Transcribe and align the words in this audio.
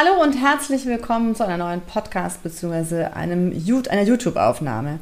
Hallo 0.00 0.22
und 0.22 0.34
herzlich 0.34 0.86
willkommen 0.86 1.34
zu 1.34 1.44
einer 1.44 1.56
neuen 1.56 1.80
Podcast 1.80 2.44
bzw. 2.44 3.06
einer 3.06 3.52
YouTube-Aufnahme. 3.52 5.00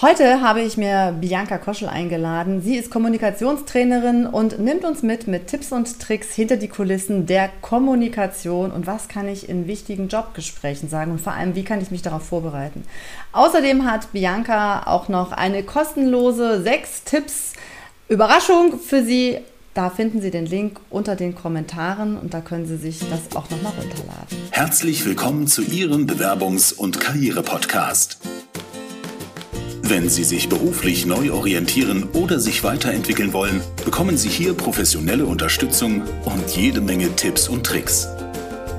Heute 0.00 0.40
habe 0.40 0.60
ich 0.60 0.76
mir 0.76 1.14
Bianca 1.20 1.56
Koschel 1.56 1.88
eingeladen. 1.88 2.60
Sie 2.60 2.74
ist 2.74 2.90
Kommunikationstrainerin 2.90 4.26
und 4.26 4.58
nimmt 4.58 4.84
uns 4.84 5.04
mit 5.04 5.28
mit 5.28 5.46
Tipps 5.46 5.70
und 5.70 6.00
Tricks 6.00 6.34
hinter 6.34 6.56
die 6.56 6.66
Kulissen 6.66 7.26
der 7.26 7.48
Kommunikation 7.60 8.72
und 8.72 8.88
was 8.88 9.06
kann 9.06 9.28
ich 9.28 9.48
in 9.48 9.68
wichtigen 9.68 10.08
Jobgesprächen 10.08 10.88
sagen 10.88 11.12
und 11.12 11.20
vor 11.20 11.34
allem, 11.34 11.54
wie 11.54 11.62
kann 11.62 11.80
ich 11.80 11.92
mich 11.92 12.02
darauf 12.02 12.26
vorbereiten. 12.26 12.82
Außerdem 13.30 13.88
hat 13.88 14.10
Bianca 14.10 14.82
auch 14.86 15.08
noch 15.08 15.30
eine 15.30 15.62
kostenlose 15.62 16.60
sechs 16.60 17.04
Tipps 17.04 17.52
Überraschung 18.08 18.80
für 18.80 19.04
Sie. 19.04 19.38
Da 19.78 19.90
finden 19.90 20.20
Sie 20.20 20.32
den 20.32 20.44
Link 20.44 20.80
unter 20.90 21.14
den 21.14 21.36
Kommentaren 21.36 22.18
und 22.18 22.34
da 22.34 22.40
können 22.40 22.66
Sie 22.66 22.76
sich 22.76 22.98
das 22.98 23.36
auch 23.36 23.48
nochmal 23.48 23.72
runterladen. 23.80 24.36
Herzlich 24.50 25.06
willkommen 25.06 25.46
zu 25.46 25.62
Ihrem 25.62 26.08
Bewerbungs- 26.08 26.74
und 26.74 26.98
Karriere-Podcast. 26.98 28.18
Wenn 29.82 30.08
Sie 30.08 30.24
sich 30.24 30.48
beruflich 30.48 31.06
neu 31.06 31.30
orientieren 31.30 32.08
oder 32.12 32.40
sich 32.40 32.64
weiterentwickeln 32.64 33.32
wollen, 33.32 33.60
bekommen 33.84 34.16
Sie 34.16 34.28
hier 34.28 34.52
professionelle 34.54 35.26
Unterstützung 35.26 36.02
und 36.24 36.56
jede 36.56 36.80
Menge 36.80 37.14
Tipps 37.14 37.48
und 37.48 37.64
Tricks. 37.64 38.08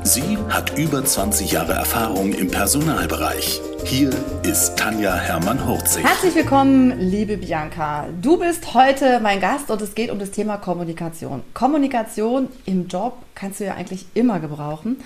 Sie 0.03 0.37
hat 0.49 0.77
über 0.77 1.05
20 1.05 1.49
Jahre 1.53 1.75
Erfahrung 1.75 2.33
im 2.33 2.49
Personalbereich. 2.49 3.61
Hier 3.85 4.11
ist 4.43 4.77
Tanja 4.77 5.15
Hermann-Hurzig. 5.15 6.03
Herzlich 6.03 6.35
willkommen, 6.35 6.99
liebe 6.99 7.37
Bianca. 7.37 8.07
Du 8.21 8.37
bist 8.37 8.73
heute 8.73 9.19
mein 9.19 9.39
Gast 9.39 9.71
und 9.71 9.81
es 9.81 9.95
geht 9.95 10.11
um 10.11 10.19
das 10.19 10.31
Thema 10.31 10.57
Kommunikation. 10.57 11.43
Kommunikation 11.53 12.49
im 12.65 12.87
Job 12.87 13.17
kannst 13.35 13.59
du 13.59 13.65
ja 13.65 13.75
eigentlich 13.75 14.05
immer 14.13 14.39
gebrauchen. 14.39 14.97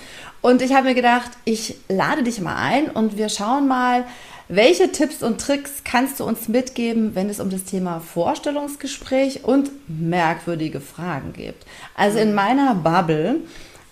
Und 0.42 0.62
ich 0.62 0.74
habe 0.74 0.88
mir 0.88 0.96
gedacht, 0.96 1.32
ich 1.46 1.78
lade 1.88 2.24
dich 2.24 2.42
mal 2.42 2.56
ein 2.56 2.90
und 2.90 3.18
wir 3.18 3.30
schauen 3.30 3.68
mal, 3.68 4.06
welche 4.50 4.92
Tipps 4.92 5.24
und 5.24 5.40
Tricks 5.40 5.84
kannst 5.84 6.20
du 6.20 6.26
uns 6.26 6.48
mitgeben, 6.48 7.16
wenn 7.16 7.30
es 7.30 7.40
um 7.40 7.50
das 7.50 7.64
Thema 7.64 8.02
Vorstellungsgespräch 8.02 9.46
und 9.46 9.72
merkwürdige 9.88 10.82
Fragen 10.82 11.34
geht? 11.34 11.56
Also 11.96 12.20
in 12.20 12.34
meiner 12.34 12.76
Bubble 12.76 13.38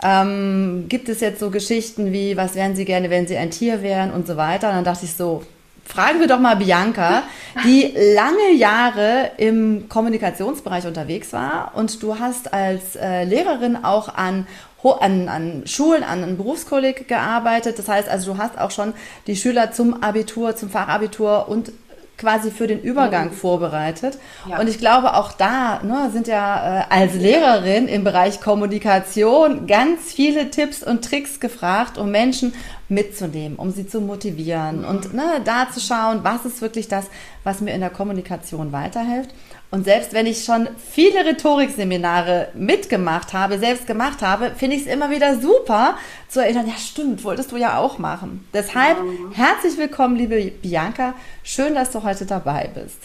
ähm, 0.03 0.85
gibt 0.89 1.09
es 1.09 1.19
jetzt 1.19 1.39
so 1.39 1.49
Geschichten 1.52 2.11
wie, 2.11 2.38
was 2.38 2.55
wären 2.55 2.75
Sie 2.75 2.85
gerne, 2.85 3.09
wenn 3.09 3.27
Sie 3.27 3.38
ein 3.38 3.52
Tier 3.52 3.81
wären 3.81 4.11
und 4.11 4.27
so 4.27 4.38
weiter. 4.38 4.69
Und 4.69 4.75
dann 4.75 4.83
dachte 4.83 5.05
ich 5.05 5.13
so, 5.13 5.44
fragen 5.85 6.19
wir 6.19 6.27
doch 6.27 6.39
mal 6.39 6.55
Bianca, 6.55 7.23
die 7.63 7.94
lange 8.16 8.53
Jahre 8.55 9.31
im 9.38 9.89
Kommunikationsbereich 9.89 10.88
unterwegs 10.88 11.33
war 11.33 11.73
und 11.75 12.02
du 12.02 12.19
hast 12.19 12.53
als 12.53 12.95
äh, 12.95 13.23
Lehrerin 13.25 13.83
auch 13.83 14.13
an 14.13 14.47
an, 14.83 15.29
an 15.29 15.63
Schulen, 15.67 16.03
an 16.03 16.23
einem 16.23 16.38
Berufskolleg 16.38 17.07
gearbeitet. 17.07 17.77
Das 17.77 17.88
heißt 17.88 18.09
also, 18.09 18.33
du 18.33 18.38
hast 18.39 18.57
auch 18.57 18.72
schon 18.72 18.94
die 19.27 19.35
Schüler 19.35 19.72
zum 19.72 20.02
Abitur, 20.02 20.55
zum 20.55 20.72
Fachabitur 20.72 21.47
und 21.47 21.72
quasi 22.17 22.52
für 22.52 22.67
den 22.67 22.81
Übergang 22.81 23.30
mhm. 23.30 23.34
vorbereitet. 23.34 24.17
Ja. 24.48 24.59
Und 24.59 24.70
ich 24.70 24.78
glaube, 24.78 25.16
auch 25.16 25.31
da 25.31 25.81
ne, 25.84 26.09
sind 26.12 26.28
ja 26.28 26.81
äh, 26.81 26.84
als 26.90 27.16
Lehrerin 27.16 27.88
im 27.88 28.03
Bereich 28.03 28.40
Kommunikation 28.42 29.66
ganz 29.66 30.14
viele 30.14 30.52
Tipps 30.52 30.84
und 30.84 31.03
Tricks 31.03 31.40
gefragt, 31.40 31.98
um 31.98 32.12
Menschen 32.12 32.53
mitzunehmen, 32.90 33.58
um 33.58 33.72
sie 33.72 33.88
zu 33.88 34.02
motivieren 34.02 34.80
mhm. 34.80 34.86
und 34.86 35.14
ne, 35.14 35.42
da 35.44 35.68
zu 35.72 35.80
schauen, 35.80 36.20
was 36.23 36.45
ist 36.45 36.62
wirklich 36.62 36.88
das, 36.88 37.06
was 37.44 37.62
mir 37.62 37.73
in 37.73 37.81
der 37.81 37.90
Kommunikation 37.90 38.72
weiterhilft. 38.72 39.31
Und 39.72 39.86
selbst 39.86 40.11
wenn 40.11 40.25
ich 40.25 40.44
schon 40.44 40.67
viele 40.77 41.25
Rhetorikseminare 41.25 42.50
mitgemacht 42.53 43.33
habe, 43.33 43.58
selbst 43.58 43.88
gemacht 43.88 44.22
habe, 44.22 44.52
finde 44.52 44.75
ich 44.75 44.81
es 44.81 44.88
immer 44.88 45.09
wieder 45.09 45.39
super 45.39 45.97
zu 46.28 46.41
erinnern, 46.41 46.67
ja 46.67 46.75
stimmt, 46.75 47.23
wolltest 47.23 47.53
du 47.53 47.58
ja 47.58 47.78
auch 47.78 47.97
machen. 47.97 48.45
Deshalb 48.53 48.97
ja. 48.97 49.03
herzlich 49.33 49.78
willkommen, 49.78 50.17
liebe 50.17 50.52
Bianca. 50.61 51.13
Schön, 51.44 51.73
dass 51.73 51.89
du 51.89 52.03
heute 52.03 52.25
dabei 52.25 52.69
bist. 52.73 52.97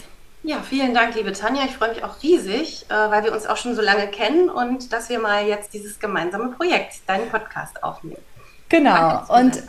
Ja, 0.43 0.61
vielen 0.61 0.93
Dank, 0.93 1.15
liebe 1.15 1.31
Tanja. 1.31 1.63
Ich 1.65 1.75
freue 1.77 1.89
mich 1.89 2.03
auch 2.03 2.21
riesig, 2.21 2.85
äh, 2.89 2.93
weil 2.93 3.23
wir 3.23 3.33
uns 3.33 3.47
auch 3.47 3.57
schon 3.57 3.73
so 3.73 3.81
lange 3.81 4.07
kennen 4.07 4.49
und 4.49 4.91
dass 4.91 5.07
wir 5.07 5.19
mal 5.19 5.47
jetzt 5.47 5.73
dieses 5.73 5.99
gemeinsame 5.99 6.49
Projekt, 6.49 6.99
deinen 7.07 7.29
Podcast 7.29 7.81
aufnehmen. 7.81 8.21
Genau. 8.69 9.23
Und 9.29 9.63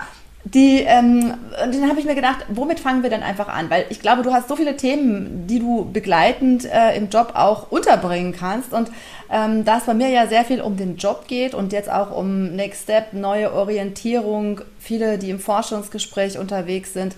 die, 0.45 0.81
ähm, 0.81 1.35
dann 1.59 1.89
habe 1.89 1.99
ich 2.01 2.07
mir 2.07 2.15
gedacht, 2.15 2.47
womit 2.49 2.81
fangen 2.81 3.03
wir 3.03 3.11
denn 3.11 3.23
einfach 3.23 3.49
an? 3.49 3.69
Weil 3.71 3.87
ich 3.91 4.01
glaube, 4.01 4.23
du 4.23 4.33
hast 4.33 4.49
so 4.49 4.57
viele 4.57 4.77
Themen, 4.77 5.47
die 5.47 5.59
du 5.59 5.91
begleitend 5.93 6.65
äh, 6.65 6.97
im 6.97 7.11
Job 7.11 7.33
auch 7.35 7.71
unterbringen 7.71 8.35
kannst. 8.39 8.73
Und 8.73 8.91
ähm, 9.31 9.65
da 9.65 9.79
es 9.79 9.85
bei 9.85 9.95
mir 9.95 10.09
ja 10.09 10.27
sehr 10.27 10.45
viel 10.45 10.61
um 10.61 10.77
den 10.77 10.97
Job 10.97 11.27
geht 11.29 11.55
und 11.55 11.73
jetzt 11.73 11.91
auch 11.91 12.17
um 12.17 12.55
Next 12.55 12.85
Step, 12.85 13.13
neue 13.13 13.53
Orientierung, 13.53 14.63
viele, 14.79 15.19
die 15.19 15.31
im 15.31 15.41
Forschungsgespräch 15.41 16.39
unterwegs 16.39 16.93
sind. 16.93 17.15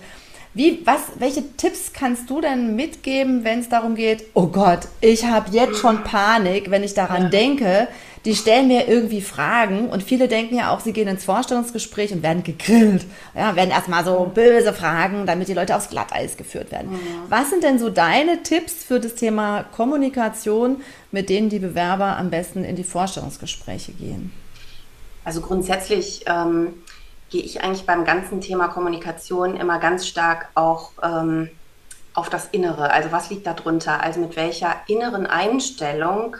Wie, 0.53 0.81
was, 0.85 0.99
welche 1.17 1.55
Tipps 1.55 1.93
kannst 1.93 2.29
du 2.29 2.41
denn 2.41 2.75
mitgeben, 2.75 3.45
wenn 3.45 3.59
es 3.59 3.69
darum 3.69 3.95
geht, 3.95 4.25
oh 4.33 4.47
Gott, 4.47 4.81
ich 4.99 5.25
habe 5.25 5.49
jetzt 5.51 5.77
schon 5.77 6.03
Panik, 6.03 6.69
wenn 6.69 6.83
ich 6.83 6.93
daran 6.93 7.23
ja. 7.23 7.29
denke, 7.29 7.87
die 8.25 8.35
stellen 8.35 8.67
mir 8.67 8.87
irgendwie 8.87 9.21
Fragen 9.21 9.89
und 9.89 10.03
viele 10.03 10.27
denken 10.27 10.55
ja 10.55 10.71
auch, 10.71 10.79
sie 10.79 10.93
gehen 10.93 11.07
ins 11.07 11.23
Vorstellungsgespräch 11.23 12.11
und 12.11 12.21
werden 12.21 12.43
gegrillt. 12.43 13.05
Ja, 13.35 13.55
werden 13.55 13.71
erstmal 13.71 14.05
so 14.05 14.29
böse 14.33 14.73
Fragen, 14.73 15.25
damit 15.25 15.47
die 15.47 15.53
Leute 15.53 15.75
aufs 15.75 15.89
Glatteis 15.89 16.37
geführt 16.37 16.71
werden. 16.71 16.91
Mhm. 16.91 16.97
Was 17.29 17.49
sind 17.49 17.63
denn 17.63 17.79
so 17.79 17.89
deine 17.89 18.43
Tipps 18.43 18.83
für 18.83 18.99
das 18.99 19.15
Thema 19.15 19.63
Kommunikation, 19.63 20.81
mit 21.11 21.29
denen 21.29 21.49
die 21.49 21.59
Bewerber 21.59 22.17
am 22.17 22.29
besten 22.29 22.63
in 22.63 22.75
die 22.75 22.83
Vorstellungsgespräche 22.83 23.93
gehen? 23.93 24.31
Also 25.23 25.41
grundsätzlich 25.41 26.25
ähm, 26.27 26.73
gehe 27.31 27.41
ich 27.41 27.63
eigentlich 27.63 27.85
beim 27.85 28.05
ganzen 28.05 28.41
Thema 28.41 28.67
Kommunikation 28.67 29.55
immer 29.55 29.79
ganz 29.79 30.05
stark 30.05 30.49
auch 30.53 30.91
ähm, 31.01 31.49
auf 32.13 32.29
das 32.29 32.49
Innere. 32.51 32.91
Also 32.91 33.11
was 33.11 33.29
liegt 33.29 33.47
darunter? 33.47 34.03
Also 34.03 34.19
mit 34.19 34.35
welcher 34.35 34.75
inneren 34.87 35.25
Einstellung 35.25 36.35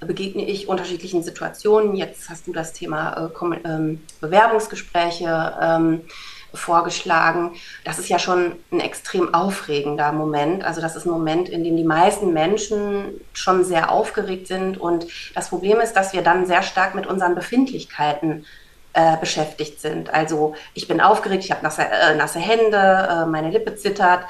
begegne 0.00 0.46
ich 0.46 0.66
unterschiedlichen 0.66 1.22
Situationen. 1.22 1.94
Jetzt 1.94 2.30
hast 2.30 2.46
du 2.46 2.52
das 2.52 2.72
Thema 2.72 3.30
äh, 3.40 3.68
ähm, 3.68 4.00
Bewerbungsgespräche 4.20 5.58
ähm, 5.60 6.00
vorgeschlagen. 6.54 7.54
Das 7.84 7.98
ist 7.98 8.08
ja 8.08 8.18
schon 8.18 8.56
ein 8.72 8.80
extrem 8.80 9.34
aufregender 9.34 10.10
Moment. 10.12 10.64
Also 10.64 10.80
das 10.80 10.96
ist 10.96 11.04
ein 11.04 11.10
Moment, 11.10 11.48
in 11.48 11.64
dem 11.64 11.76
die 11.76 11.84
meisten 11.84 12.32
Menschen 12.32 13.20
schon 13.34 13.62
sehr 13.62 13.92
aufgeregt 13.92 14.46
sind. 14.46 14.78
Und 14.78 15.06
das 15.34 15.50
Problem 15.50 15.80
ist, 15.80 15.92
dass 15.92 16.12
wir 16.12 16.22
dann 16.22 16.46
sehr 16.46 16.62
stark 16.62 16.94
mit 16.94 17.06
unseren 17.06 17.34
Befindlichkeiten 17.34 18.46
äh, 18.92 19.16
beschäftigt 19.16 19.80
sind. 19.80 20.12
Also 20.12 20.54
ich 20.74 20.88
bin 20.88 21.00
aufgeregt, 21.00 21.44
ich 21.44 21.50
habe 21.50 21.62
nasse, 21.62 21.82
äh, 21.82 22.14
nasse 22.16 22.38
Hände, 22.38 22.76
äh, 22.76 23.26
meine 23.26 23.50
Lippe 23.50 23.76
zittert. 23.76 24.24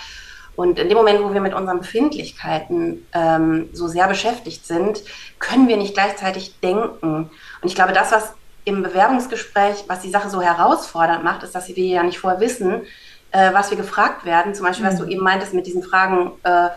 Und 0.57 0.79
in 0.79 0.89
dem 0.89 0.99
Moment, 0.99 1.23
wo 1.23 1.33
wir 1.33 1.41
mit 1.41 1.55
unseren 1.55 1.79
Befindlichkeiten 1.79 3.07
ähm, 3.15 3.71
so 3.73 3.89
sehr 3.89 4.07
beschäftigt 4.09 4.67
sind, 4.67 5.03
können 5.39 5.69
wir 5.69 5.77
nicht 5.77 5.95
gleichzeitig 5.95 6.61
denken. 6.61 7.31
Und 7.63 7.69
ich 7.69 7.75
glaube, 7.75 7.93
das, 7.93 8.13
was 8.13 8.35
im 8.65 8.83
Bewerbungsgespräch, 8.83 9.85
was 9.87 10.01
die 10.01 10.11
Sache 10.11 10.29
so 10.29 10.43
herausfordernd 10.43 11.25
macht, 11.25 11.43
ist, 11.43 11.55
dass 11.55 11.69
wir 11.69 11.77
ja 11.85 12.03
nicht 12.03 12.19
vorher 12.19 12.41
wissen, 12.41 12.83
äh, 13.31 13.53
was 13.55 13.71
wir 13.71 13.77
gefragt 13.77 14.25
werden. 14.25 14.55
Zum 14.55 14.67
Beispiel, 14.67 14.85
mhm. 14.85 14.91
was 14.91 14.99
du 14.99 15.07
eben 15.07 15.23
meintest 15.23 15.55
mit 15.55 15.67
diesen 15.67 15.83
Fragen, 15.83 16.33
äh, 16.43 16.69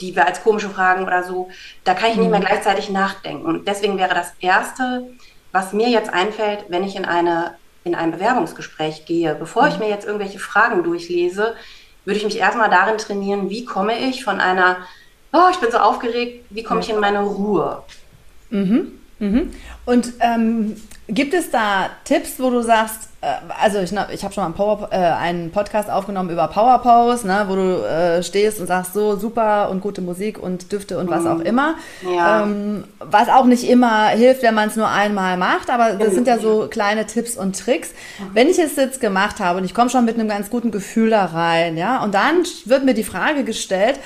die 0.00 0.14
wir 0.14 0.26
als 0.26 0.42
komische 0.42 0.68
Fragen 0.68 1.04
oder 1.04 1.24
so, 1.24 1.48
da 1.84 1.94
kann 1.94 2.10
ich 2.10 2.16
nicht 2.16 2.30
mehr 2.30 2.40
mhm. 2.40 2.44
gleichzeitig 2.44 2.90
nachdenken. 2.90 3.64
Deswegen 3.64 3.96
wäre 3.96 4.14
das 4.14 4.32
Erste, 4.40 5.08
was 5.52 5.72
mir 5.72 5.88
jetzt 5.88 6.12
einfällt, 6.12 6.64
wenn 6.68 6.84
ich 6.84 6.96
in, 6.96 7.04
eine, 7.04 7.54
in 7.84 7.94
ein 7.94 8.10
Bewerbungsgespräch 8.10 9.04
gehe, 9.04 9.34
bevor 9.34 9.68
ich 9.68 9.74
mhm. 9.74 9.80
mir 9.80 9.88
jetzt 9.90 10.06
irgendwelche 10.06 10.38
Fragen 10.38 10.82
durchlese, 10.82 11.54
würde 12.04 12.18
ich 12.18 12.24
mich 12.24 12.38
erstmal 12.38 12.70
darin 12.70 12.98
trainieren, 12.98 13.50
wie 13.50 13.64
komme 13.64 13.98
ich 13.98 14.24
von 14.24 14.40
einer, 14.40 14.78
oh, 15.32 15.48
ich 15.50 15.58
bin 15.58 15.70
so 15.70 15.78
aufgeregt, 15.78 16.46
wie 16.50 16.62
komme 16.62 16.80
ich 16.80 16.90
in 16.90 16.98
meine 16.98 17.22
Ruhe? 17.22 17.82
Mhm. 18.50 18.98
Mhm. 19.22 19.50
Und 19.86 20.14
ähm, 20.18 20.76
gibt 21.06 21.32
es 21.32 21.50
da 21.52 21.90
Tipps, 22.04 22.34
wo 22.38 22.50
du 22.50 22.60
sagst, 22.60 23.08
äh, 23.20 23.26
also 23.60 23.78
ich, 23.78 23.92
ich 23.92 24.24
habe 24.24 24.34
schon 24.34 24.42
mal 24.42 24.46
einen, 24.46 24.54
Power, 24.54 24.88
äh, 24.90 24.96
einen, 24.96 25.52
Podcast 25.52 25.88
aufgenommen 25.88 26.28
über 26.28 26.48
Power 26.48 26.78
Pose, 26.78 27.24
ne, 27.24 27.44
wo 27.46 27.54
du 27.54 27.86
äh, 27.86 28.22
stehst 28.24 28.60
und 28.60 28.66
sagst 28.66 28.94
so 28.94 29.16
super 29.16 29.70
und 29.70 29.80
gute 29.80 30.00
Musik 30.00 30.42
und 30.42 30.72
Düfte 30.72 30.98
und 30.98 31.06
mhm. 31.06 31.10
was 31.10 31.26
auch 31.26 31.38
immer. 31.38 31.76
Ja. 32.02 32.42
Ähm, 32.42 32.82
was 32.98 33.28
auch 33.28 33.44
nicht 33.44 33.62
immer 33.62 34.08
hilft, 34.08 34.42
wenn 34.42 34.56
man 34.56 34.68
es 34.70 34.76
nur 34.76 34.88
einmal 34.88 35.36
macht, 35.36 35.70
aber 35.70 35.92
das 35.92 36.14
sind 36.14 36.26
ja 36.26 36.38
so 36.38 36.66
kleine 36.68 37.06
Tipps 37.06 37.36
und 37.36 37.56
Tricks. 37.56 37.90
Mhm. 37.90 38.30
Wenn 38.34 38.48
ich 38.48 38.58
es 38.58 38.74
jetzt 38.74 39.00
gemacht 39.00 39.38
habe 39.38 39.58
und 39.58 39.64
ich 39.64 39.74
komme 39.74 39.88
schon 39.88 40.04
mit 40.04 40.16
einem 40.18 40.28
ganz 40.28 40.50
guten 40.50 40.72
Gefühl 40.72 41.10
da 41.10 41.26
rein, 41.26 41.76
ja, 41.76 42.02
und 42.02 42.12
dann 42.12 42.42
wird 42.64 42.84
mir 42.84 42.94
die 42.94 43.04
Frage 43.04 43.44
gestellt, 43.44 44.00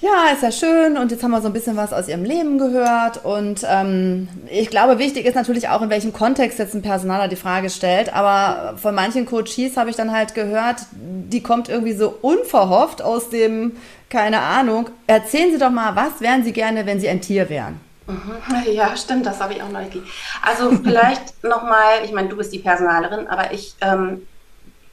ja, 0.00 0.30
ist 0.32 0.42
ja 0.42 0.52
schön 0.52 0.98
und 0.98 1.10
jetzt 1.10 1.22
haben 1.22 1.30
wir 1.30 1.40
so 1.40 1.48
ein 1.48 1.52
bisschen 1.54 1.76
was 1.76 1.92
aus 1.92 2.08
ihrem 2.08 2.24
Leben 2.24 2.58
gehört 2.58 3.24
und 3.24 3.64
ähm, 3.66 4.28
ich 4.50 4.68
glaube, 4.68 4.98
wichtig 4.98 5.24
ist 5.24 5.34
natürlich 5.34 5.68
auch, 5.68 5.80
in 5.80 5.88
welchem 5.88 6.12
Kontext 6.12 6.58
jetzt 6.58 6.74
ein 6.74 6.82
Personaler 6.82 7.28
die 7.28 7.36
Frage 7.36 7.70
stellt, 7.70 8.12
aber 8.12 8.76
von 8.76 8.94
manchen 8.94 9.24
Coaches 9.24 9.76
habe 9.76 9.88
ich 9.88 9.96
dann 9.96 10.12
halt 10.12 10.34
gehört, 10.34 10.82
die 10.92 11.42
kommt 11.42 11.70
irgendwie 11.70 11.94
so 11.94 12.14
unverhofft 12.20 13.00
aus 13.00 13.30
dem, 13.30 13.72
keine 14.10 14.40
Ahnung, 14.40 14.90
erzählen 15.06 15.50
Sie 15.50 15.58
doch 15.58 15.70
mal, 15.70 15.96
was 15.96 16.20
wären 16.20 16.44
Sie 16.44 16.52
gerne, 16.52 16.84
wenn 16.84 17.00
Sie 17.00 17.08
ein 17.08 17.22
Tier 17.22 17.48
wären? 17.48 17.80
Mhm. 18.06 18.72
Ja, 18.72 18.96
stimmt, 18.96 19.26
das 19.26 19.40
habe 19.40 19.54
ich 19.54 19.62
auch 19.62 19.70
neulich. 19.70 19.96
Also 20.42 20.70
vielleicht 20.84 21.42
nochmal, 21.42 22.04
ich 22.04 22.12
meine, 22.12 22.28
du 22.28 22.36
bist 22.36 22.52
die 22.52 22.58
Personalerin, 22.58 23.26
aber 23.28 23.52
ich, 23.52 23.74
ähm, 23.80 24.26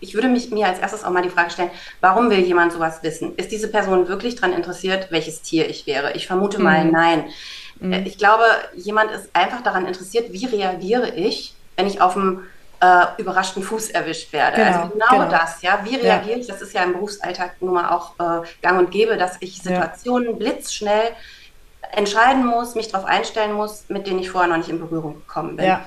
ich 0.04 0.14
würde 0.14 0.28
mich 0.28 0.52
mir 0.52 0.68
als 0.68 0.80
erstes 0.80 1.04
auch 1.04 1.10
mal 1.10 1.24
die 1.24 1.30
Frage 1.30 1.50
stellen, 1.50 1.72
warum 2.02 2.30
will 2.30 2.40
jemand 2.40 2.74
sowas 2.74 3.02
wissen? 3.02 3.36
Ist 3.36 3.52
diese 3.52 3.70
Person 3.70 4.08
wirklich 4.08 4.36
daran 4.36 4.54
interessiert, 4.54 5.08
welches 5.10 5.42
Tier 5.42 5.70
ich 5.70 5.88
wäre? 5.88 6.12
Ich 6.14 6.28
vermute 6.28 6.58
mhm. 6.58 6.64
mal 6.64 6.86
nein. 6.86 7.26
Mhm. 7.80 7.94
Ich 8.06 8.18
glaube, 8.18 8.44
jemand 8.76 9.12
ist 9.12 9.30
einfach 9.34 9.62
daran 9.64 9.88
interessiert, 9.88 10.32
wie 10.34 10.46
reagiere 10.46 11.10
ich, 11.10 11.56
wenn 11.78 11.88
ich 11.88 12.02
auf 12.02 12.14
dem 12.14 12.44
äh, 12.82 13.06
überraschten 13.18 13.64
Fuß 13.64 13.92
erwischt 13.92 14.34
werde. 14.34 14.58
Genau, 14.58 14.82
also 14.82 14.90
genau, 14.90 15.06
genau, 15.10 15.30
das, 15.30 15.62
ja. 15.62 15.80
Wie 15.84 15.96
reagiere 15.96 16.36
ja. 16.36 16.42
ich? 16.42 16.48
Das 16.48 16.62
ist 16.62 16.74
ja 16.74 16.84
im 16.84 16.94
Berufsalltag 16.94 17.62
nun 17.62 17.76
mal 17.76 17.90
auch 17.90 18.14
äh, 18.20 18.46
gang 18.62 18.80
und 18.80 18.92
gäbe, 18.92 19.16
dass 19.18 19.38
ich 19.40 19.62
Situationen 19.62 20.32
ja. 20.32 20.36
blitzschnell 20.36 21.12
entscheiden 21.94 22.46
muss, 22.46 22.76
mich 22.76 22.90
darauf 22.90 23.08
einstellen 23.08 23.54
muss, 23.54 23.86
mit 23.88 24.06
denen 24.06 24.20
ich 24.20 24.30
vorher 24.30 24.50
noch 24.50 24.58
nicht 24.58 24.70
in 24.70 24.80
Berührung 24.80 25.16
gekommen 25.16 25.56
bin. 25.56 25.66
Ja. 25.66 25.86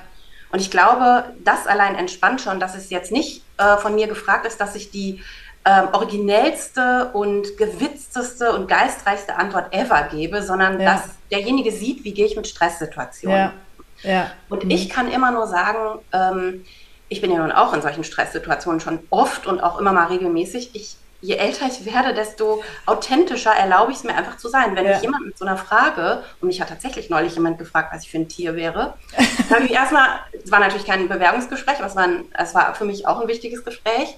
Und 0.56 0.62
ich 0.62 0.70
glaube, 0.70 1.34
das 1.44 1.66
allein 1.66 1.96
entspannt 1.96 2.40
schon, 2.40 2.58
dass 2.60 2.74
es 2.74 2.88
jetzt 2.88 3.12
nicht 3.12 3.42
äh, 3.58 3.76
von 3.76 3.94
mir 3.94 4.06
gefragt 4.06 4.46
ist, 4.46 4.58
dass 4.58 4.74
ich 4.74 4.90
die 4.90 5.20
äh, 5.64 5.82
originellste 5.92 7.10
und 7.12 7.58
gewitzteste 7.58 8.54
und 8.54 8.66
geistreichste 8.66 9.36
Antwort 9.36 9.74
ever 9.74 10.08
gebe, 10.10 10.42
sondern 10.42 10.80
ja. 10.80 10.94
dass 10.94 11.02
derjenige 11.30 11.72
sieht, 11.72 12.04
wie 12.04 12.14
gehe 12.14 12.24
ich 12.24 12.36
mit 12.36 12.46
Stresssituationen. 12.46 13.52
Ja. 14.02 14.10
Ja. 14.10 14.30
Und 14.48 14.64
mhm. 14.64 14.70
ich 14.70 14.88
kann 14.88 15.12
immer 15.12 15.30
nur 15.30 15.46
sagen, 15.46 15.98
ähm, 16.14 16.64
ich 17.10 17.20
bin 17.20 17.30
ja 17.30 17.36
nun 17.36 17.52
auch 17.52 17.74
in 17.74 17.82
solchen 17.82 18.02
Stresssituationen 18.02 18.80
schon 18.80 19.00
oft 19.10 19.46
und 19.46 19.60
auch 19.60 19.78
immer 19.78 19.92
mal 19.92 20.06
regelmäßig. 20.06 20.70
Ich 20.72 20.96
je 21.26 21.34
älter 21.34 21.66
ich 21.66 21.84
werde, 21.84 22.14
desto 22.14 22.62
authentischer 22.86 23.50
erlaube 23.50 23.90
ich 23.90 23.98
es 23.98 24.04
mir 24.04 24.14
einfach 24.14 24.36
zu 24.36 24.48
sein. 24.48 24.76
Wenn 24.76 24.84
ja. 24.84 24.92
mich 24.92 25.02
jemand 25.02 25.26
mit 25.26 25.36
so 25.36 25.44
einer 25.44 25.56
Frage, 25.56 26.22
und 26.40 26.46
mich 26.46 26.60
hat 26.60 26.68
tatsächlich 26.68 27.10
neulich 27.10 27.34
jemand 27.34 27.58
gefragt, 27.58 27.92
was 27.92 28.04
ich 28.04 28.10
für 28.10 28.18
ein 28.18 28.28
Tier 28.28 28.54
wäre, 28.54 28.94
habe 29.50 29.64
ich 29.64 29.72
erstmal, 29.72 30.20
es 30.44 30.50
war 30.50 30.60
natürlich 30.60 30.86
kein 30.86 31.08
Bewerbungsgespräch, 31.08 31.78
aber 31.78 31.86
es 31.86 31.96
war, 31.96 32.04
ein, 32.04 32.24
es 32.32 32.54
war 32.54 32.74
für 32.74 32.84
mich 32.84 33.06
auch 33.06 33.20
ein 33.20 33.28
wichtiges 33.28 33.64
Gespräch. 33.64 34.16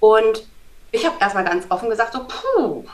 Und 0.00 0.46
ich 0.92 1.04
habe 1.04 1.16
erstmal 1.20 1.44
ganz 1.44 1.66
offen 1.68 1.90
gesagt, 1.90 2.14
so, 2.14 2.26
puh, 2.26 2.84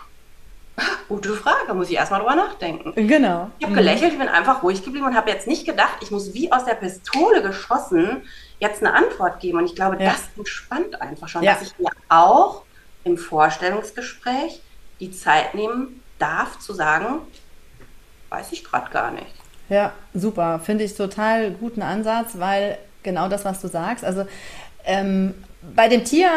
gute 1.08 1.32
Frage, 1.34 1.72
muss 1.72 1.88
ich 1.88 1.96
erstmal 1.96 2.20
drüber 2.20 2.34
nachdenken. 2.34 2.92
Genau. 3.06 3.50
Ich 3.60 3.64
habe 3.64 3.76
gelächelt, 3.76 4.12
ich 4.12 4.18
bin 4.18 4.28
einfach 4.28 4.64
ruhig 4.64 4.82
geblieben 4.82 5.06
und 5.06 5.14
habe 5.14 5.30
jetzt 5.30 5.46
nicht 5.46 5.64
gedacht, 5.64 5.98
ich 6.00 6.10
muss 6.10 6.34
wie 6.34 6.50
aus 6.50 6.64
der 6.64 6.74
Pistole 6.74 7.42
geschossen 7.42 8.24
jetzt 8.58 8.82
eine 8.82 8.92
Antwort 8.92 9.38
geben. 9.38 9.58
Und 9.58 9.66
ich 9.66 9.76
glaube, 9.76 10.02
ja. 10.02 10.10
das 10.10 10.24
entspannt 10.36 11.00
einfach 11.00 11.28
schon, 11.28 11.44
ja. 11.44 11.54
dass 11.54 11.62
ich 11.62 11.78
mir 11.78 11.90
auch 12.08 12.65
im 13.06 13.16
Vorstellungsgespräch 13.16 14.60
die 15.00 15.10
Zeit 15.12 15.54
nehmen 15.54 16.02
darf, 16.18 16.58
zu 16.58 16.74
sagen, 16.74 17.20
weiß 18.30 18.52
ich 18.52 18.64
gerade 18.64 18.90
gar 18.90 19.12
nicht. 19.12 19.26
Ja, 19.68 19.92
super. 20.12 20.60
Finde 20.62 20.84
ich 20.84 20.94
total 20.94 21.52
guten 21.52 21.82
Ansatz, 21.82 22.38
weil 22.38 22.78
genau 23.02 23.28
das, 23.28 23.44
was 23.44 23.60
du 23.60 23.68
sagst. 23.68 24.04
Also 24.04 24.26
ähm, 24.84 25.34
bei 25.74 25.88
dem 25.88 26.04
Tier 26.04 26.28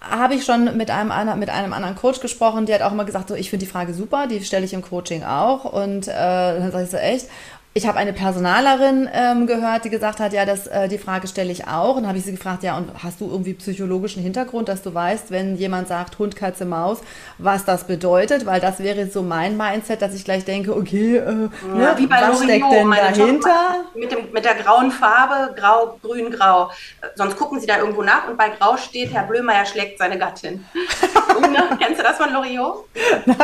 habe 0.00 0.34
ich 0.34 0.44
schon 0.44 0.76
mit 0.76 0.90
einem, 0.90 1.38
mit 1.38 1.50
einem 1.50 1.72
anderen 1.72 1.96
Coach 1.96 2.20
gesprochen, 2.20 2.66
der 2.66 2.76
hat 2.76 2.82
auch 2.82 2.92
immer 2.92 3.04
gesagt, 3.04 3.28
so, 3.28 3.34
ich 3.34 3.50
finde 3.50 3.66
die 3.66 3.70
Frage 3.70 3.94
super, 3.94 4.26
die 4.26 4.44
stelle 4.44 4.64
ich 4.64 4.72
im 4.72 4.82
Coaching 4.82 5.22
auch. 5.22 5.64
Und 5.64 6.08
äh, 6.08 6.12
dann 6.12 6.72
sage 6.72 6.84
ich 6.84 6.90
so, 6.90 6.96
echt? 6.96 7.26
Ich 7.74 7.86
habe 7.86 7.96
eine 7.96 8.12
Personalerin 8.12 9.08
ähm, 9.14 9.46
gehört, 9.46 9.86
die 9.86 9.90
gesagt 9.90 10.20
hat, 10.20 10.34
ja, 10.34 10.44
das, 10.44 10.66
äh, 10.66 10.88
die 10.88 10.98
Frage 10.98 11.26
stelle 11.26 11.50
ich 11.50 11.68
auch. 11.68 11.96
Und 11.96 12.06
habe 12.06 12.18
ich 12.18 12.24
sie 12.24 12.32
gefragt, 12.32 12.62
ja, 12.62 12.76
und 12.76 12.90
hast 13.02 13.22
du 13.22 13.30
irgendwie 13.30 13.54
psychologischen 13.54 14.22
Hintergrund, 14.22 14.68
dass 14.68 14.82
du 14.82 14.92
weißt, 14.92 15.30
wenn 15.30 15.56
jemand 15.56 15.88
sagt 15.88 16.18
Hund, 16.18 16.36
Katze, 16.36 16.66
Maus, 16.66 16.98
was 17.38 17.64
das 17.64 17.86
bedeutet? 17.86 18.44
Weil 18.44 18.60
das 18.60 18.80
wäre 18.80 19.06
so 19.06 19.22
mein 19.22 19.56
Mindset, 19.56 20.02
dass 20.02 20.14
ich 20.14 20.24
gleich 20.24 20.44
denke, 20.44 20.76
okay, 20.76 21.16
äh, 21.16 21.20
ja, 21.20 21.74
ne, 21.74 21.94
wie 21.96 22.06
bei 22.06 22.20
was 22.20 22.40
Loriot, 22.40 22.44
steckt 22.44 22.72
denn 22.72 22.90
dahinter? 22.90 23.74
Mit, 23.94 24.12
dem, 24.12 24.18
mit 24.32 24.44
der 24.44 24.54
grauen 24.56 24.90
Farbe, 24.90 25.54
grau, 25.58 25.98
grün, 26.02 26.30
grau. 26.30 26.70
Sonst 27.14 27.38
gucken 27.38 27.58
sie 27.58 27.66
da 27.66 27.78
irgendwo 27.78 28.02
nach 28.02 28.28
und 28.28 28.36
bei 28.36 28.50
grau 28.50 28.76
steht, 28.76 29.14
Herr 29.14 29.22
Blömeyer 29.22 29.64
schlägt 29.64 29.98
seine 29.98 30.18
Gattin. 30.18 30.66
ne? 31.40 31.78
Kennst 31.80 32.00
du 32.00 32.04
das 32.04 32.18
von 32.18 32.30
Loriot? 32.30 32.84
Nein. 33.24 33.38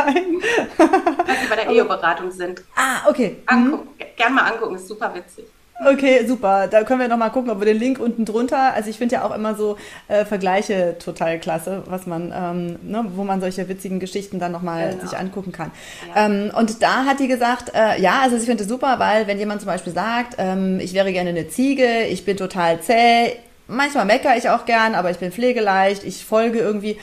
Weil 0.77 1.37
sie 1.41 1.47
bei 1.49 1.55
der 1.55 1.69
Eheberatung 1.71 2.29
sind. 2.29 2.61
Ah, 2.75 3.09
okay. 3.09 3.37
Angucken. 3.47 3.85
Mhm 3.85 4.09
gerne 4.19 4.35
mal 4.35 4.51
angucken, 4.51 4.75
ist 4.75 4.87
super 4.87 5.11
witzig. 5.15 5.45
Okay, 5.85 6.25
super. 6.27 6.67
Da 6.67 6.83
können 6.83 6.99
wir 6.99 7.07
noch 7.07 7.17
mal 7.17 7.29
gucken, 7.29 7.49
ob 7.49 7.59
wir 7.59 7.65
den 7.65 7.79
Link 7.79 7.99
unten 7.99 8.25
drunter. 8.25 8.73
Also 8.73 8.89
ich 8.89 8.97
finde 8.97 9.15
ja 9.15 9.23
auch 9.23 9.33
immer 9.33 9.55
so 9.55 9.77
äh, 10.09 10.25
Vergleiche 10.25 10.97
total 10.99 11.39
klasse, 11.39 11.83
was 11.85 12.05
man, 12.05 12.33
ähm, 12.35 12.79
ne, 12.83 13.05
wo 13.15 13.23
man 13.23 13.39
solche 13.39 13.69
witzigen 13.69 14.01
Geschichten 14.01 14.39
dann 14.39 14.51
noch 14.51 14.61
mal 14.61 14.89
genau. 14.89 15.03
sich 15.03 15.17
angucken 15.17 15.53
kann. 15.53 15.71
Ja. 16.13 16.25
Ähm, 16.25 16.51
und 16.53 16.83
da 16.83 17.05
hat 17.05 17.21
die 17.21 17.29
gesagt, 17.29 17.71
äh, 17.73 17.99
ja, 18.01 18.19
also 18.21 18.35
ich 18.35 18.43
finde 18.43 18.63
es 18.63 18.69
super, 18.69 18.99
weil 18.99 19.27
wenn 19.27 19.39
jemand 19.39 19.61
zum 19.61 19.67
Beispiel 19.67 19.93
sagt, 19.93 20.35
ähm, 20.37 20.81
ich 20.81 20.93
wäre 20.93 21.13
gerne 21.13 21.29
eine 21.29 21.47
Ziege, 21.47 22.03
ich 22.09 22.25
bin 22.25 22.35
total 22.35 22.81
zäh, 22.81 23.37
manchmal 23.67 24.03
meckere 24.03 24.35
ich 24.35 24.49
auch 24.49 24.65
gern, 24.65 24.95
aber 24.95 25.11
ich 25.11 25.17
bin 25.17 25.31
pflegeleicht, 25.31 26.03
ich 26.03 26.25
folge 26.25 26.59
irgendwie 26.59 26.97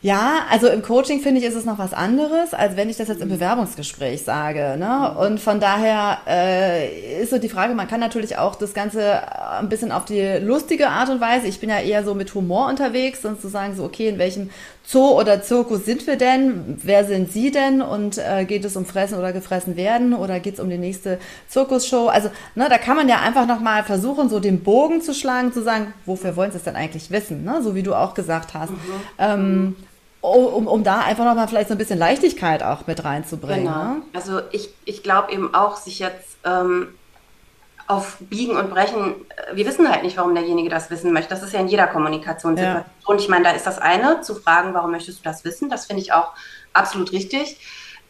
ja, 0.00 0.46
also 0.48 0.68
im 0.68 0.82
Coaching 0.82 1.20
finde 1.20 1.40
ich, 1.40 1.46
ist 1.46 1.56
es 1.56 1.64
noch 1.64 1.80
was 1.80 1.92
anderes, 1.92 2.54
als 2.54 2.76
wenn 2.76 2.88
ich 2.88 2.96
das 2.96 3.08
jetzt 3.08 3.20
im 3.20 3.28
Bewerbungsgespräch 3.28 4.22
sage. 4.22 4.76
Ne? 4.78 5.16
Und 5.18 5.40
von 5.40 5.58
daher 5.58 6.18
äh, 6.24 7.20
ist 7.20 7.30
so 7.30 7.38
die 7.38 7.48
Frage, 7.48 7.74
man 7.74 7.88
kann 7.88 7.98
natürlich 7.98 8.38
auch 8.38 8.54
das 8.54 8.74
Ganze 8.74 9.20
ein 9.58 9.68
bisschen 9.68 9.90
auf 9.90 10.04
die 10.04 10.38
lustige 10.40 10.88
Art 10.88 11.08
und 11.08 11.20
Weise, 11.20 11.48
ich 11.48 11.58
bin 11.58 11.68
ja 11.68 11.80
eher 11.80 12.04
so 12.04 12.14
mit 12.14 12.32
Humor 12.32 12.68
unterwegs, 12.68 13.22
sonst 13.22 13.42
zu 13.42 13.48
sagen, 13.48 13.74
so, 13.74 13.82
okay, 13.82 14.08
in 14.08 14.18
welchem 14.18 14.50
Zoo 14.84 15.18
oder 15.18 15.42
Zirkus 15.42 15.84
sind 15.84 16.06
wir 16.06 16.16
denn? 16.16 16.78
Wer 16.82 17.04
sind 17.04 17.32
Sie 17.32 17.50
denn? 17.50 17.82
Und 17.82 18.18
äh, 18.18 18.44
geht 18.44 18.64
es 18.64 18.76
um 18.76 18.86
Fressen 18.86 19.18
oder 19.18 19.32
gefressen 19.32 19.76
werden? 19.76 20.14
Oder 20.14 20.40
geht 20.40 20.54
es 20.54 20.60
um 20.60 20.70
die 20.70 20.78
nächste 20.78 21.18
Zirkusshow? 21.48 22.06
Also, 22.06 22.30
ne, 22.54 22.68
da 22.70 22.78
kann 22.78 22.96
man 22.96 23.06
ja 23.08 23.20
einfach 23.20 23.46
nochmal 23.46 23.82
versuchen, 23.82 24.30
so 24.30 24.40
den 24.40 24.62
Bogen 24.62 25.02
zu 25.02 25.12
schlagen, 25.12 25.52
zu 25.52 25.62
sagen, 25.62 25.92
wofür 26.06 26.36
wollen 26.36 26.52
Sie 26.52 26.56
es 26.56 26.64
denn 26.64 26.76
eigentlich 26.76 27.10
wissen? 27.10 27.44
Ne? 27.44 27.60
So 27.62 27.74
wie 27.74 27.82
du 27.82 27.94
auch 27.94 28.14
gesagt 28.14 28.54
hast. 28.54 28.70
Mhm. 28.70 28.76
Ähm, 29.18 29.76
um, 30.20 30.66
um 30.66 30.84
da 30.84 31.00
einfach 31.00 31.24
nochmal 31.24 31.48
vielleicht 31.48 31.68
so 31.68 31.74
ein 31.74 31.78
bisschen 31.78 31.98
Leichtigkeit 31.98 32.62
auch 32.62 32.86
mit 32.86 33.04
reinzubringen. 33.04 33.66
Genau. 33.66 33.84
Ne? 33.84 34.02
Also 34.12 34.40
ich, 34.52 34.70
ich 34.84 35.02
glaube 35.02 35.32
eben 35.32 35.54
auch, 35.54 35.76
sich 35.76 35.98
jetzt 36.00 36.38
ähm, 36.44 36.88
auf 37.86 38.18
Biegen 38.20 38.56
und 38.56 38.70
Brechen, 38.70 39.14
äh, 39.30 39.56
wir 39.56 39.66
wissen 39.66 39.90
halt 39.90 40.02
nicht, 40.02 40.16
warum 40.16 40.34
derjenige 40.34 40.68
das 40.68 40.90
wissen 40.90 41.12
möchte. 41.12 41.30
Das 41.30 41.42
ist 41.42 41.52
ja 41.52 41.60
in 41.60 41.68
jeder 41.68 41.86
Kommunikationssituation. 41.86 42.84
Ja. 43.08 43.14
Ich 43.16 43.28
meine, 43.28 43.44
da 43.44 43.50
ist 43.52 43.66
das 43.66 43.78
eine, 43.78 44.20
zu 44.20 44.34
fragen, 44.34 44.74
warum 44.74 44.90
möchtest 44.90 45.20
du 45.20 45.24
das 45.24 45.44
wissen? 45.44 45.70
Das 45.70 45.86
finde 45.86 46.02
ich 46.02 46.12
auch 46.12 46.32
absolut 46.72 47.12
richtig. 47.12 47.58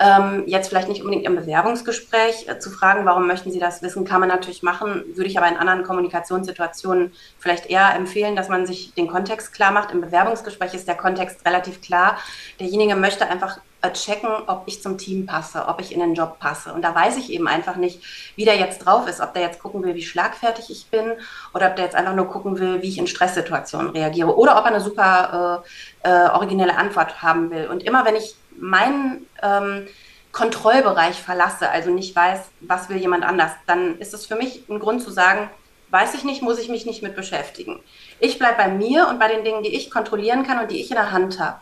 Ähm, 0.00 0.45
jetzt 0.47 0.69
vielleicht 0.69 0.89
nicht 0.89 1.00
unbedingt 1.00 1.27
im 1.27 1.35
Bewerbungsgespräch 1.35 2.47
äh, 2.47 2.61
zu 2.61 2.71
fragen, 2.71 3.05
warum 3.05 3.27
möchten 3.27 3.50
Sie 3.50 3.59
das 3.59 3.83
wissen, 3.83 4.05
kann 4.05 4.21
man 4.21 4.29
natürlich 4.29 4.62
machen, 4.62 5.03
würde 5.17 5.29
ich 5.29 5.37
aber 5.37 5.49
in 5.49 5.56
anderen 5.56 5.83
Kommunikationssituationen 5.83 7.12
vielleicht 7.41 7.67
eher 7.67 7.95
empfehlen, 7.97 8.37
dass 8.37 8.49
man 8.49 8.64
sich 8.64 8.95
den 8.95 9.09
Kontext 9.09 9.52
klar 9.52 9.73
macht. 9.73 9.90
Im 9.90 10.00
Bewerbungsgespräch 10.00 10.73
ist 10.75 10.87
der 10.87 10.95
Kontext 10.95 11.45
relativ 11.45 11.81
klar. 11.81 12.17
Derjenige 12.61 12.95
möchte 12.95 13.28
einfach 13.28 13.59
äh, 13.81 13.93
checken, 13.93 14.31
ob 14.47 14.64
ich 14.67 14.83
zum 14.83 14.99
Team 14.99 15.26
passe, 15.26 15.67
ob 15.67 15.81
ich 15.81 15.93
in 15.93 15.99
den 15.99 16.14
Job 16.14 16.38
passe. 16.38 16.73
Und 16.73 16.83
da 16.83 16.95
weiß 16.95 17.17
ich 17.17 17.31
eben 17.33 17.49
einfach 17.49 17.75
nicht, 17.75 18.00
wie 18.37 18.45
der 18.45 18.57
jetzt 18.57 18.78
drauf 18.78 19.09
ist, 19.09 19.21
ob 19.21 19.35
der 19.35 19.43
jetzt 19.43 19.61
gucken 19.61 19.83
will, 19.83 19.95
wie 19.95 20.02
schlagfertig 20.02 20.71
ich 20.71 20.87
bin 20.90 21.12
oder 21.55 21.69
ob 21.69 21.76
der 21.76 21.87
jetzt 21.87 21.97
einfach 21.97 22.14
nur 22.14 22.26
gucken 22.26 22.59
will, 22.59 22.83
wie 22.83 22.88
ich 22.88 22.99
in 22.99 23.07
Stresssituationen 23.07 23.90
reagiere 23.90 24.37
oder 24.37 24.59
ob 24.59 24.64
er 24.64 24.73
eine 24.73 24.81
super 24.81 25.62
äh, 26.05 26.09
äh, 26.09 26.31
originelle 26.31 26.76
Antwort 26.76 27.23
haben 27.23 27.50
will. 27.50 27.67
Und 27.67 27.83
immer 27.83 28.05
wenn 28.05 28.17
ich 28.17 28.37
meinen 28.61 29.27
ähm, 29.43 29.87
Kontrollbereich 30.33 31.21
verlasse, 31.21 31.71
also 31.71 31.91
nicht 31.91 32.15
weiß, 32.15 32.41
was 32.61 32.88
will 32.88 32.99
jemand 32.99 33.25
anders, 33.25 33.53
dann 33.67 33.99
ist 33.99 34.15
es 34.15 34.27
für 34.27 34.37
mich 34.37 34.69
ein 34.69 34.79
Grund 34.79 35.03
zu 35.03 35.11
sagen, 35.11 35.50
weiß 35.91 36.15
ich 36.15 36.25
nicht, 36.25 36.43
muss 36.43 36.59
ich 36.59 36.69
mich 36.69 36.87
nicht 36.87 37.03
mit 37.03 37.17
beschäftigen. 37.17 37.81
Ich 38.21 38.38
bleibe 38.38 38.59
bei 38.59 38.69
mir 38.69 39.09
und 39.09 39.19
bei 39.19 39.29
den 39.29 39.45
Dingen, 39.45 39.62
die 39.62 39.75
ich 39.75 39.91
kontrollieren 39.91 40.47
kann 40.47 40.59
und 40.59 40.71
die 40.71 40.81
ich 40.81 40.91
in 40.91 40.97
der 40.97 41.12
Hand 41.12 41.41
habe. 41.41 41.61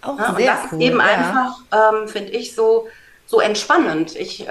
Auch 0.00 0.18
ja, 0.18 0.34
sehr 0.34 0.36
und 0.36 0.46
das 0.46 0.72
cool, 0.72 0.78
ist 0.78 0.86
eben 0.86 0.98
ja. 0.98 1.04
einfach, 1.04 1.58
ähm, 1.72 2.08
finde 2.08 2.30
ich, 2.32 2.54
so, 2.54 2.88
so 3.26 3.40
entspannend. 3.40 4.14
Ich, 4.16 4.46
äh, 4.46 4.48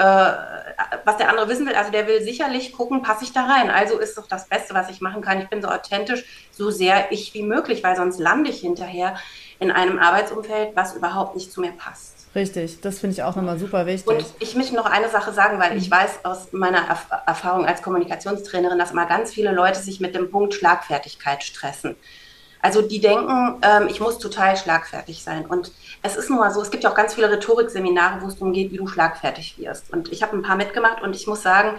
was 1.05 1.17
der 1.17 1.29
andere 1.29 1.47
wissen 1.47 1.65
will, 1.65 1.75
also 1.75 1.91
der 1.91 2.07
will 2.07 2.21
sicherlich 2.21 2.71
gucken, 2.71 3.01
passe 3.01 3.23
ich 3.23 3.33
da 3.33 3.45
rein. 3.45 3.69
Also 3.69 3.99
ist 3.99 4.17
doch 4.17 4.27
das 4.27 4.47
Beste, 4.47 4.73
was 4.73 4.89
ich 4.89 5.01
machen 5.01 5.21
kann. 5.21 5.41
Ich 5.41 5.49
bin 5.49 5.61
so 5.61 5.67
authentisch, 5.67 6.25
so 6.51 6.71
sehr 6.71 7.11
ich 7.11 7.33
wie 7.33 7.43
möglich, 7.43 7.83
weil 7.83 7.95
sonst 7.95 8.19
lande 8.19 8.49
ich 8.49 8.61
hinterher 8.61 9.15
in 9.59 9.71
einem 9.71 9.99
Arbeitsumfeld, 9.99 10.75
was 10.75 10.95
überhaupt 10.95 11.35
nicht 11.35 11.51
zu 11.51 11.61
mir 11.61 11.71
passt. 11.71 12.13
Richtig, 12.35 12.81
das 12.81 12.99
finde 12.99 13.13
ich 13.13 13.23
auch 13.23 13.35
nochmal 13.35 13.59
super 13.59 13.85
wichtig. 13.85 14.07
Und 14.07 14.25
ich 14.39 14.55
möchte 14.55 14.75
noch 14.75 14.87
eine 14.87 15.07
Sache 15.09 15.33
sagen, 15.33 15.59
weil 15.59 15.77
ich 15.77 15.89
weiß 15.89 16.25
aus 16.25 16.51
meiner 16.51 16.87
Erf 16.87 17.05
Erfahrung 17.27 17.67
als 17.67 17.83
Kommunikationstrainerin, 17.83 18.79
dass 18.79 18.91
immer 18.91 19.05
ganz 19.05 19.31
viele 19.31 19.51
Leute 19.51 19.79
sich 19.79 19.99
mit 19.99 20.15
dem 20.15 20.31
Punkt 20.31 20.55
Schlagfertigkeit 20.55 21.43
stressen. 21.43 21.95
Also 22.63 22.81
die 22.81 23.01
denken, 23.01 23.57
ähm, 23.61 23.89
ich 23.89 23.99
muss 23.99 24.19
total 24.19 24.55
schlagfertig 24.55 25.21
sein. 25.21 25.45
Und 25.45 25.73
es 26.01 26.15
ist 26.15 26.29
nun 26.29 26.39
mal 26.39 26.49
so, 26.49 26.61
es 26.61 26.71
gibt 26.71 26.85
ja 26.85 26.89
auch 26.89 26.95
ganz 26.95 27.13
viele 27.13 27.29
Rhetorikseminare, 27.29 28.21
wo 28.21 28.27
es 28.27 28.35
darum 28.35 28.53
geht, 28.53 28.71
wie 28.71 28.77
du 28.77 28.87
schlagfertig 28.87 29.57
wirst. 29.57 29.91
Und 29.91 30.13
ich 30.13 30.23
habe 30.23 30.37
ein 30.37 30.43
paar 30.43 30.55
mitgemacht 30.55 31.01
und 31.03 31.13
ich 31.13 31.27
muss 31.27 31.43
sagen, 31.43 31.77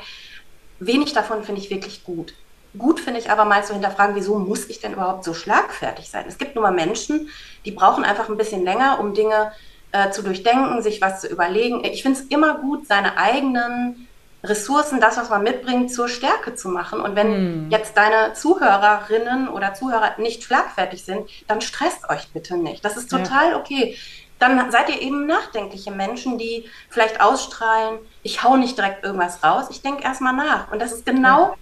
wenig 0.80 1.14
davon 1.14 1.42
finde 1.42 1.62
ich 1.62 1.70
wirklich 1.70 2.04
gut. 2.04 2.34
Gut 2.76 3.00
finde 3.00 3.18
ich 3.18 3.30
aber 3.30 3.46
mal 3.46 3.64
zu 3.64 3.72
hinterfragen, 3.72 4.14
wieso 4.14 4.38
muss 4.38 4.68
ich 4.68 4.80
denn 4.80 4.92
überhaupt 4.92 5.24
so 5.24 5.32
schlagfertig 5.32 6.10
sein? 6.10 6.26
Es 6.28 6.36
gibt 6.36 6.54
nun 6.54 6.62
mal 6.62 6.70
Menschen, 6.70 7.30
die 7.64 7.70
brauchen 7.70 8.04
einfach 8.04 8.28
ein 8.28 8.36
bisschen 8.36 8.62
länger, 8.62 9.00
um 9.00 9.14
Dinge 9.14 9.52
äh, 9.92 10.10
zu 10.10 10.22
durchdenken, 10.22 10.82
sich 10.82 11.00
was 11.00 11.22
zu 11.22 11.28
überlegen. 11.28 11.82
Ich 11.82 12.02
finde 12.02 12.20
es 12.20 12.26
immer 12.26 12.58
gut, 12.58 12.86
seine 12.86 13.16
eigenen 13.16 14.06
Ressourcen, 14.44 15.00
das, 15.00 15.16
was 15.16 15.30
man 15.30 15.42
mitbringt, 15.42 15.92
zur 15.92 16.08
Stärke 16.08 16.54
zu 16.54 16.68
machen. 16.68 17.00
Und 17.00 17.16
wenn 17.16 17.66
mm. 17.66 17.70
jetzt 17.70 17.96
deine 17.96 18.34
Zuhörerinnen 18.34 19.48
oder 19.48 19.74
Zuhörer 19.74 20.12
nicht 20.18 20.44
schlagfertig 20.44 21.04
sind, 21.04 21.28
dann 21.48 21.60
stresst 21.60 22.08
euch 22.10 22.28
bitte 22.32 22.56
nicht. 22.56 22.84
Das 22.84 22.96
ist 22.96 23.10
total 23.10 23.52
ja. 23.52 23.56
okay. 23.56 23.96
Dann 24.38 24.70
seid 24.70 24.90
ihr 24.90 25.00
eben 25.00 25.26
nachdenkliche 25.26 25.90
Menschen, 25.90 26.38
die 26.38 26.68
vielleicht 26.90 27.20
ausstrahlen, 27.20 27.98
ich 28.22 28.42
hau 28.42 28.56
nicht 28.56 28.76
direkt 28.76 29.04
irgendwas 29.04 29.42
raus, 29.42 29.66
ich 29.70 29.80
denke 29.80 30.02
erstmal 30.02 30.34
nach. 30.34 30.70
Und 30.70 30.82
das 30.82 30.92
ist 30.92 31.06
genau 31.06 31.56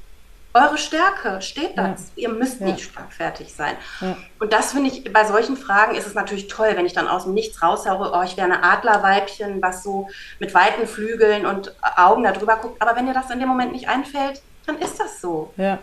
eure 0.55 0.77
Stärke 0.77 1.41
steht 1.41 1.79
das. 1.79 2.13
Ja. 2.15 2.29
Ihr 2.29 2.29
müsst 2.31 2.61
ja. 2.61 2.67
nicht 2.67 2.81
schlagfertig 2.81 3.55
sein. 3.55 3.77
Ja. 4.01 4.17
Und 4.39 4.53
das 4.53 4.73
finde 4.73 4.91
ich, 4.91 5.11
bei 5.13 5.25
solchen 5.25 5.57
Fragen 5.57 5.95
ist 5.95 6.07
es 6.07 6.15
natürlich 6.15 6.49
toll, 6.49 6.73
wenn 6.75 6.87
ich 6.87 6.93
dann 6.93 7.09
aus 7.09 7.25
dem 7.25 7.35
Nichts 7.35 7.63
raushaue, 7.63 8.13
oh, 8.15 8.23
ich 8.23 8.37
wäre 8.37 8.47
eine 8.47 8.63
Adlerweibchen, 8.63 9.63
was 9.63 9.83
so 9.83 10.09
mit 10.39 10.55
weiten 10.55 10.87
Flügeln 10.87 11.47
und 11.47 11.75
Augen 11.97 12.25
da 12.25 12.33
drüber 12.33 12.57
guckt. 12.57 12.83
Aber 12.83 12.97
wenn 12.97 13.07
dir 13.07 13.15
das 13.15 13.31
in 13.31 13.41
dem 13.41 13.49
Moment 13.49 13.73
nicht 13.73 13.89
einfällt, 13.89 14.43
dann 14.67 14.79
ist 14.79 15.01
das 15.01 15.21
so. 15.21 15.53
Ja. 15.57 15.79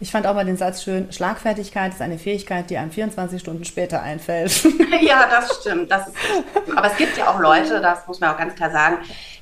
Ich 0.00 0.12
fand 0.12 0.26
auch 0.26 0.34
mal 0.34 0.44
den 0.44 0.56
Satz 0.56 0.84
schön, 0.84 1.12
Schlagfertigkeit 1.12 1.92
ist 1.92 2.00
eine 2.00 2.18
Fähigkeit, 2.18 2.70
die 2.70 2.76
einem 2.76 2.92
24 2.92 3.40
Stunden 3.40 3.64
später 3.64 4.00
einfällt. 4.00 4.62
ja, 5.00 5.26
das 5.28 5.60
stimmt. 5.60 5.90
Das 5.90 6.12
aber 6.76 6.86
es 6.86 6.96
gibt 6.96 7.16
ja 7.16 7.28
auch 7.28 7.40
Leute, 7.40 7.80
das 7.80 8.06
muss 8.06 8.20
man 8.20 8.30
auch 8.30 8.38
ganz 8.38 8.54
klar 8.54 8.70
sagen, 8.70 8.98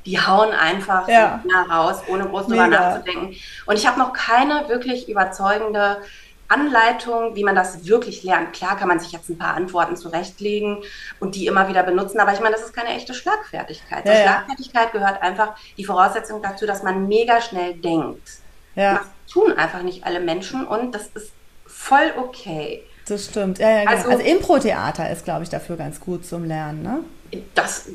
die 0.07 0.19
hauen 0.19 0.53
einfach 0.53 1.09
ja. 1.09 1.43
so 1.45 1.73
raus, 1.73 1.97
ohne 2.09 2.25
groß 2.25 2.47
drüber 2.47 2.69
nachzudenken. 2.69 3.35
Und 3.67 3.77
ich 3.77 3.87
habe 3.87 3.99
noch 3.99 4.15
keine 4.15 4.67
wirklich 4.69 5.11
überzeugende 5.11 5.99
Anleitung, 6.49 7.35
wie 7.35 7.45
man 7.45 7.55
das 7.55 7.87
wirklich 7.87 8.23
lernt. 8.23 8.53
Klar 8.55 8.79
kann 8.79 8.89
man 8.89 9.01
sich 9.01 9.13
jetzt 9.13 9.29
ein 9.29 9.37
paar 9.37 9.55
Antworten 9.55 9.97
zurechtlegen 9.97 10.79
und 11.21 11.35
die 11.35 11.47
immer 11.47 11.69
wieder 11.69 11.83
benutzen, 11.83 12.21
aber 12.21 12.33
ich 12.33 12.41
meine, 12.41 12.55
das 12.55 12.65
ist 12.65 12.73
keine 12.75 12.91
echte 12.91 13.13
Schlagfertigkeit. 13.13 14.07
Ja. 14.07 14.15
Schlagfertigkeit 14.15 14.93
gehört 14.93 15.21
einfach 15.21 15.55
die 15.77 15.85
Voraussetzung 15.85 16.41
dazu, 16.41 16.65
dass 16.65 16.83
man 16.83 17.09
mega 17.09 17.41
schnell 17.43 17.75
denkt. 17.75 18.46
Ja 18.77 19.01
tun 19.31 19.53
einfach 19.53 19.83
nicht 19.83 20.05
alle 20.05 20.21
Menschen 20.21 20.67
und 20.67 20.95
das 20.95 21.09
ist 21.09 21.33
voll 21.67 22.13
okay. 22.17 22.83
Das 23.07 23.27
stimmt. 23.27 23.59
Ja, 23.59 23.71
ja, 23.71 23.81
genau. 23.81 23.91
Also, 23.93 24.11
also 24.11 24.25
Impro-Theater 24.25 25.11
ist, 25.11 25.25
glaube 25.25 25.45
ich, 25.45 25.49
dafür 25.49 25.77
ganz 25.77 26.01
gut 26.01 26.25
zum 26.25 26.45
Lernen, 26.45 26.83
ne? 26.83 27.01
Das 27.55 27.89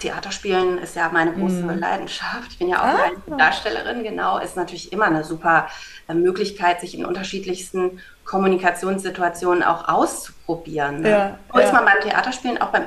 Theaterspielen 0.00 0.78
ist 0.78 0.96
ja 0.96 1.08
meine 1.12 1.32
große 1.32 1.62
mm. 1.62 1.78
Leidenschaft. 1.78 2.50
Ich 2.50 2.58
bin 2.58 2.68
ja 2.68 2.80
auch 2.80 2.98
ah. 2.98 3.04
eine 3.04 3.38
Darstellerin, 3.38 4.02
genau. 4.02 4.38
Ist 4.38 4.56
natürlich 4.56 4.92
immer 4.92 5.04
eine 5.04 5.24
super 5.24 5.68
äh, 6.08 6.14
Möglichkeit, 6.14 6.80
sich 6.80 6.98
in 6.98 7.04
unterschiedlichsten 7.04 8.00
Kommunikationssituationen 8.24 9.62
auch 9.62 9.88
auszuprobieren. 9.88 11.02
Ne? 11.02 11.10
Ja, 11.10 11.38
so 11.52 11.58
ja. 11.58 11.66
ist 11.66 11.72
man 11.72 11.84
beim 11.84 12.00
Theaterspielen, 12.00 12.60
auch 12.60 12.68
beim 12.68 12.84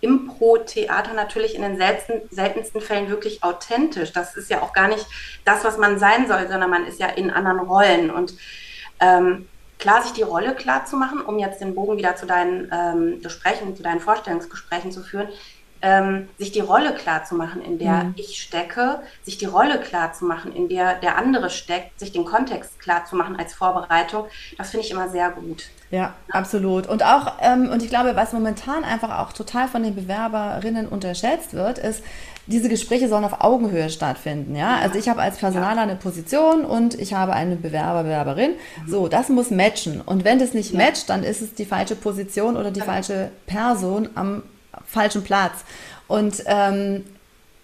Impro-Theater 0.00 1.14
natürlich 1.14 1.54
in 1.54 1.62
den 1.62 1.76
selten, 1.76 2.22
seltensten 2.30 2.80
Fällen 2.80 3.08
wirklich 3.08 3.42
authentisch. 3.42 4.12
Das 4.12 4.36
ist 4.36 4.50
ja 4.50 4.60
auch 4.60 4.72
gar 4.72 4.88
nicht 4.88 5.06
das, 5.44 5.64
was 5.64 5.78
man 5.78 5.98
sein 5.98 6.28
soll, 6.28 6.48
sondern 6.48 6.70
man 6.70 6.86
ist 6.86 7.00
ja 7.00 7.06
in 7.06 7.30
anderen 7.30 7.60
Rollen. 7.60 8.10
Und 8.10 8.34
ähm, 9.00 9.48
klar, 9.78 10.02
sich 10.02 10.12
die 10.12 10.22
Rolle 10.22 10.54
klar 10.54 10.84
zu 10.84 10.96
machen, 10.96 11.20
um 11.20 11.38
jetzt 11.38 11.60
den 11.60 11.74
Bogen 11.74 11.96
wieder 11.96 12.14
zu 12.14 12.26
deinen 12.26 12.70
ähm, 12.72 13.22
Gesprächen, 13.22 13.74
zu 13.74 13.82
deinen 13.82 14.00
Vorstellungsgesprächen 14.00 14.92
zu 14.92 15.02
führen, 15.02 15.28
ähm, 15.82 16.28
sich 16.38 16.52
die 16.52 16.60
Rolle 16.60 16.94
klar 16.94 17.24
zu 17.24 17.34
machen, 17.34 17.62
in 17.62 17.78
der 17.78 18.04
mhm. 18.04 18.14
ich 18.16 18.40
stecke, 18.40 19.00
sich 19.24 19.36
die 19.36 19.46
Rolle 19.46 19.80
klar 19.80 20.12
zu 20.12 20.24
machen, 20.24 20.54
in 20.54 20.68
der 20.68 20.94
der 20.94 21.18
andere 21.18 21.50
steckt, 21.50 21.98
sich 21.98 22.12
den 22.12 22.24
Kontext 22.24 22.78
klar 22.80 23.04
zu 23.04 23.16
machen 23.16 23.36
als 23.36 23.52
Vorbereitung, 23.52 24.26
das 24.56 24.70
finde 24.70 24.86
ich 24.86 24.92
immer 24.92 25.08
sehr 25.08 25.30
gut. 25.30 25.64
Ja, 25.90 25.98
ja. 25.98 26.14
absolut. 26.30 26.86
Und 26.86 27.04
auch, 27.04 27.34
ähm, 27.40 27.68
und 27.68 27.82
ich 27.82 27.90
glaube, 27.90 28.16
was 28.16 28.32
momentan 28.32 28.84
einfach 28.84 29.18
auch 29.18 29.32
total 29.32 29.68
von 29.68 29.82
den 29.82 29.94
Bewerberinnen 29.94 30.88
unterschätzt 30.88 31.52
wird, 31.52 31.78
ist, 31.78 32.02
diese 32.46 32.68
Gespräche 32.68 33.08
sollen 33.08 33.24
auf 33.24 33.40
Augenhöhe 33.40 33.88
stattfinden. 33.88 34.56
Ja, 34.56 34.78
also 34.78 34.98
ich 34.98 35.08
habe 35.08 35.22
als 35.22 35.38
Personaler 35.38 35.82
eine 35.82 35.94
Position 35.94 36.64
und 36.64 36.94
ich 36.98 37.14
habe 37.14 37.34
eine 37.34 37.54
Bewerber, 37.54 38.02
Bewerberin. 38.02 38.52
Mhm. 38.84 38.90
So, 38.90 39.08
das 39.08 39.28
muss 39.28 39.50
matchen. 39.50 40.00
Und 40.00 40.24
wenn 40.24 40.40
das 40.40 40.52
nicht 40.52 40.74
matcht, 40.74 41.08
dann 41.08 41.22
ist 41.22 41.40
es 41.40 41.54
die 41.54 41.64
falsche 41.64 41.94
Position 41.94 42.56
oder 42.56 42.72
die 42.72 42.80
falsche 42.80 43.30
Person 43.46 44.08
am 44.16 44.42
falschen 44.92 45.24
Platz. 45.24 45.64
Und 46.06 46.44
ähm, 46.46 47.02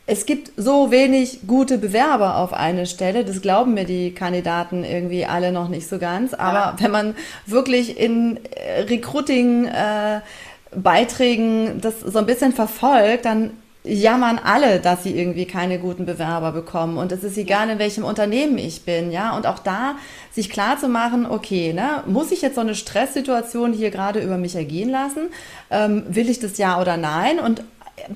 es 0.06 0.24
gibt 0.24 0.52
so 0.56 0.90
wenig 0.90 1.40
gute 1.46 1.76
Bewerber 1.76 2.38
auf 2.38 2.54
eine 2.54 2.86
Stelle, 2.86 3.26
das 3.26 3.42
glauben 3.42 3.74
mir 3.74 3.84
die 3.84 4.14
Kandidaten 4.14 4.82
irgendwie 4.82 5.26
alle 5.26 5.52
noch 5.52 5.68
nicht 5.68 5.86
so 5.86 5.98
ganz. 5.98 6.32
Aber 6.32 6.58
ja. 6.58 6.74
wenn 6.78 6.90
man 6.90 7.14
wirklich 7.44 7.98
in 7.98 8.40
äh, 8.44 8.84
Recruiting-Beiträgen 8.84 11.66
äh, 11.66 11.74
das 11.78 12.00
so 12.00 12.18
ein 12.18 12.24
bisschen 12.24 12.54
verfolgt, 12.54 13.26
dann 13.26 13.50
jammern 13.88 14.38
alle, 14.38 14.80
dass 14.80 15.02
sie 15.02 15.18
irgendwie 15.18 15.46
keine 15.46 15.78
guten 15.78 16.06
Bewerber 16.06 16.52
bekommen. 16.52 16.98
Und 16.98 17.12
es 17.12 17.24
ist 17.24 17.36
egal, 17.38 17.70
in 17.70 17.78
welchem 17.78 18.04
Unternehmen 18.04 18.58
ich 18.58 18.82
bin, 18.84 19.10
ja. 19.10 19.36
Und 19.36 19.46
auch 19.46 19.58
da 19.58 19.96
sich 20.30 20.50
klar 20.50 20.78
zu 20.78 20.88
machen, 20.88 21.26
okay, 21.26 21.72
ne, 21.72 22.02
muss 22.06 22.30
ich 22.30 22.42
jetzt 22.42 22.56
so 22.56 22.60
eine 22.60 22.74
Stresssituation 22.74 23.72
hier 23.72 23.90
gerade 23.90 24.20
über 24.20 24.36
mich 24.36 24.54
ergehen 24.54 24.90
lassen? 24.90 25.30
Ähm, 25.70 26.04
will 26.08 26.28
ich 26.28 26.38
das 26.38 26.58
ja 26.58 26.80
oder 26.80 26.96
nein? 26.96 27.38
Und 27.40 27.60
äh, 27.60 28.12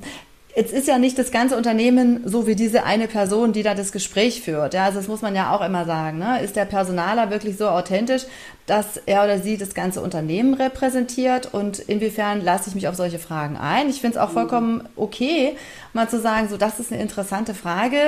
Jetzt 0.54 0.74
ist 0.74 0.86
ja 0.86 0.98
nicht 0.98 1.18
das 1.18 1.30
ganze 1.30 1.56
Unternehmen 1.56 2.20
so 2.26 2.46
wie 2.46 2.54
diese 2.54 2.84
eine 2.84 3.08
Person, 3.08 3.54
die 3.54 3.62
da 3.62 3.74
das 3.74 3.90
Gespräch 3.90 4.42
führt. 4.42 4.74
Ja, 4.74 4.84
also 4.84 4.98
das 4.98 5.08
muss 5.08 5.22
man 5.22 5.34
ja 5.34 5.54
auch 5.56 5.64
immer 5.64 5.86
sagen. 5.86 6.18
Ne? 6.18 6.42
Ist 6.42 6.56
der 6.56 6.66
Personaler 6.66 7.30
wirklich 7.30 7.56
so 7.56 7.68
authentisch, 7.68 8.24
dass 8.66 8.98
er 9.06 9.24
oder 9.24 9.38
sie 9.38 9.56
das 9.56 9.72
ganze 9.72 10.02
Unternehmen 10.02 10.52
repräsentiert? 10.52 11.54
Und 11.54 11.78
inwiefern 11.78 12.42
lasse 12.42 12.68
ich 12.68 12.74
mich 12.74 12.86
auf 12.86 12.96
solche 12.96 13.18
Fragen 13.18 13.56
ein? 13.56 13.88
Ich 13.88 14.02
finde 14.02 14.18
es 14.18 14.22
auch 14.22 14.28
mhm. 14.28 14.34
vollkommen 14.34 14.88
okay, 14.94 15.56
mal 15.94 16.10
zu 16.10 16.20
sagen, 16.20 16.48
so 16.50 16.58
das 16.58 16.78
ist 16.78 16.92
eine 16.92 17.00
interessante 17.00 17.54
Frage. 17.54 17.98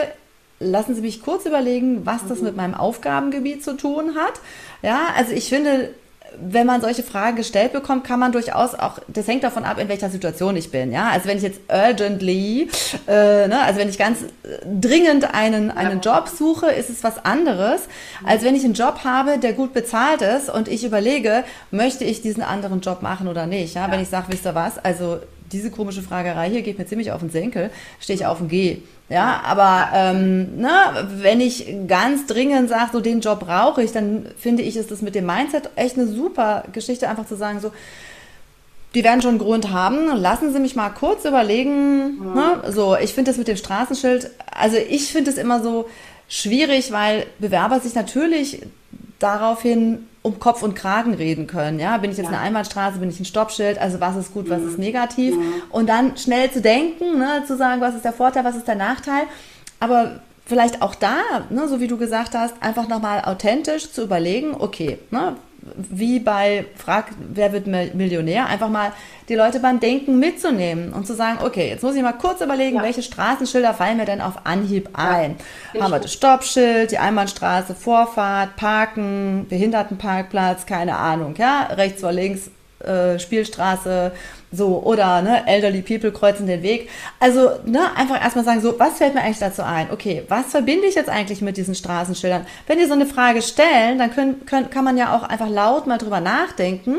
Lassen 0.61 0.95
Sie 0.95 1.01
mich 1.01 1.23
kurz 1.23 1.47
überlegen, 1.47 2.05
was 2.05 2.27
das 2.29 2.39
mhm. 2.39 2.45
mit 2.45 2.57
meinem 2.57 2.75
Aufgabengebiet 2.75 3.65
zu 3.65 3.75
tun 3.75 4.17
hat. 4.17 4.35
Ja, 4.83 5.09
also 5.17 5.33
ich 5.33 5.49
finde, 5.49 5.95
wenn 6.41 6.67
man 6.67 6.81
solche 6.81 7.03
Fragen 7.03 7.37
gestellt 7.37 7.73
bekommt, 7.73 8.05
kann 8.05 8.21
man 8.21 8.33
durchaus 8.33 8.75
auch, 8.75 8.99
das 9.09 9.27
hängt 9.29 9.45
davon 9.45 9.65
ab, 9.65 9.79
in 9.79 9.89
welcher 9.89 10.11
Situation 10.11 10.57
ich 10.57 10.71
bin. 10.71 10.93
Ja, 10.93 11.11
also 11.11 11.29
wenn 11.29 11.37
ich 11.37 11.43
jetzt 11.43 11.61
urgently, 11.69 12.69
äh, 13.07 13.49
ne, 13.49 13.63
also 13.63 13.81
wenn 13.81 13.89
ich 13.89 13.99
ganz 13.99 14.21
dringend 14.65 15.35
einen, 15.35 15.71
einen 15.71 16.01
Job 16.01 16.29
suche, 16.29 16.67
ist 16.67 16.91
es 16.91 17.05
was 17.05 17.25
anderes, 17.25 17.83
als 18.25 18.43
wenn 18.43 18.55
ich 18.55 18.65
einen 18.65 18.75
Job 18.75 19.01
habe, 19.05 19.39
der 19.39 19.53
gut 19.53 19.73
bezahlt 19.73 20.23
ist 20.23 20.49
und 20.49 20.69
ich 20.69 20.85
überlege, 20.85 21.45
möchte 21.71 22.05
ich 22.05 22.23
diesen 22.23 22.43
anderen 22.43 22.81
Job 22.81 23.03
machen 23.03 23.29
oder 23.29 23.47
nicht. 23.47 23.75
Ja, 23.75 23.87
ja. 23.87 23.93
wenn 23.93 24.01
ich 24.01 24.09
sage, 24.09 24.27
wisst 24.29 24.47
ihr 24.47 24.55
was, 24.55 24.79
also 24.79 25.19
diese 25.55 25.71
komische 25.71 26.03
Fragerei 26.03 26.51
hier 26.51 26.63
geht 26.63 26.79
mir 26.79 26.87
ziemlich 26.87 27.13
auf 27.13 27.21
den 27.21 27.31
Senkel, 27.31 27.71
stehe 28.01 28.19
ich 28.19 28.27
auf 28.27 28.41
und 28.41 28.49
gehe. 28.49 28.83
Ja, 29.09 29.43
aber 29.45 29.89
ähm, 29.95 30.57
ne, 30.57 31.09
wenn 31.19 31.41
ich 31.41 31.67
ganz 31.87 32.27
dringend 32.27 32.69
sage, 32.69 32.91
so 32.93 33.01
den 33.01 33.21
Job 33.21 33.41
brauche 33.41 33.83
ich, 33.83 33.93
dann 33.93 34.27
finde 34.37 34.63
ich, 34.63 34.77
ist 34.77 34.91
das 34.91 35.03
mit 35.03 35.15
dem 35.15 35.27
Mindset 35.27 35.71
echt 35.77 35.97
eine 35.97 36.07
super 36.07 36.65
Geschichte, 36.73 37.09
einfach 37.09 37.27
zu 37.27 37.37
sagen, 37.37 37.61
so, 37.61 37.71
die 38.95 39.05
werden 39.05 39.23
schon 39.23 39.31
einen 39.31 39.39
Grund 39.39 39.71
haben. 39.71 40.17
Lassen 40.17 40.53
Sie 40.53 40.61
mich 40.61 40.77
mal 40.77 40.91
kurz 40.91 41.25
überlegen. 41.25 42.19
Mhm. 42.19 42.35
Ne? 42.35 42.73
So, 42.73 42.97
ich 42.97 43.13
finde 43.13 43.31
das 43.31 43.39
mit 43.39 43.49
dem 43.49 43.57
Straßenschild, 43.57 44.31
also 44.51 44.77
ich 44.77 45.13
finde 45.13 45.31
es 45.31 45.37
immer 45.37 45.63
so 45.63 45.89
schwierig, 46.29 46.91
weil 46.91 47.27
Bewerber 47.39 47.81
sich 47.81 47.95
natürlich 47.95 48.63
daraufhin 49.19 50.07
um 50.25 50.41
Kopf 50.41 50.63
und 50.63 50.75
Kragen 50.75 51.13
reden 51.13 51.47
können. 51.47 51.79
Ja, 51.79 51.99
bin 51.99 52.11
ich 52.11 52.17
jetzt 52.17 52.31
ja. 52.31 52.33
eine 52.33 52.41
Einbahnstraße, 52.41 52.99
bin 52.99 53.11
ich 53.11 53.21
ein 53.21 53.27
Stoppschild, 53.27 53.79
also 53.79 54.01
was 54.01 54.17
ist 54.17 54.33
gut, 54.33 54.49
was 54.49 54.63
mhm. 54.63 54.69
ist 54.71 54.79
negativ? 54.79 55.37
Mhm. 55.37 55.63
Und 55.71 55.87
dann 55.87 56.17
schnell 56.17 56.51
zu 56.51 56.63
denken, 56.63 57.19
ne, 57.19 57.45
zu 57.47 57.59
sagen, 57.59 57.83
was 57.83 57.95
ist 57.95 58.07
der 58.07 58.15
Vorteil, 58.15 58.43
was 58.43 58.57
ist 58.57 58.67
der 58.67 58.75
Nachteil. 58.75 59.25
Aber 59.81 60.21
vielleicht 60.47 60.81
auch 60.81 60.95
da, 60.95 61.19
ne, 61.51 61.69
so 61.69 61.79
wie 61.79 61.89
du 61.89 61.99
gesagt 61.99 62.35
hast, 62.35 62.55
einfach 62.61 62.89
nochmal 62.89 63.21
authentisch 63.27 63.93
zu 63.93 64.03
überlegen, 64.03 64.55
okay, 64.59 64.99
ne, 65.11 65.37
wie 65.77 66.19
bei 66.19 66.67
Frag, 66.77 67.07
wer 67.19 67.53
wird 67.53 67.67
Millionär, 67.67 68.47
einfach 68.47 68.69
mal 68.69 68.93
die 69.29 69.35
Leute 69.35 69.61
beim 69.61 69.81
Denken 69.81 70.19
mitzunehmen 70.19 70.93
und 70.93 71.07
zu 71.07 71.15
sagen, 71.15 71.39
okay, 71.43 71.69
jetzt 71.69 71.83
muss 71.83 71.95
ich 71.95 72.03
mal 72.03 72.13
kurz 72.13 72.41
überlegen, 72.41 72.77
ja. 72.77 72.83
welche 72.83 73.03
Straßenschilder 73.03 73.75
fallen 73.75 73.97
mir 73.97 74.05
denn 74.05 74.21
auf 74.21 74.45
Anhieb 74.45 74.91
ein. 74.93 75.37
Ja, 75.73 75.83
Haben 75.83 75.93
wir 75.93 76.01
das 76.01 76.13
Stoppschild, 76.13 76.91
die 76.91 76.99
Einbahnstraße, 76.99 77.75
Vorfahrt, 77.75 78.57
Parken, 78.57 79.47
Behindertenparkplatz, 79.49 80.67
keine 80.67 80.97
Ahnung, 80.97 81.35
ja, 81.39 81.69
rechts 81.73 82.01
vor 82.01 82.13
links, 82.13 82.51
äh, 82.85 83.19
Spielstraße, 83.19 84.13
so, 84.53 84.83
oder 84.85 85.21
ne, 85.23 85.47
Elderly 85.47 85.83
People 85.83 86.13
kreuzen 86.13 86.47
den 86.47 86.63
Weg. 86.63 86.89
Also, 87.19 87.51
ne, 87.65 87.81
einfach 87.97 88.23
erstmal 88.23 88.45
sagen, 88.45 88.61
so, 88.61 88.79
was 88.79 88.99
fällt 88.99 89.15
mir 89.15 89.23
eigentlich 89.23 89.39
dazu 89.39 89.63
ein? 89.63 89.91
Okay, 89.91 90.23
was 90.29 90.47
verbinde 90.47 90.87
ich 90.87 90.95
jetzt 90.95 91.11
eigentlich 91.11 91.41
mit 91.41 91.57
diesen 91.57 91.75
Straßenschildern? 91.75 92.47
Wenn 92.67 92.79
die 92.79 92.87
so 92.87 92.93
eine 92.93 93.07
Frage 93.07 93.43
stellen, 93.43 93.99
dann 93.99 94.13
können, 94.13 94.47
können, 94.47 94.71
kann 94.71 94.85
man 94.85 94.97
ja 94.97 95.17
auch 95.17 95.23
einfach 95.25 95.49
laut 95.49 95.87
mal 95.87 95.99
drüber 95.99 96.21
nachdenken. 96.21 96.99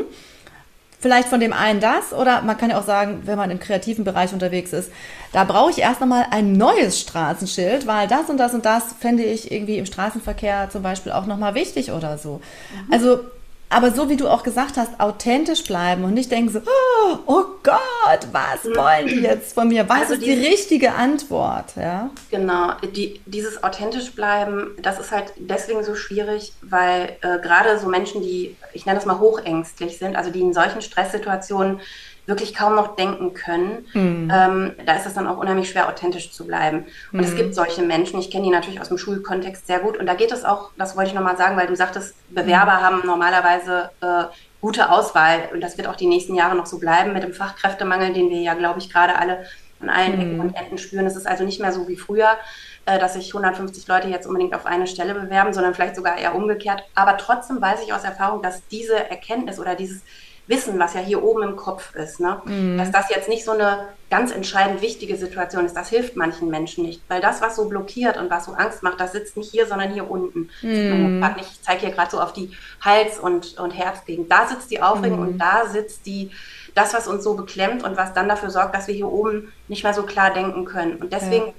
Vielleicht 0.98 1.28
von 1.28 1.40
dem 1.40 1.52
einen 1.52 1.80
das, 1.80 2.12
oder 2.12 2.42
man 2.42 2.56
kann 2.56 2.70
ja 2.70 2.78
auch 2.78 2.84
sagen, 2.84 3.22
wenn 3.26 3.36
man 3.36 3.50
im 3.50 3.60
kreativen 3.60 4.04
Bereich 4.04 4.32
unterwegs 4.32 4.72
ist, 4.72 4.90
da 5.32 5.44
brauche 5.44 5.70
ich 5.70 5.78
erst 5.78 6.00
nochmal 6.00 6.26
ein 6.30 6.52
neues 6.54 6.98
Straßenschild, 7.00 7.86
weil 7.86 8.08
das 8.08 8.30
und 8.30 8.38
das 8.38 8.54
und 8.54 8.64
das 8.64 8.94
fände 8.98 9.22
ich 9.22 9.52
irgendwie 9.52 9.76
im 9.76 9.86
Straßenverkehr 9.86 10.68
zum 10.70 10.82
Beispiel 10.82 11.12
auch 11.12 11.26
nochmal 11.26 11.54
wichtig 11.54 11.92
oder 11.92 12.16
so. 12.16 12.40
Mhm. 12.86 12.92
Also 12.92 13.20
aber 13.68 13.90
so 13.90 14.08
wie 14.08 14.16
du 14.16 14.28
auch 14.28 14.42
gesagt 14.42 14.76
hast, 14.76 15.00
authentisch 15.00 15.64
bleiben 15.64 16.04
und 16.04 16.14
nicht 16.14 16.30
denken 16.30 16.50
so, 16.50 16.60
oh, 16.60 17.18
oh 17.26 17.44
Gott, 17.62 18.28
was 18.30 18.64
wollen 18.76 19.08
die 19.08 19.20
jetzt 19.22 19.54
von 19.54 19.68
mir? 19.68 19.88
Was 19.88 20.02
also 20.02 20.14
ist 20.14 20.22
die, 20.22 20.36
die 20.36 20.46
richtige 20.46 20.92
Antwort? 20.92 21.74
Ja? 21.76 22.10
Genau, 22.30 22.72
die, 22.94 23.20
dieses 23.26 23.62
authentisch 23.64 24.12
bleiben, 24.12 24.76
das 24.80 25.00
ist 25.00 25.10
halt 25.10 25.32
deswegen 25.36 25.82
so 25.82 25.96
schwierig, 25.96 26.52
weil 26.62 27.16
äh, 27.22 27.38
gerade 27.40 27.78
so 27.78 27.88
Menschen, 27.88 28.22
die, 28.22 28.56
ich 28.72 28.86
nenne 28.86 28.98
das 28.98 29.06
mal 29.06 29.18
hochängstlich 29.18 29.98
sind, 29.98 30.14
also 30.14 30.30
die 30.30 30.40
in 30.40 30.54
solchen 30.54 30.80
Stresssituationen 30.80 31.80
wirklich 32.26 32.54
kaum 32.54 32.74
noch 32.74 32.96
denken 32.96 33.34
können, 33.34 33.86
mhm. 33.94 34.30
ähm, 34.34 34.72
da 34.84 34.94
ist 34.94 35.06
es 35.06 35.14
dann 35.14 35.26
auch 35.26 35.38
unheimlich 35.38 35.70
schwer, 35.70 35.88
authentisch 35.88 36.32
zu 36.32 36.46
bleiben. 36.46 36.86
Und 37.12 37.20
mhm. 37.20 37.24
es 37.24 37.36
gibt 37.36 37.54
solche 37.54 37.82
Menschen, 37.82 38.18
ich 38.18 38.30
kenne 38.30 38.44
die 38.44 38.50
natürlich 38.50 38.80
aus 38.80 38.88
dem 38.88 38.98
Schulkontext 38.98 39.66
sehr 39.66 39.78
gut. 39.78 39.96
Und 39.96 40.06
da 40.06 40.14
geht 40.14 40.32
es 40.32 40.44
auch, 40.44 40.70
das 40.76 40.96
wollte 40.96 41.10
ich 41.10 41.14
nochmal 41.14 41.36
sagen, 41.36 41.56
weil 41.56 41.68
du 41.68 41.76
sagtest, 41.76 42.14
Bewerber 42.30 42.78
mhm. 42.78 42.82
haben 42.82 43.06
normalerweise 43.06 43.90
äh, 44.00 44.24
gute 44.60 44.90
Auswahl. 44.90 45.48
Und 45.52 45.60
das 45.60 45.78
wird 45.78 45.86
auch 45.86 45.96
die 45.96 46.08
nächsten 46.08 46.34
Jahre 46.34 46.56
noch 46.56 46.66
so 46.66 46.78
bleiben 46.78 47.12
mit 47.12 47.22
dem 47.22 47.32
Fachkräftemangel, 47.32 48.12
den 48.12 48.28
wir 48.28 48.40
ja, 48.40 48.54
glaube 48.54 48.80
ich, 48.80 48.92
gerade 48.92 49.16
alle 49.16 49.44
an 49.78 49.90
allen 49.90 50.14
Ecken 50.14 50.40
und 50.40 50.48
mhm. 50.48 50.54
Enden 50.54 50.78
spüren. 50.78 51.06
Es 51.06 51.16
ist 51.16 51.26
also 51.26 51.44
nicht 51.44 51.60
mehr 51.60 51.72
so 51.72 51.86
wie 51.86 51.96
früher, 51.96 52.38
äh, 52.86 52.98
dass 52.98 53.14
sich 53.14 53.28
150 53.28 53.86
Leute 53.88 54.08
jetzt 54.08 54.26
unbedingt 54.26 54.54
auf 54.54 54.66
eine 54.66 54.86
Stelle 54.86 55.14
bewerben, 55.14 55.52
sondern 55.52 55.74
vielleicht 55.74 55.96
sogar 55.96 56.16
eher 56.16 56.34
umgekehrt. 56.34 56.82
Aber 56.94 57.18
trotzdem 57.18 57.60
weiß 57.60 57.82
ich 57.84 57.92
aus 57.92 58.04
Erfahrung, 58.04 58.42
dass 58.42 58.66
diese 58.68 59.10
Erkenntnis 59.10 59.58
oder 59.58 59.74
dieses 59.74 60.02
Wissen, 60.48 60.78
was 60.78 60.94
ja 60.94 61.00
hier 61.00 61.24
oben 61.24 61.42
im 61.42 61.56
Kopf 61.56 61.94
ist, 61.96 62.20
ne? 62.20 62.40
Mhm. 62.44 62.78
dass 62.78 62.92
das 62.92 63.10
jetzt 63.10 63.28
nicht 63.28 63.44
so 63.44 63.50
eine 63.50 63.88
ganz 64.10 64.30
entscheidend 64.30 64.80
wichtige 64.80 65.16
Situation 65.16 65.66
ist, 65.66 65.76
das 65.76 65.88
hilft 65.88 66.16
manchen 66.16 66.48
Menschen 66.48 66.84
nicht. 66.84 67.02
Weil 67.08 67.20
das, 67.20 67.40
was 67.40 67.56
so 67.56 67.68
blockiert 67.68 68.16
und 68.16 68.30
was 68.30 68.44
so 68.44 68.52
Angst 68.52 68.84
macht, 68.84 69.00
das 69.00 69.12
sitzt 69.12 69.36
nicht 69.36 69.50
hier, 69.50 69.66
sondern 69.66 69.92
hier 69.92 70.08
unten. 70.08 70.48
Mhm. 70.62 71.24
Ich 71.40 71.60
zeige 71.62 71.80
hier 71.80 71.90
gerade 71.90 72.12
so 72.12 72.20
auf 72.20 72.32
die 72.32 72.52
Hals- 72.80 73.18
und, 73.18 73.58
und 73.58 73.72
Herzgegend. 73.72 74.30
Da 74.30 74.46
sitzt 74.46 74.70
die 74.70 74.80
Aufregung 74.80 75.20
mhm. 75.20 75.28
und 75.28 75.38
da 75.38 75.66
sitzt 75.66 76.06
die, 76.06 76.30
das, 76.76 76.94
was 76.94 77.08
uns 77.08 77.24
so 77.24 77.34
beklemmt 77.34 77.82
und 77.82 77.96
was 77.96 78.14
dann 78.14 78.28
dafür 78.28 78.50
sorgt, 78.50 78.76
dass 78.76 78.86
wir 78.86 78.94
hier 78.94 79.10
oben 79.10 79.52
nicht 79.66 79.82
mehr 79.82 79.94
so 79.94 80.04
klar 80.04 80.32
denken 80.32 80.64
können. 80.64 80.96
Und 80.96 81.12
deswegen 81.12 81.54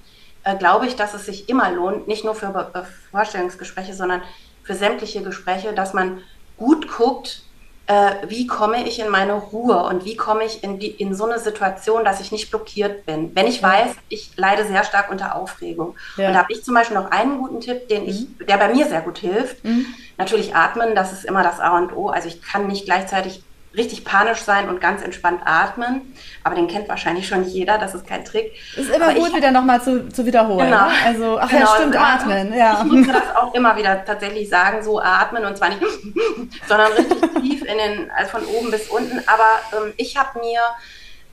ja. 0.46 0.54
äh, 0.54 0.58
glaube 0.58 0.88
ich, 0.88 0.96
dass 0.96 1.14
es 1.14 1.26
sich 1.26 1.50
immer 1.50 1.70
lohnt, 1.72 2.08
nicht 2.08 2.24
nur 2.24 2.36
für 2.36 2.72
äh, 2.74 2.84
Vorstellungsgespräche, 3.12 3.94
sondern 3.94 4.22
für 4.64 4.76
sämtliche 4.76 5.22
Gespräche, 5.22 5.74
dass 5.74 5.94
man 5.94 6.22
gut 6.58 6.88
guckt, 6.88 7.44
äh, 7.88 8.28
wie 8.28 8.48
komme 8.48 8.86
ich 8.86 9.00
in 9.00 9.10
meine 9.10 9.34
Ruhe 9.34 9.84
und 9.84 10.04
wie 10.04 10.18
komme 10.18 10.44
ich 10.44 10.64
in, 10.64 10.78
die, 10.78 10.92
in 10.92 11.16
so 11.16 11.26
eine 11.26 11.40
Situation, 11.40 12.04
dass 12.04 12.20
ich 12.20 12.34
nicht 12.34 12.50
blockiert 12.50 13.06
bin. 13.06 13.34
Wenn 13.34 13.48
ich 13.48 13.64
weiß, 13.64 13.96
ich 14.10 14.32
leide 14.36 14.66
sehr 14.66 14.84
stark 14.84 15.10
unter 15.10 15.36
Aufregung. 15.36 15.96
Ja. 16.18 16.28
Und 16.28 16.34
da 16.34 16.40
habe 16.40 16.52
ich 16.52 16.64
zum 16.64 16.74
Beispiel 16.74 16.98
noch 16.98 17.12
einen 17.12 17.38
guten 17.40 17.62
Tipp, 17.62 17.88
den 17.88 18.06
ich, 18.08 18.22
mhm. 18.22 18.46
der 18.46 18.58
bei 18.58 18.74
mir 18.74 18.88
sehr 18.88 19.02
gut 19.02 19.20
hilft. 19.20 19.64
Mhm. 19.64 19.86
Natürlich 20.18 20.54
atmen, 20.54 20.96
das 20.96 21.14
ist 21.14 21.24
immer 21.24 21.44
das 21.44 21.62
A 21.62 21.78
und 21.78 21.96
O. 21.96 22.10
Also 22.10 22.28
ich 22.28 22.42
kann 22.42 22.68
nicht 22.68 22.86
gleichzeitig 22.86 23.42
richtig 23.78 24.04
panisch 24.04 24.42
sein 24.42 24.68
und 24.68 24.82
ganz 24.82 25.02
entspannt 25.02 25.42
atmen. 25.46 26.14
Aber 26.44 26.56
den 26.56 26.68
kennt 26.68 26.90
wahrscheinlich 26.90 27.28
schon 27.28 27.44
jeder, 27.44 27.78
das 27.78 27.94
ist 27.94 28.08
kein 28.08 28.26
Trick. 28.26 28.54
Ist 28.76 28.90
immer 28.90 29.10
aber 29.10 29.14
gut, 29.14 29.36
wieder 29.36 29.52
nochmal 29.52 29.82
zu, 29.82 30.10
zu 30.10 30.26
wiederholen. 30.26 30.66
Genau. 30.66 30.88
Ne? 30.88 30.94
Also, 31.06 31.40
ach 31.40 31.50
genau, 31.50 31.62
ja, 31.62 31.76
stimmt, 31.76 31.96
atmen. 31.96 32.54
Ja. 32.54 32.84
Ich 32.84 32.92
muss 32.92 33.08
das 33.08 33.36
auch 33.36 33.54
immer 33.54 33.78
wieder 33.78 34.04
tatsächlich 34.04 34.50
sagen, 34.50 34.84
so 34.84 35.00
atmen 35.00 35.46
und 35.46 35.58
zwar 35.58 35.70
nicht, 35.70 35.82
sondern 36.68 36.92
richtig 36.94 37.22
tief 37.42 37.62
in 37.62 37.78
den, 37.78 38.12
also 38.12 38.32
von 38.32 38.46
oben 38.46 38.72
bis 38.72 38.90
unten. 38.90 39.22
Aber 39.28 39.86
ähm, 39.86 39.94
ich 39.98 40.18
habe 40.18 40.40
mir 40.40 40.60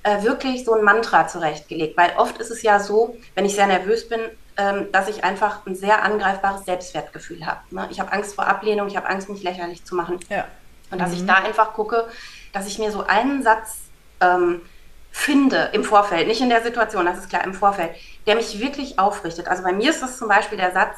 äh, 0.04 0.22
wirklich 0.22 0.64
so 0.64 0.74
ein 0.74 0.84
Mantra 0.84 1.26
zurechtgelegt, 1.26 1.96
weil 1.96 2.12
oft 2.16 2.38
ist 2.38 2.50
es 2.50 2.62
ja 2.62 2.78
so, 2.78 3.16
wenn 3.34 3.46
ich 3.46 3.54
sehr 3.54 3.66
nervös 3.66 4.08
bin, 4.08 4.20
ähm, 4.56 4.92
dass 4.92 5.08
ich 5.08 5.24
einfach 5.24 5.66
ein 5.66 5.74
sehr 5.74 6.02
angreifbares 6.02 6.64
Selbstwertgefühl 6.64 7.44
habe. 7.46 7.60
Ne? 7.70 7.88
Ich 7.90 7.98
habe 8.00 8.12
Angst 8.12 8.34
vor 8.34 8.46
Ablehnung, 8.46 8.86
ich 8.86 8.96
habe 8.96 9.08
Angst, 9.08 9.28
mich 9.28 9.42
lächerlich 9.42 9.84
zu 9.84 9.94
machen. 9.94 10.20
Ja. 10.28 10.44
Und 10.90 11.00
dass 11.00 11.10
mhm. 11.10 11.16
ich 11.16 11.26
da 11.26 11.34
einfach 11.34 11.72
gucke, 11.72 12.06
dass 12.54 12.66
ich 12.66 12.78
mir 12.78 12.90
so 12.90 13.04
einen 13.04 13.42
Satz 13.42 13.80
ähm, 14.20 14.62
finde 15.10 15.70
im 15.74 15.84
Vorfeld, 15.84 16.26
nicht 16.26 16.40
in 16.40 16.48
der 16.48 16.62
Situation, 16.62 17.04
das 17.04 17.18
ist 17.18 17.28
klar, 17.28 17.44
im 17.44 17.54
Vorfeld, 17.54 17.90
der 18.26 18.36
mich 18.36 18.58
wirklich 18.58 18.98
aufrichtet. 18.98 19.48
Also 19.48 19.62
bei 19.62 19.72
mir 19.72 19.90
ist 19.90 20.02
das 20.02 20.16
zum 20.18 20.28
Beispiel 20.28 20.56
der 20.56 20.72
Satz, 20.72 20.96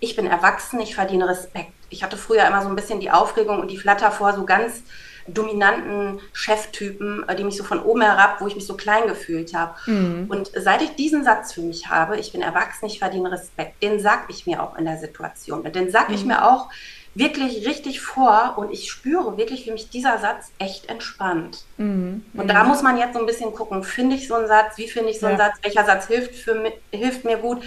ich 0.00 0.16
bin 0.16 0.26
erwachsen, 0.26 0.80
ich 0.80 0.94
verdiene 0.94 1.28
Respekt. 1.28 1.72
Ich 1.88 2.02
hatte 2.02 2.16
früher 2.16 2.46
immer 2.46 2.62
so 2.62 2.68
ein 2.68 2.76
bisschen 2.76 3.00
die 3.00 3.10
Aufregung 3.10 3.60
und 3.60 3.70
die 3.70 3.78
Flatter 3.78 4.10
vor 4.10 4.34
so 4.34 4.44
ganz 4.44 4.82
dominanten 5.26 6.20
Cheftypen, 6.32 7.28
äh, 7.28 7.34
die 7.34 7.44
mich 7.44 7.56
so 7.56 7.64
von 7.64 7.80
oben 7.80 8.02
herab, 8.02 8.40
wo 8.40 8.46
ich 8.46 8.54
mich 8.54 8.66
so 8.66 8.76
klein 8.76 9.06
gefühlt 9.06 9.54
habe. 9.54 9.74
Mhm. 9.86 10.26
Und 10.28 10.50
seit 10.54 10.82
ich 10.82 10.94
diesen 10.96 11.24
Satz 11.24 11.52
für 11.52 11.62
mich 11.62 11.88
habe, 11.88 12.18
ich 12.18 12.32
bin 12.32 12.42
erwachsen, 12.42 12.86
ich 12.86 12.98
verdiene 12.98 13.32
Respekt, 13.32 13.82
den 13.82 14.00
sag 14.00 14.26
ich 14.28 14.46
mir 14.46 14.62
auch 14.62 14.76
in 14.76 14.84
der 14.84 14.98
Situation. 14.98 15.62
Und 15.62 15.74
den 15.74 15.90
sag 15.90 16.08
mhm. 16.08 16.14
ich 16.14 16.24
mir 16.24 16.46
auch, 16.46 16.68
wirklich 17.16 17.66
richtig 17.66 18.00
vor 18.00 18.54
und 18.56 18.70
ich 18.70 18.90
spüre 18.90 19.38
wirklich, 19.38 19.66
wie 19.66 19.70
mich 19.70 19.88
dieser 19.88 20.18
Satz 20.18 20.52
echt 20.58 20.90
entspannt. 20.90 21.64
Mhm. 21.78 22.24
Und 22.34 22.48
da 22.48 22.64
muss 22.64 22.82
man 22.82 22.98
jetzt 22.98 23.14
so 23.14 23.20
ein 23.20 23.26
bisschen 23.26 23.54
gucken, 23.54 23.82
finde 23.82 24.16
ich 24.16 24.28
so 24.28 24.34
einen 24.34 24.48
Satz, 24.48 24.76
wie 24.76 24.86
finde 24.86 25.10
ich 25.10 25.18
so 25.18 25.26
einen 25.26 25.38
ja. 25.38 25.46
Satz, 25.46 25.56
welcher 25.62 25.84
Satz 25.86 26.06
hilft, 26.06 26.34
für, 26.34 26.72
hilft 26.92 27.24
mir 27.24 27.38
gut. 27.38 27.62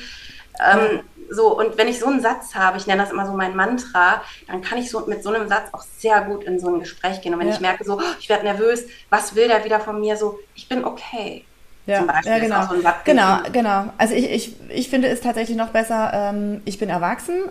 Ähm, 0.63 1.01
so, 1.31 1.57
und 1.57 1.77
wenn 1.77 1.87
ich 1.87 1.99
so 1.99 2.07
einen 2.07 2.21
Satz 2.21 2.53
habe, 2.53 2.77
ich 2.77 2.85
nenne 2.85 3.01
das 3.01 3.11
immer 3.11 3.25
so 3.25 3.33
mein 3.33 3.55
Mantra, 3.55 4.21
dann 4.47 4.61
kann 4.61 4.77
ich 4.77 4.91
so 4.91 5.05
mit 5.07 5.23
so 5.23 5.33
einem 5.33 5.47
Satz 5.47 5.69
auch 5.71 5.83
sehr 5.97 6.21
gut 6.21 6.43
in 6.43 6.59
so 6.59 6.67
ein 6.67 6.79
Gespräch 6.79 7.21
gehen. 7.21 7.33
Und 7.33 7.39
wenn 7.39 7.47
ja. 7.47 7.55
ich 7.55 7.59
merke, 7.59 7.83
so, 7.83 7.97
oh, 7.97 8.01
ich 8.19 8.29
werde 8.29 8.43
nervös, 8.43 8.85
was 9.09 9.35
will 9.35 9.47
der 9.47 9.63
wieder 9.65 9.79
von 9.79 9.99
mir? 9.99 10.15
So, 10.15 10.39
ich 10.53 10.67
bin 10.67 10.85
okay. 10.85 11.45
Ja, 11.87 12.05
ja 12.23 12.37
genau. 12.37 12.67
So 12.67 12.75
genau, 13.03 13.39
genau. 13.51 13.85
Also 13.97 14.13
ich, 14.13 14.29
ich, 14.29 14.55
ich 14.69 14.89
finde 14.89 15.07
es 15.07 15.21
tatsächlich 15.21 15.57
noch 15.57 15.69
besser, 15.69 16.11
ähm, 16.13 16.61
ich 16.65 16.77
bin 16.77 16.89
erwachsen, 16.89 17.45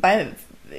weil 0.00 0.32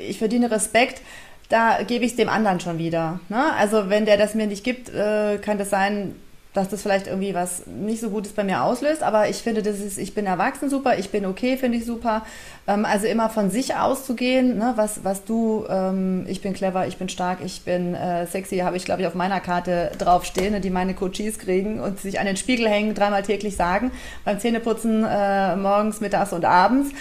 ich 0.07 0.17
verdiene 0.17 0.51
Respekt, 0.51 1.01
da 1.49 1.81
gebe 1.83 2.05
ich 2.05 2.11
es 2.11 2.17
dem 2.17 2.29
anderen 2.29 2.59
schon 2.59 2.77
wieder. 2.77 3.19
Ne? 3.29 3.53
Also 3.55 3.89
wenn 3.89 4.05
der 4.05 4.17
das 4.17 4.35
mir 4.35 4.47
nicht 4.47 4.63
gibt, 4.63 4.89
äh, 4.89 5.37
kann 5.39 5.57
das 5.57 5.69
sein, 5.69 6.15
dass 6.53 6.67
das 6.67 6.81
vielleicht 6.81 7.05
irgendwie 7.05 7.35
was 7.35 7.67
nicht 7.67 8.01
so 8.01 8.09
Gutes 8.09 8.33
bei 8.33 8.43
mir 8.43 8.63
auslöst, 8.63 9.03
aber 9.03 9.29
ich 9.29 9.37
finde, 9.37 9.61
das 9.61 9.79
ist, 9.79 9.99
ich 9.99 10.15
bin 10.15 10.25
erwachsen 10.25 10.69
super, 10.69 10.97
ich 10.97 11.11
bin 11.11 11.25
okay, 11.25 11.57
finde 11.57 11.77
ich 11.77 11.85
super. 11.85 12.25
Ähm, 12.67 12.85
also 12.85 13.05
immer 13.05 13.29
von 13.29 13.51
sich 13.51 13.75
auszugehen, 13.75 14.57
ne? 14.57 14.73
was, 14.75 15.03
was 15.03 15.25
du, 15.25 15.65
ähm, 15.69 16.25
ich 16.27 16.41
bin 16.41 16.53
clever, 16.53 16.87
ich 16.87 16.97
bin 16.97 17.07
stark, 17.07 17.39
ich 17.43 17.61
bin 17.61 17.93
äh, 17.93 18.25
sexy, 18.25 18.57
habe 18.57 18.77
ich 18.77 18.85
glaube 18.85 19.01
ich 19.01 19.07
auf 19.07 19.13
meiner 19.13 19.39
Karte 19.39 19.91
draufstehen, 19.99 20.53
ne? 20.53 20.59
die 20.59 20.71
meine 20.71 20.95
Coaches 20.95 21.37
kriegen 21.37 21.79
und 21.79 21.99
sich 21.99 22.19
an 22.19 22.25
den 22.25 22.37
Spiegel 22.37 22.67
hängen, 22.67 22.95
dreimal 22.95 23.21
täglich 23.21 23.55
sagen, 23.55 23.91
beim 24.25 24.39
Zähneputzen 24.39 25.05
äh, 25.07 25.55
morgens, 25.55 26.01
mittags 26.01 26.33
und 26.33 26.45
abends 26.45 26.91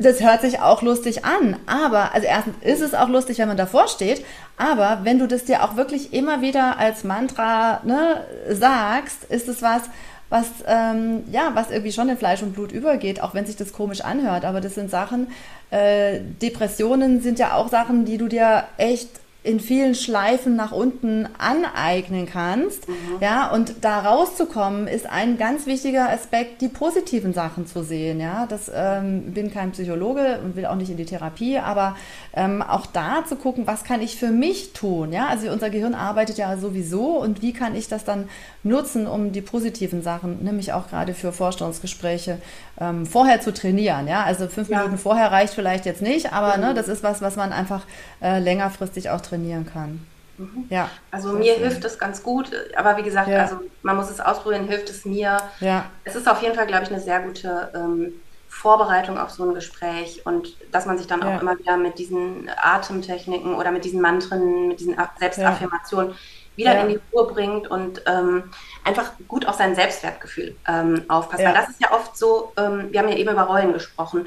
das 0.00 0.20
hört 0.20 0.42
sich 0.42 0.60
auch 0.60 0.82
lustig 0.82 1.24
an, 1.24 1.56
aber, 1.66 2.14
also 2.14 2.26
erstens 2.26 2.56
ist 2.62 2.80
es 2.80 2.94
auch 2.94 3.08
lustig, 3.08 3.38
wenn 3.38 3.48
man 3.48 3.56
davor 3.56 3.88
steht, 3.88 4.24
aber 4.56 5.00
wenn 5.02 5.18
du 5.18 5.26
das 5.26 5.44
dir 5.44 5.64
auch 5.64 5.76
wirklich 5.76 6.12
immer 6.12 6.40
wieder 6.40 6.78
als 6.78 7.04
Mantra 7.04 7.80
ne, 7.84 8.24
sagst, 8.48 9.24
ist 9.24 9.48
es 9.48 9.62
was, 9.62 9.82
was, 10.28 10.46
ähm, 10.66 11.24
ja, 11.30 11.50
was 11.54 11.70
irgendwie 11.70 11.92
schon 11.92 12.08
in 12.08 12.16
Fleisch 12.16 12.42
und 12.42 12.54
Blut 12.54 12.72
übergeht, 12.72 13.20
auch 13.20 13.34
wenn 13.34 13.46
sich 13.46 13.56
das 13.56 13.72
komisch 13.72 14.02
anhört, 14.02 14.44
aber 14.44 14.60
das 14.60 14.74
sind 14.74 14.90
Sachen, 14.90 15.28
äh, 15.70 16.20
Depressionen 16.42 17.20
sind 17.20 17.38
ja 17.38 17.54
auch 17.54 17.68
Sachen, 17.68 18.04
die 18.04 18.18
du 18.18 18.28
dir 18.28 18.64
echt 18.76 19.08
in 19.46 19.60
vielen 19.60 19.94
Schleifen 19.94 20.56
nach 20.56 20.72
unten 20.72 21.28
aneignen 21.38 22.26
kannst. 22.26 22.88
Mhm. 22.88 22.94
Ja, 23.20 23.50
und 23.50 23.76
da 23.82 24.00
rauszukommen 24.00 24.88
ist 24.88 25.08
ein 25.08 25.38
ganz 25.38 25.66
wichtiger 25.66 26.10
Aspekt, 26.10 26.60
die 26.60 26.68
positiven 26.68 27.32
Sachen 27.32 27.66
zu 27.66 27.82
sehen. 27.82 28.20
Ja, 28.20 28.46
das 28.46 28.70
ähm, 28.74 29.32
bin 29.32 29.52
kein 29.52 29.72
Psychologe 29.72 30.40
und 30.44 30.56
will 30.56 30.66
auch 30.66 30.74
nicht 30.74 30.90
in 30.90 30.96
die 30.96 31.04
Therapie, 31.04 31.58
aber 31.58 31.96
ähm, 32.34 32.62
auch 32.62 32.86
da 32.86 33.24
zu 33.26 33.36
gucken, 33.36 33.66
was 33.66 33.84
kann 33.84 34.02
ich 34.02 34.16
für 34.16 34.30
mich 34.30 34.72
tun. 34.72 35.12
Ja, 35.12 35.28
also 35.28 35.50
unser 35.50 35.70
Gehirn 35.70 35.94
arbeitet 35.94 36.38
ja 36.38 36.56
sowieso 36.56 37.18
und 37.18 37.40
wie 37.40 37.52
kann 37.52 37.74
ich 37.74 37.88
das 37.88 38.04
dann 38.04 38.28
nutzen, 38.64 39.06
um 39.06 39.32
die 39.32 39.42
positiven 39.42 40.02
Sachen, 40.02 40.42
nämlich 40.42 40.72
auch 40.72 40.88
gerade 40.88 41.14
für 41.14 41.32
Vorstellungsgespräche, 41.32 42.38
ähm, 42.80 43.06
vorher 43.06 43.40
zu 43.40 43.52
trainieren. 43.52 44.06
Ja, 44.08 44.24
also 44.24 44.48
fünf 44.48 44.68
ja. 44.68 44.78
Minuten 44.78 44.98
vorher 44.98 45.32
reicht 45.32 45.54
vielleicht 45.54 45.86
jetzt 45.86 46.02
nicht, 46.02 46.32
aber 46.32 46.56
mhm. 46.56 46.62
ne, 46.62 46.74
das 46.74 46.88
ist 46.88 47.02
was, 47.02 47.22
was 47.22 47.36
man 47.36 47.52
einfach 47.52 47.82
äh, 48.22 48.38
längerfristig 48.38 49.10
auch 49.10 49.20
trainieren 49.20 49.66
kann. 49.66 50.06
Mhm. 50.38 50.66
Ja, 50.68 50.90
also 51.10 51.32
mir 51.32 51.54
schön. 51.54 51.62
hilft 51.62 51.84
es 51.84 51.98
ganz 51.98 52.22
gut, 52.22 52.50
aber 52.76 52.96
wie 52.98 53.02
gesagt, 53.02 53.28
ja. 53.28 53.40
also 53.40 53.60
man 53.82 53.96
muss 53.96 54.10
es 54.10 54.20
ausprobieren, 54.20 54.68
hilft 54.68 54.90
es 54.90 55.04
mir. 55.04 55.38
Ja. 55.60 55.86
Es 56.04 56.14
ist 56.14 56.28
auf 56.28 56.42
jeden 56.42 56.54
Fall, 56.54 56.66
glaube 56.66 56.84
ich, 56.84 56.90
eine 56.90 57.00
sehr 57.00 57.20
gute 57.20 57.70
ähm, 57.74 58.12
Vorbereitung 58.48 59.18
auf 59.18 59.30
so 59.30 59.44
ein 59.44 59.54
Gespräch 59.54 60.22
und 60.24 60.56
dass 60.72 60.86
man 60.86 60.98
sich 60.98 61.06
dann 61.06 61.20
ja. 61.20 61.36
auch 61.36 61.42
immer 61.42 61.58
wieder 61.58 61.76
mit 61.76 61.98
diesen 61.98 62.50
Atemtechniken 62.56 63.54
oder 63.54 63.70
mit 63.70 63.84
diesen 63.84 64.00
Mantren, 64.00 64.68
mit 64.68 64.80
diesen 64.80 64.96
Selbstaffirmationen 65.18 66.14
wieder 66.56 66.74
ja. 66.74 66.80
in 66.82 66.88
die 66.88 67.00
Ruhe 67.12 67.26
bringt 67.26 67.70
und 67.70 68.02
ähm, 68.06 68.50
einfach 68.84 69.12
gut 69.28 69.46
auf 69.46 69.54
sein 69.56 69.74
Selbstwertgefühl 69.74 70.56
ähm, 70.66 71.04
aufpasst. 71.08 71.42
Ja. 71.42 71.48
Weil 71.48 71.54
das 71.54 71.68
ist 71.68 71.80
ja 71.80 71.92
oft 71.92 72.16
so, 72.16 72.52
ähm, 72.56 72.88
wir 72.90 73.00
haben 73.00 73.08
ja 73.08 73.16
eben 73.16 73.30
über 73.30 73.42
Rollen 73.42 73.72
gesprochen. 73.72 74.26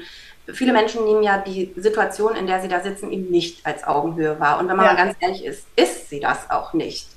Viele 0.52 0.72
Menschen 0.72 1.04
nehmen 1.04 1.22
ja 1.22 1.38
die 1.38 1.72
Situation, 1.76 2.34
in 2.34 2.46
der 2.46 2.60
sie 2.60 2.68
da 2.68 2.80
sitzen, 2.80 3.12
eben 3.12 3.30
nicht 3.30 3.66
als 3.66 3.84
Augenhöhe 3.84 4.40
wahr. 4.40 4.58
Und 4.58 4.68
wenn 4.68 4.76
man 4.76 4.86
ja. 4.86 4.92
mal 4.92 5.04
ganz 5.04 5.16
ehrlich 5.20 5.44
ist, 5.44 5.66
ist 5.76 6.08
sie 6.08 6.20
das 6.20 6.50
auch 6.50 6.72
nicht. 6.72 7.08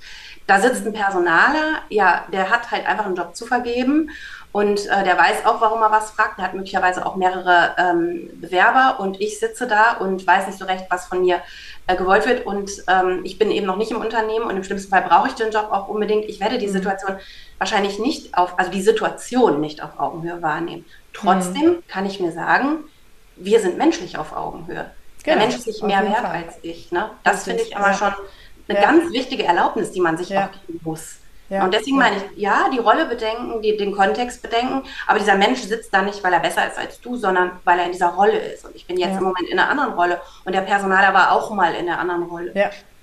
Da 0.45 0.59
sitzt 0.59 0.85
ein 0.85 0.93
Personaler, 0.93 1.81
ja, 1.89 2.25
der 2.33 2.49
hat 2.49 2.69
halt 2.69 2.85
einfach 2.85 3.05
einen 3.05 3.15
Job 3.15 3.33
zu 3.33 3.45
vergeben 3.45 4.09
Und 4.53 4.85
äh, 4.85 5.03
der 5.03 5.17
weiß 5.17 5.47
auch, 5.47 5.61
warum 5.61 5.81
er 5.81 5.91
was 5.91 6.11
fragt. 6.11 6.37
Er 6.37 6.45
hat 6.45 6.53
möglicherweise 6.53 7.05
auch 7.07 7.15
mehrere 7.15 7.75
ähm, 7.79 8.29
Bewerber 8.35 8.99
und 8.99 9.19
ich 9.19 9.39
sitze 9.39 9.67
da 9.67 9.93
und 9.93 10.25
weiß 10.25 10.45
nicht 10.45 10.59
so 10.59 10.65
recht, 10.65 10.85
was 10.89 11.07
von 11.07 11.21
mir 11.21 11.41
äh, 11.87 11.95
gewollt 11.95 12.25
wird. 12.25 12.45
Und 12.45 12.71
ähm, 12.87 13.21
ich 13.23 13.37
bin 13.37 13.51
eben 13.51 13.65
noch 13.65 13.77
nicht 13.77 13.91
im 13.91 13.97
Unternehmen 13.97 14.45
und 14.45 14.55
im 14.55 14.63
schlimmsten 14.63 14.89
Fall 14.89 15.01
brauche 15.01 15.27
ich 15.27 15.33
den 15.33 15.51
Job 15.51 15.69
auch 15.71 15.87
unbedingt. 15.87 16.25
Ich 16.25 16.39
werde 16.39 16.57
die 16.57 16.67
mhm. 16.67 16.73
Situation 16.73 17.17
wahrscheinlich 17.57 17.99
nicht 17.99 18.37
auf, 18.37 18.57
also 18.57 18.71
die 18.71 18.81
Situation 18.81 19.59
nicht 19.61 19.83
auf 19.83 19.99
Augenhöhe 19.99 20.41
wahrnehmen. 20.41 20.85
Trotzdem 21.13 21.65
mhm. 21.65 21.83
kann 21.87 22.05
ich 22.05 22.19
mir 22.19 22.31
sagen, 22.31 22.85
wir 23.35 23.59
sind 23.59 23.77
menschlich 23.77 24.17
auf 24.17 24.35
Augenhöhe. 24.35 24.91
Genau, 25.23 25.37
der 25.37 25.37
Mensch 25.37 25.55
ist 25.55 25.63
sich 25.63 25.81
mehr 25.81 26.03
wert 26.03 26.17
Fall. 26.17 26.43
als 26.45 26.55
ich. 26.61 26.91
Ne? 26.91 27.09
Das 27.23 27.45
finde 27.45 27.63
ich 27.63 27.71
immer 27.71 27.87
ja. 27.87 27.93
schon 27.93 28.13
eine 28.67 28.79
ja. 28.79 28.85
ganz 28.85 29.11
wichtige 29.11 29.43
Erlaubnis, 29.43 29.91
die 29.91 30.01
man 30.01 30.17
sich 30.17 30.29
ja. 30.29 30.45
auch 30.47 30.51
geben 30.51 30.79
muss. 30.83 31.17
Ja. 31.53 31.63
Und 31.63 31.73
deswegen 31.73 31.97
meine 31.97 32.15
ich, 32.17 32.23
ja, 32.41 32.67
die 32.73 32.79
Rolle 32.79 33.05
bedenken, 33.05 33.61
die, 33.61 33.77
den 33.77 33.91
Kontext 33.91 34.41
bedenken, 34.41 34.81
aber 35.05 35.19
dieser 35.19 35.35
Mensch 35.35 35.61
sitzt 35.61 35.93
da 35.93 36.01
nicht, 36.01 36.23
weil 36.23 36.33
er 36.33 36.39
besser 36.39 36.67
ist 36.67 36.79
als 36.79 36.99
du, 36.99 37.15
sondern 37.15 37.51
weil 37.63 37.77
er 37.77 37.85
in 37.85 37.91
dieser 37.91 38.07
Rolle 38.07 38.39
ist. 38.39 38.65
Und 38.65 38.75
ich 38.75 38.87
bin 38.87 38.97
jetzt 38.97 39.17
im 39.17 39.23
Moment 39.23 39.47
in 39.49 39.59
einer 39.59 39.69
anderen 39.69 39.93
Rolle 39.93 40.19
und 40.45 40.55
der 40.55 40.61
Personaler 40.61 41.13
war 41.13 41.31
auch 41.31 41.51
mal 41.53 41.75
in 41.75 41.87
einer 41.87 41.99
anderen 41.99 42.23
Rolle. 42.23 42.51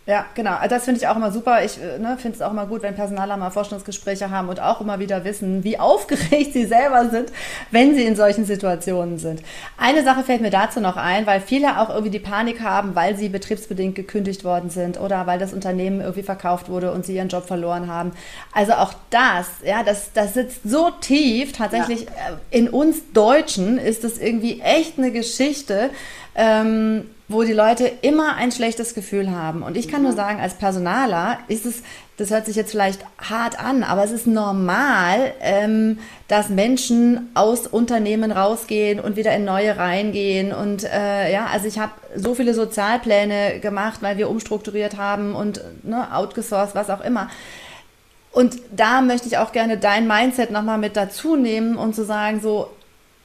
Ja. 0.07 0.27
Genau. 0.35 0.55
Also 0.55 0.75
das 0.75 0.85
finde 0.85 1.01
ich 1.01 1.07
auch 1.07 1.17
immer 1.17 1.31
super. 1.31 1.65
Ich 1.65 1.81
äh, 1.81 1.99
ne, 1.99 2.17
finde 2.19 2.37
es 2.37 2.43
auch 2.43 2.51
immer 2.51 2.67
gut, 2.67 2.83
wenn 2.83 2.95
Personaler 2.95 3.37
mal 3.37 3.51
Vorstellungsgespräche 3.51 4.31
haben 4.31 4.49
und 4.49 4.61
auch 4.61 4.81
immer 4.81 4.99
wieder 4.99 5.25
wissen, 5.25 5.63
wie 5.63 5.79
aufgeregt 5.79 6.53
sie 6.53 6.65
selber 6.65 7.11
sind, 7.11 7.31
wenn 7.71 7.95
sie 7.95 8.05
in 8.05 8.17
solchen 8.17 8.45
Situationen 8.45 9.19
sind. 9.19 9.43
Eine 9.79 10.03
Sache 10.03 10.25
fällt 10.25 10.41
mir 10.41 10.51
dazu 10.51 10.81
noch 10.81 10.97
ein, 10.97 11.27
weil 11.27 11.41
viele 11.41 11.81
auch 11.81 11.91
irgendwie 11.91 12.11
die 12.11 12.19
Panik 12.19 12.61
haben, 12.61 12.95
weil 12.95 13.17
sie 13.17 13.29
betriebsbedingt 13.29 13.95
gekündigt 13.95 14.43
worden 14.43 14.71
sind 14.71 14.99
oder 14.99 15.27
weil 15.27 15.39
das 15.39 15.53
Unternehmen 15.53 16.01
irgendwie 16.01 16.23
verkauft 16.23 16.69
wurde 16.69 16.93
und 16.93 17.05
sie 17.05 17.17
ihren 17.17 17.29
Job 17.29 17.47
verloren 17.47 17.87
haben. 17.89 18.13
Also 18.53 18.73
auch 18.73 18.95
das, 19.11 19.47
ja, 19.65 19.83
das, 19.83 20.13
das 20.13 20.35
sitzt 20.35 20.61
so 20.65 20.91
tief. 20.91 21.53
Tatsächlich 21.53 22.03
ja. 22.03 22.11
Äh, 22.11 22.59
in 22.59 22.69
uns 22.69 23.13
Deutschen 23.13 23.79
ist 23.79 24.03
es 24.05 24.19
irgendwie 24.19 24.61
echt 24.61 24.99
eine 24.99 25.13
Geschichte. 25.13 25.91
Ähm, 26.35 27.05
wo 27.31 27.45
die 27.45 27.53
Leute 27.53 27.91
immer 28.03 28.35
ein 28.35 28.51
schlechtes 28.51 28.93
Gefühl 28.93 29.31
haben. 29.31 29.63
Und 29.63 29.77
ich 29.77 29.87
kann 29.87 30.03
nur 30.03 30.11
mhm. 30.11 30.17
sagen, 30.17 30.41
als 30.41 30.55
Personaler 30.55 31.39
ist 31.47 31.65
es, 31.65 31.83
das 32.17 32.31
hört 32.31 32.45
sich 32.45 32.57
jetzt 32.57 32.73
vielleicht 32.73 33.03
hart 33.19 33.61
an, 33.61 33.85
aber 33.85 34.03
es 34.03 34.11
ist 34.11 34.27
normal, 34.27 35.33
ähm, 35.41 36.01
dass 36.27 36.49
Menschen 36.49 37.31
aus 37.35 37.69
Unternehmen 37.69 38.33
rausgehen 38.33 38.99
und 38.99 39.15
wieder 39.15 39.33
in 39.33 39.45
neue 39.45 39.77
reingehen. 39.77 40.53
Und 40.53 40.83
äh, 40.83 41.33
ja, 41.33 41.47
also 41.47 41.69
ich 41.69 41.79
habe 41.79 41.93
so 42.17 42.35
viele 42.35 42.53
Sozialpläne 42.53 43.61
gemacht, 43.61 44.03
weil 44.03 44.19
wir 44.19 44.29
umstrukturiert 44.29 44.97
haben 44.97 45.37
und 45.37 45.63
ne, 45.85 46.13
outgesourced, 46.13 46.75
was 46.75 46.91
auch 46.91 47.01
immer. 47.01 47.31
Und 48.33 48.57
da 48.75 49.03
möchte 49.03 49.29
ich 49.29 49.39
auch 49.39 49.53
gerne 49.53 49.79
dein 49.79 50.09
Mindset 50.09 50.51
nochmal 50.51 50.79
mit 50.79 50.97
dazu 50.97 51.37
nehmen 51.37 51.77
und 51.77 51.95
zu 51.95 52.05
sagen, 52.05 52.41
so, 52.41 52.71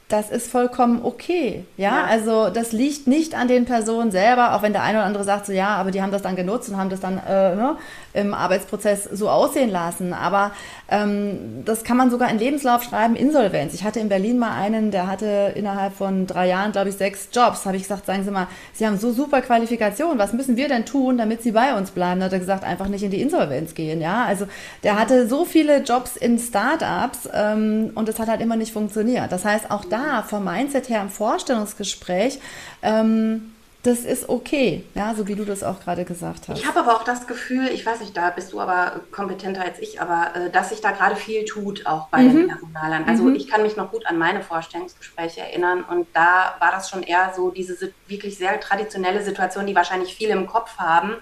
das 0.07 0.29
ist 0.29 0.51
vollkommen 0.51 1.03
okay. 1.03 1.65
Ja? 1.77 1.97
ja? 1.97 2.03
also 2.05 2.49
das 2.49 2.71
liegt 2.71 3.07
nicht 3.07 3.35
an 3.35 3.47
den 3.47 3.65
Personen 3.65 4.11
selber, 4.11 4.55
auch 4.55 4.61
wenn 4.61 4.73
der 4.73 4.83
eine 4.83 4.99
oder 4.99 5.07
andere 5.07 5.23
sagt 5.23 5.47
so, 5.47 5.51
ja, 5.51 5.69
aber 5.69 5.91
die 5.91 6.01
haben 6.01 6.11
das 6.11 6.21
dann 6.21 6.35
genutzt 6.35 6.69
und 6.69 6.77
haben 6.77 6.89
das 6.89 6.99
dann 6.99 7.17
äh, 7.17 7.55
ne, 7.55 7.77
im 8.15 8.33
Arbeitsprozess 8.33 9.03
so 9.03 9.29
aussehen 9.29 9.69
lassen. 9.69 10.13
Aber 10.13 10.51
ähm, 10.89 11.63
das 11.65 11.83
kann 11.83 11.97
man 11.97 12.09
sogar 12.09 12.29
in 12.29 12.39
Lebenslauf 12.39 12.83
schreiben, 12.83 13.15
Insolvenz. 13.15 13.73
Ich 13.73 13.83
hatte 13.83 13.99
in 13.99 14.09
Berlin 14.09 14.37
mal 14.37 14.51
einen, 14.51 14.91
der 14.91 15.07
hatte 15.07 15.53
innerhalb 15.55 15.93
von 15.93 16.27
drei 16.27 16.47
Jahren, 16.47 16.71
glaube 16.71 16.89
ich, 16.89 16.95
sechs 16.95 17.29
Jobs. 17.31 17.65
Habe 17.65 17.77
ich 17.77 17.83
gesagt, 17.83 18.05
sagen 18.05 18.23
Sie 18.23 18.31
mal, 18.31 18.47
Sie 18.73 18.85
haben 18.85 18.97
so 18.97 19.11
super 19.11 19.41
Qualifikationen, 19.41 20.17
was 20.17 20.33
müssen 20.33 20.55
wir 20.57 20.67
denn 20.67 20.85
tun, 20.85 21.17
damit 21.17 21.43
Sie 21.43 21.51
bei 21.51 21.75
uns 21.75 21.91
bleiben? 21.91 22.19
Da 22.19 22.27
hat 22.27 22.33
er 22.33 22.39
gesagt, 22.39 22.63
einfach 22.63 22.87
nicht 22.87 23.03
in 23.03 23.11
die 23.11 23.21
Insolvenz 23.21 23.73
gehen. 23.73 24.01
Ja, 24.01 24.25
also 24.25 24.47
der 24.83 24.99
hatte 24.99 25.27
so 25.27 25.45
viele 25.45 25.83
Jobs 25.83 26.15
in 26.15 26.39
Startups 26.39 27.29
ähm, 27.33 27.91
und 27.95 28.07
es 28.07 28.19
hat 28.19 28.27
halt 28.27 28.41
immer 28.41 28.55
nicht 28.55 28.73
funktioniert. 28.73 29.31
Das 29.31 29.43
heißt, 29.43 29.71
auch 29.71 29.85
da 29.85 30.23
vom 30.23 30.45
Mindset 30.45 30.89
her 30.89 31.01
im 31.01 31.09
Vorstellungsgespräch 31.09 32.39
ähm, 32.81 33.54
das 33.85 33.99
ist 33.99 34.29
okay, 34.29 34.83
ja, 34.95 35.13
so 35.13 35.27
wie 35.27 35.35
du 35.35 35.45
das 35.45 35.63
auch 35.63 35.79
gerade 35.79 36.05
gesagt 36.05 36.47
hast. 36.47 36.57
Ich 36.57 36.65
habe 36.65 36.79
aber 36.79 36.95
auch 36.95 37.03
das 37.03 37.27
Gefühl, 37.27 37.67
ich 37.67 37.85
weiß 37.85 37.99
nicht, 37.99 38.17
da 38.17 38.31
bist 38.31 38.51
du 38.51 38.59
aber 38.59 39.01
kompetenter 39.11 39.61
als 39.61 39.77
ich, 39.79 40.01
aber 40.01 40.31
äh, 40.35 40.49
dass 40.49 40.69
sich 40.69 40.81
da 40.81 40.91
gerade 40.91 41.15
viel 41.15 41.45
tut, 41.45 41.85
auch 41.85 42.07
bei 42.07 42.23
mhm. 42.23 42.35
den 42.35 42.47
Personalern. 42.47 43.03
Also 43.07 43.23
mhm. 43.23 43.35
ich 43.35 43.47
kann 43.47 43.61
mich 43.61 43.75
noch 43.75 43.91
gut 43.91 44.07
an 44.07 44.17
meine 44.17 44.41
Vorstellungsgespräche 44.41 45.41
erinnern 45.41 45.83
und 45.83 46.07
da 46.13 46.55
war 46.59 46.71
das 46.71 46.89
schon 46.89 47.03
eher 47.03 47.33
so 47.35 47.51
diese 47.51 47.91
wirklich 48.07 48.37
sehr 48.37 48.59
traditionelle 48.59 49.21
Situation, 49.23 49.67
die 49.67 49.75
wahrscheinlich 49.75 50.15
viele 50.15 50.33
im 50.33 50.47
Kopf 50.47 50.77
haben. 50.77 51.17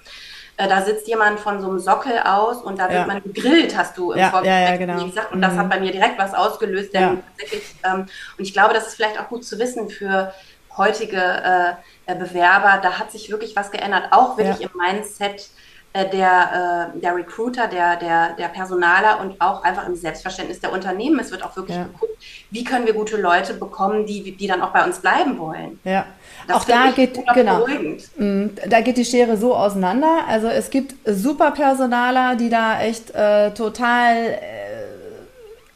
Äh, 0.55 0.67
da 0.69 0.83
sitzt 0.83 1.07
jemand 1.07 1.39
von 1.39 1.59
so 1.59 1.67
einem 1.67 1.79
Sockel 1.79 2.19
aus 2.19 2.61
und 2.61 2.79
da 2.79 2.83
wird 2.83 2.99
ja. 2.99 3.07
man 3.07 3.23
gegrillt, 3.23 3.75
hast 3.75 3.97
du 3.97 4.11
im 4.11 4.19
ja, 4.19 4.29
Vorgespräch 4.29 4.69
ja, 4.69 4.77
genau. 4.77 5.05
gesagt. 5.05 5.31
Und 5.31 5.39
mhm. 5.39 5.41
das 5.41 5.57
hat 5.57 5.69
bei 5.69 5.79
mir 5.79 5.91
direkt 5.91 6.17
was 6.17 6.33
ausgelöst. 6.33 6.93
Denn 6.93 7.23
tatsächlich, 7.37 7.75
ähm, 7.83 8.05
und 8.37 8.43
ich 8.43 8.53
glaube, 8.53 8.73
das 8.73 8.87
ist 8.87 8.95
vielleicht 8.95 9.19
auch 9.19 9.27
gut 9.27 9.43
zu 9.43 9.57
wissen 9.59 9.89
für 9.89 10.31
heutige 10.77 11.17
äh, 11.17 12.11
äh, 12.11 12.15
Bewerber, 12.15 12.79
da 12.81 12.99
hat 12.99 13.11
sich 13.11 13.29
wirklich 13.29 13.55
was 13.55 13.71
geändert, 13.71 14.07
auch 14.11 14.37
wirklich 14.37 14.59
ja. 14.59 14.69
im 14.69 14.77
Mindset 14.77 15.49
äh, 15.95 16.09
der, 16.09 16.91
äh, 16.95 16.99
der 16.99 17.15
Recruiter, 17.15 17.67
der, 17.67 17.97
der, 17.97 18.33
der 18.33 18.47
Personaler 18.47 19.21
und 19.21 19.39
auch 19.39 19.63
einfach 19.63 19.87
im 19.87 19.95
Selbstverständnis 19.95 20.59
der 20.59 20.73
Unternehmen. 20.73 21.19
Es 21.19 21.29
wird 21.29 21.43
auch 21.43 21.55
wirklich 21.55 21.77
ja. 21.77 21.83
geguckt, 21.83 22.17
wie 22.49 22.63
können 22.63 22.87
wir 22.87 22.93
gute 22.93 23.17
Leute 23.17 23.53
bekommen, 23.53 24.07
die, 24.07 24.35
die 24.35 24.47
dann 24.47 24.63
auch 24.63 24.71
bei 24.71 24.83
uns 24.83 24.99
bleiben 24.99 25.37
wollen. 25.37 25.79
Ja. 25.83 26.07
Das 26.47 26.57
auch 26.57 26.65
da 26.65 26.89
geht, 26.89 27.19
genau, 27.35 27.67
mm, 28.17 28.49
da 28.67 28.81
geht 28.81 28.97
die 28.97 29.05
Schere 29.05 29.37
so 29.37 29.55
auseinander. 29.55 30.21
Also 30.27 30.47
es 30.47 30.71
gibt 30.71 30.95
super 31.05 31.51
Personaler, 31.51 32.35
die 32.37 32.49
da 32.49 32.81
echt 32.81 33.11
äh, 33.11 33.53
total 33.53 34.15
äh, 34.15 34.72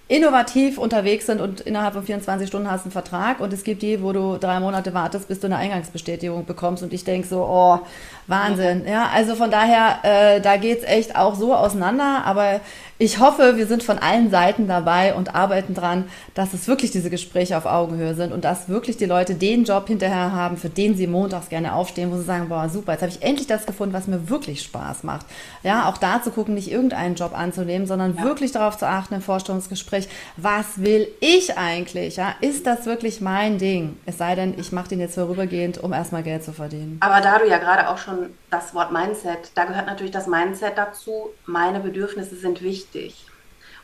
innovativ 0.08 0.78
unterwegs 0.78 1.26
sind 1.26 1.42
und 1.42 1.62
innerhalb 1.62 1.94
von 1.94 2.04
24 2.04 2.48
Stunden 2.48 2.72
hast 2.72 2.82
du 2.82 2.86
einen 2.86 2.92
Vertrag 2.92 3.42
und 3.42 3.52
es 3.52 3.64
gibt 3.64 3.82
die, 3.82 4.02
wo 4.02 4.14
du 4.14 4.38
drei 4.38 4.60
Monate 4.60 4.94
wartest, 4.94 5.28
bis 5.28 5.40
du 5.40 5.48
eine 5.48 5.58
Eingangsbestätigung 5.58 6.46
bekommst. 6.46 6.82
Und 6.82 6.94
ich 6.94 7.04
denke 7.04 7.28
so, 7.28 7.44
oh, 7.44 7.80
Wahnsinn. 8.28 8.86
Ja, 8.88 9.10
also 9.14 9.36
von 9.36 9.50
daher, 9.50 10.00
äh, 10.04 10.42
da 10.42 10.58
geht's 10.58 10.84
echt 10.84 11.16
auch 11.16 11.36
so 11.36 11.56
auseinander, 11.56 12.24
aber 12.26 12.60
ich 13.00 13.20
hoffe, 13.20 13.58
wir 13.58 13.68
sind 13.68 13.84
von 13.84 14.00
allen 14.00 14.32
Seiten 14.32 14.68
dabei 14.68 15.14
und 15.14 15.36
arbeiten 15.36 15.76
dran, 15.76 16.06
dass 16.34 16.56
es 16.56 16.68
wirklich 16.68 16.90
diese 16.90 17.12
Gespräche 17.12 17.56
auf 17.56 17.68
Augenhöhe 17.68 18.16
sind 18.16 18.34
und 18.34 18.44
dass 18.44 18.70
wirklich 18.70 18.98
die 18.98 19.06
Leute 19.06 19.36
den 19.36 19.66
Job 19.66 19.88
hinterher 19.88 20.32
haben, 20.32 20.58
für 20.58 20.70
den 20.70 20.98
sie 20.98 21.06
montags 21.06 21.50
gerne 21.50 21.74
aufstehen, 21.74 22.12
wo 22.12 22.18
sie 22.18 22.24
sagen, 22.24 22.50
boah, 22.50 22.70
super, 22.70 22.94
jetzt 22.94 23.04
habe 23.04 23.12
ich 23.12 23.22
endlich 23.22 23.46
das 23.46 23.68
gefunden, 23.68 23.94
was 23.94 24.08
mir 24.08 24.30
wirklich 24.30 24.64
Spaß 24.64 25.04
macht. 25.04 25.28
Ja, 25.62 25.88
auch 25.88 25.98
da 25.98 26.24
zu 26.24 26.32
gucken, 26.32 26.56
nicht 26.56 26.72
irgendeinen 26.72 27.14
Job 27.14 27.38
anzunehmen, 27.38 27.86
sondern 27.86 28.16
ja. 28.18 28.24
wirklich 28.24 28.52
darauf 28.52 28.80
zu 28.80 28.88
achten 28.88 29.14
im 29.14 29.22
Vorstellungsgespräch, 29.22 30.10
was 30.36 30.82
will 30.82 31.08
ich 31.20 31.56
eigentlich? 31.56 32.16
Ja, 32.16 32.34
ist 32.42 32.66
das 32.66 32.88
wirklich 32.88 33.22
mein 33.22 33.60
Ding? 33.60 33.98
Es 34.08 34.18
sei 34.18 34.34
denn, 34.34 34.56
ich 34.58 34.72
mache 34.72 34.90
den 34.90 35.00
jetzt 35.00 35.14
vorübergehend, 35.14 35.78
um 35.78 35.94
erstmal 35.94 36.24
Geld 36.24 36.44
zu 36.44 36.52
verdienen. 36.52 36.98
Aber 37.02 37.22
da 37.22 37.38
du 37.38 37.48
ja 37.48 37.60
gerade 37.60 37.90
auch 37.90 38.00
schon 38.00 38.17
das 38.50 38.74
Wort 38.74 38.92
Mindset, 38.92 39.52
da 39.56 39.66
gehört 39.66 39.88
natürlich 39.88 40.12
das 40.12 40.28
Mindset 40.28 40.78
dazu, 40.78 41.30
meine 41.46 41.80
Bedürfnisse 41.80 42.36
sind 42.36 42.62
wichtig. 42.62 43.26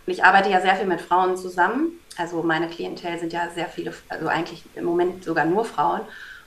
Und 0.06 0.14
ich 0.14 0.24
arbeite 0.24 0.50
ja 0.50 0.62
sehr 0.62 0.76
viel 0.76 0.86
mit 0.86 1.02
Frauen 1.02 1.38
zusammen. 1.38 2.00
Also 2.18 2.44
meine 2.44 2.68
Klientel 2.68 3.18
sind 3.20 3.34
ja 3.34 3.50
sehr 3.56 3.68
viele, 3.68 3.94
also 4.10 4.28
eigentlich 4.28 4.64
im 4.76 4.84
Moment 4.84 5.24
sogar 5.24 5.46
nur 5.46 5.66
Frauen. 5.66 6.02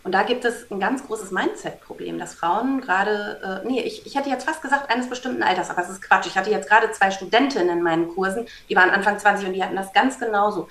Und 0.04 0.12
da 0.12 0.22
gibt 0.22 0.44
es 0.44 0.70
ein 0.70 0.78
ganz 0.78 1.04
großes 1.04 1.32
Mindset-Problem, 1.32 2.16
dass 2.18 2.34
Frauen 2.34 2.80
gerade, 2.80 3.62
äh, 3.64 3.66
nee, 3.66 3.80
ich, 3.80 4.06
ich 4.06 4.14
hätte 4.14 4.30
jetzt 4.30 4.44
fast 4.44 4.62
gesagt, 4.62 4.88
eines 4.88 5.10
bestimmten 5.10 5.42
Alters, 5.42 5.68
aber 5.68 5.80
das 5.80 5.90
ist 5.90 6.00
Quatsch. 6.00 6.28
Ich 6.28 6.38
hatte 6.38 6.50
jetzt 6.50 6.68
gerade 6.68 6.92
zwei 6.92 7.10
Studentinnen 7.10 7.78
in 7.78 7.82
meinen 7.82 8.08
Kursen, 8.08 8.46
die 8.68 8.76
waren 8.76 8.90
Anfang 8.90 9.18
20 9.18 9.48
und 9.48 9.54
die 9.54 9.64
hatten 9.64 9.74
das 9.74 9.92
ganz 9.92 10.20
genauso. 10.20 10.68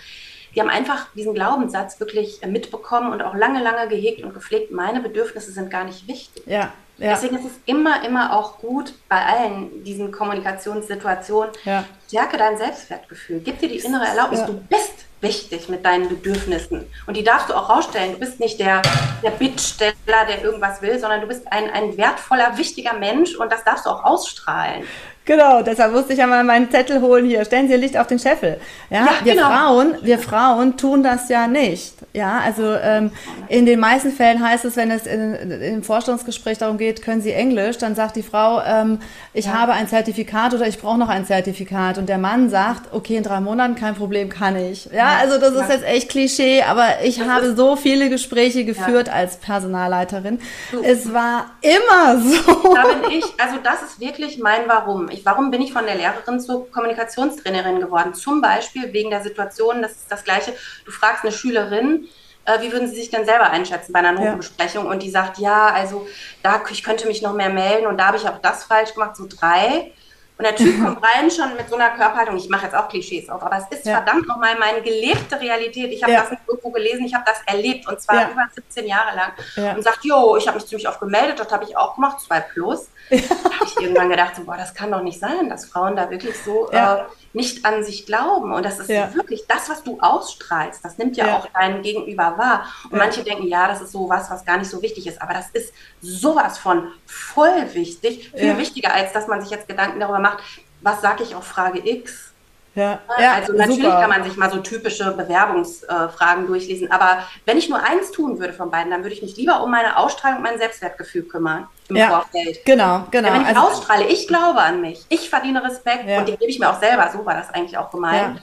Die 0.55 0.61
haben 0.61 0.69
einfach 0.69 1.07
diesen 1.15 1.33
Glaubenssatz 1.33 1.99
wirklich 1.99 2.39
mitbekommen 2.45 3.11
und 3.11 3.21
auch 3.21 3.35
lange, 3.35 3.61
lange 3.61 3.89
gehegt 3.89 4.23
und 4.23 4.33
gepflegt. 4.33 4.71
Meine 4.71 5.01
Bedürfnisse 5.01 5.51
sind 5.51 5.69
gar 5.69 5.83
nicht 5.83 6.07
wichtig. 6.07 6.43
Ja. 6.45 6.71
Ja. 6.97 7.09
Deswegen 7.09 7.37
ist 7.37 7.45
es 7.45 7.59
immer, 7.65 8.05
immer 8.05 8.33
auch 8.33 8.57
gut 8.59 8.93
bei 9.09 9.17
allen 9.17 9.83
diesen 9.83 10.11
Kommunikationssituationen, 10.11 11.51
ja. 11.65 11.83
stärke 12.07 12.37
dein 12.37 12.57
Selbstwertgefühl, 12.57 13.41
gib 13.43 13.59
dir 13.59 13.67
die 13.67 13.79
innere 13.79 14.05
Erlaubnis, 14.05 14.39
ja. 14.41 14.47
du 14.47 14.53
bist 14.53 15.05
wichtig 15.21 15.69
mit 15.69 15.83
deinen 15.83 16.07
Bedürfnissen. 16.07 16.85
Und 17.07 17.17
die 17.17 17.23
darfst 17.23 17.49
du 17.49 17.53
auch 17.53 17.69
rausstellen. 17.69 18.13
Du 18.13 18.19
bist 18.19 18.39
nicht 18.39 18.59
der, 18.59 18.81
der 19.23 19.31
Bittsteller, 19.31 20.25
der 20.27 20.43
irgendwas 20.43 20.81
will, 20.81 20.99
sondern 20.99 21.21
du 21.21 21.27
bist 21.27 21.51
ein, 21.51 21.69
ein 21.71 21.97
wertvoller, 21.97 22.57
wichtiger 22.57 22.93
Mensch 22.93 23.35
und 23.35 23.51
das 23.51 23.63
darfst 23.63 23.85
du 23.85 23.89
auch 23.89 24.03
ausstrahlen. 24.03 24.83
Genau, 25.25 25.63
deshalb 25.63 25.91
musste 25.91 26.13
ich 26.13 26.19
ja 26.19 26.27
mal 26.27 26.43
meinen 26.43 26.69
Zettel 26.69 27.01
holen 27.01 27.25
hier. 27.25 27.43
Stellen 27.45 27.65
Sie 27.67 27.73
Ihr 27.73 27.79
Licht 27.79 27.97
auf 27.97 28.05
den 28.05 28.19
Scheffel. 28.19 28.59
Ja, 28.91 29.05
ja 29.05 29.11
wir 29.23 29.33
genau. 29.33 29.47
Frauen, 29.47 29.95
wir 30.03 30.19
Frauen 30.19 30.77
tun 30.77 31.01
das 31.01 31.29
ja 31.29 31.47
nicht. 31.47 31.95
Ja, 32.13 32.41
also 32.45 32.75
ähm, 32.75 33.11
in 33.49 33.65
den 33.65 33.79
meisten 33.79 34.11
Fällen 34.11 34.47
heißt 34.47 34.65
es, 34.65 34.77
wenn 34.77 34.91
es 34.91 35.07
in, 35.07 35.33
im 35.49 35.83
Vorstellungsgespräch 35.83 36.59
darum 36.59 36.77
geht, 36.77 37.01
können 37.01 37.21
Sie 37.21 37.31
Englisch, 37.31 37.79
dann 37.79 37.95
sagt 37.95 38.15
die 38.15 38.23
Frau, 38.23 38.61
ähm, 38.61 38.99
ich 39.33 39.45
ja. 39.45 39.53
habe 39.53 39.73
ein 39.73 39.87
Zertifikat 39.87 40.53
oder 40.53 40.67
ich 40.67 40.79
brauche 40.79 40.99
noch 40.99 41.09
ein 41.09 41.25
Zertifikat. 41.25 41.97
Und 41.97 42.07
der 42.07 42.19
Mann 42.19 42.51
sagt, 42.51 42.93
okay, 42.93 43.17
in 43.17 43.23
drei 43.23 43.39
Monaten 43.39 43.73
kein 43.73 43.95
Problem, 43.95 44.29
kann 44.29 44.55
ich. 44.55 44.85
Ja, 44.93 45.17
also 45.19 45.39
das 45.39 45.55
ist 45.55 45.69
jetzt 45.69 45.85
echt 45.85 46.09
Klischee, 46.09 46.61
aber 46.61 47.03
ich 47.03 47.17
das 47.17 47.27
habe 47.27 47.55
so 47.55 47.75
viele 47.75 48.11
Gespräche 48.11 48.63
geführt 48.63 49.09
als 49.09 49.37
Personalleiterin. 49.37 50.39
Du. 50.71 50.83
Es 50.83 51.11
war 51.11 51.47
immer 51.61 52.19
so. 52.21 52.75
Da 52.75 52.83
bin 52.83 53.11
ich, 53.11 53.25
also 53.41 53.57
das 53.63 53.81
ist 53.81 53.99
wirklich 53.99 54.37
mein 54.37 54.61
Warum 54.67 55.09
ich, 55.15 55.25
warum 55.25 55.51
bin 55.51 55.61
ich 55.61 55.73
von 55.73 55.85
der 55.85 55.95
Lehrerin 55.95 56.39
zur 56.39 56.69
Kommunikationstrainerin 56.71 57.79
geworden? 57.79 58.13
Zum 58.13 58.41
Beispiel 58.41 58.93
wegen 58.93 59.09
der 59.09 59.21
Situation, 59.23 59.81
das 59.81 59.93
ist 59.93 60.11
das 60.11 60.23
Gleiche, 60.23 60.53
du 60.85 60.91
fragst 60.91 61.23
eine 61.23 61.31
Schülerin, 61.31 62.07
äh, 62.45 62.61
wie 62.61 62.71
würden 62.71 62.87
Sie 62.87 62.95
sich 62.95 63.09
denn 63.09 63.25
selber 63.25 63.49
einschätzen 63.49 63.91
bei 63.91 63.99
einer 63.99 64.11
Notenbesprechung? 64.11 64.85
Ja. 64.85 64.91
Und 64.91 65.01
die 65.01 65.09
sagt, 65.09 65.39
ja, 65.39 65.67
also 65.67 66.07
da, 66.43 66.61
ich 66.69 66.83
könnte 66.83 67.07
mich 67.07 67.21
noch 67.21 67.33
mehr 67.33 67.49
melden 67.49 67.87
und 67.87 67.97
da 67.97 68.07
habe 68.07 68.17
ich 68.17 68.27
auch 68.27 68.39
das 68.39 68.63
falsch 68.63 68.93
gemacht, 68.93 69.15
so 69.15 69.27
drei. 69.27 69.91
Und 70.37 70.43
der 70.45 70.55
Typ 70.55 70.81
kommt 70.83 70.99
rein 71.03 71.31
schon 71.31 71.55
mit 71.55 71.69
so 71.69 71.75
einer 71.75 71.91
Körperhaltung. 71.91 72.37
Ich 72.37 72.49
mache 72.49 72.65
jetzt 72.65 72.75
auch 72.75 72.87
Klischees 72.89 73.29
auf, 73.29 73.41
aber 73.41 73.57
es 73.57 73.77
ist 73.77 73.85
ja. 73.85 73.97
verdammt 73.97 74.27
nochmal 74.27 74.57
meine 74.59 74.81
gelebte 74.81 75.39
Realität. 75.39 75.91
Ich 75.91 76.03
habe 76.03 76.13
ja. 76.13 76.21
das 76.21 76.31
nicht 76.31 76.41
irgendwo 76.47 76.71
gelesen, 76.71 77.05
ich 77.05 77.13
habe 77.13 77.25
das 77.25 77.41
erlebt 77.45 77.87
und 77.87 77.99
zwar 78.01 78.21
ja. 78.21 78.29
über 78.31 78.45
17 78.53 78.87
Jahre 78.87 79.15
lang. 79.15 79.75
Und 79.75 79.83
sagt, 79.83 80.03
jo, 80.03 80.35
ich 80.37 80.47
habe 80.47 80.57
mich 80.57 80.67
ziemlich 80.67 80.87
oft 80.87 80.99
gemeldet, 80.99 81.39
das 81.39 81.51
habe 81.51 81.63
ich 81.63 81.77
auch 81.77 81.95
gemacht, 81.95 82.19
zwei 82.21 82.41
plus. 82.41 82.89
Da 83.09 83.17
habe 83.17 83.65
ich 83.65 83.79
irgendwann 83.79 84.09
gedacht, 84.09 84.35
so, 84.35 84.43
boah, 84.43 84.57
das 84.57 84.73
kann 84.73 84.91
doch 84.91 85.01
nicht 85.01 85.19
sein, 85.19 85.49
dass 85.49 85.65
Frauen 85.65 85.95
da 85.95 86.09
wirklich 86.09 86.35
so 86.43 86.69
äh, 86.71 86.97
nicht 87.35 87.65
an 87.65 87.83
sich 87.83 88.05
glauben. 88.05 88.53
Und 88.53 88.63
das 88.63 88.79
ist 88.79 88.89
wirklich 88.89 89.45
das, 89.47 89.69
was 89.69 89.83
du 89.83 89.99
ausstrahlst. 89.99 90.83
Das 90.83 90.97
nimmt 90.97 91.17
ja, 91.17 91.37
auch 91.37 91.47
dein 91.53 91.81
Gegenüber 91.81 92.37
wahr. 92.37 92.65
Und 92.89 92.97
manche 92.97 93.23
denken, 93.23 93.47
ja, 93.47 93.67
das 93.67 93.81
ist 93.81 93.91
so 93.91 94.09
was, 94.09 94.31
was 94.31 94.45
gar 94.45 94.57
nicht 94.57 94.69
so 94.69 94.81
wichtig 94.81 95.05
ist. 95.05 95.21
Aber 95.21 95.33
das 95.33 95.49
ist 95.49 95.73
sowas 96.01 96.57
von 96.57 96.91
voll 97.05 97.73
wichtig, 97.73 98.31
viel 98.35 98.57
wichtiger, 98.57 98.93
als 98.93 99.11
dass 99.13 99.27
man 99.27 99.41
sich 99.41 99.51
jetzt 99.51 99.67
Gedanken 99.67 99.99
darüber 99.99 100.19
macht, 100.19 100.39
was 100.81 101.01
sage 101.01 101.23
ich 101.23 101.35
auf 101.35 101.45
Frage 101.45 101.87
X? 101.87 102.31
Ja, 102.75 102.99
ja, 103.17 103.33
also 103.35 103.53
natürlich 103.53 103.83
super. 103.85 104.01
kann 104.01 104.09
man 104.09 104.23
sich 104.25 104.35
mal 104.35 104.51
so 104.51 104.57
typische 104.57 105.11
Bewerbungsfragen 105.11 106.45
durchlesen, 106.45 106.91
aber 106.91 107.23
wenn 107.45 107.57
ich 107.57 107.69
nur 107.69 107.81
eins 107.81 108.11
tun 108.11 108.37
würde 108.37 108.51
von 108.51 108.69
beiden, 108.69 108.91
dann 108.91 109.01
würde 109.01 109.15
ich 109.15 109.21
mich 109.21 109.37
lieber 109.37 109.63
um 109.63 109.71
meine 109.71 109.97
Ausstrahlung 109.97 110.39
und 110.39 110.43
mein 110.43 110.57
Selbstwertgefühl 110.57 111.23
kümmern 111.23 111.67
im 111.87 111.95
ja, 111.95 112.09
Vorfeld. 112.09 112.65
Genau, 112.65 113.05
genau. 113.11 113.31
wenn 113.31 113.41
ich 113.43 113.47
also, 113.47 113.61
ausstrahle, 113.61 114.05
ich 114.07 114.27
glaube 114.27 114.59
an 114.59 114.81
mich, 114.81 115.05
ich 115.07 115.29
verdiene 115.29 115.63
Respekt 115.63 116.05
ja. 116.05 116.19
und 116.19 116.27
den 116.27 116.37
gebe 116.37 116.51
ich 116.51 116.59
mir 116.59 116.69
auch 116.69 116.79
selber, 116.81 117.09
so 117.13 117.25
war 117.25 117.35
das 117.35 117.49
eigentlich 117.49 117.77
auch 117.77 117.89
gemeint. 117.91 118.41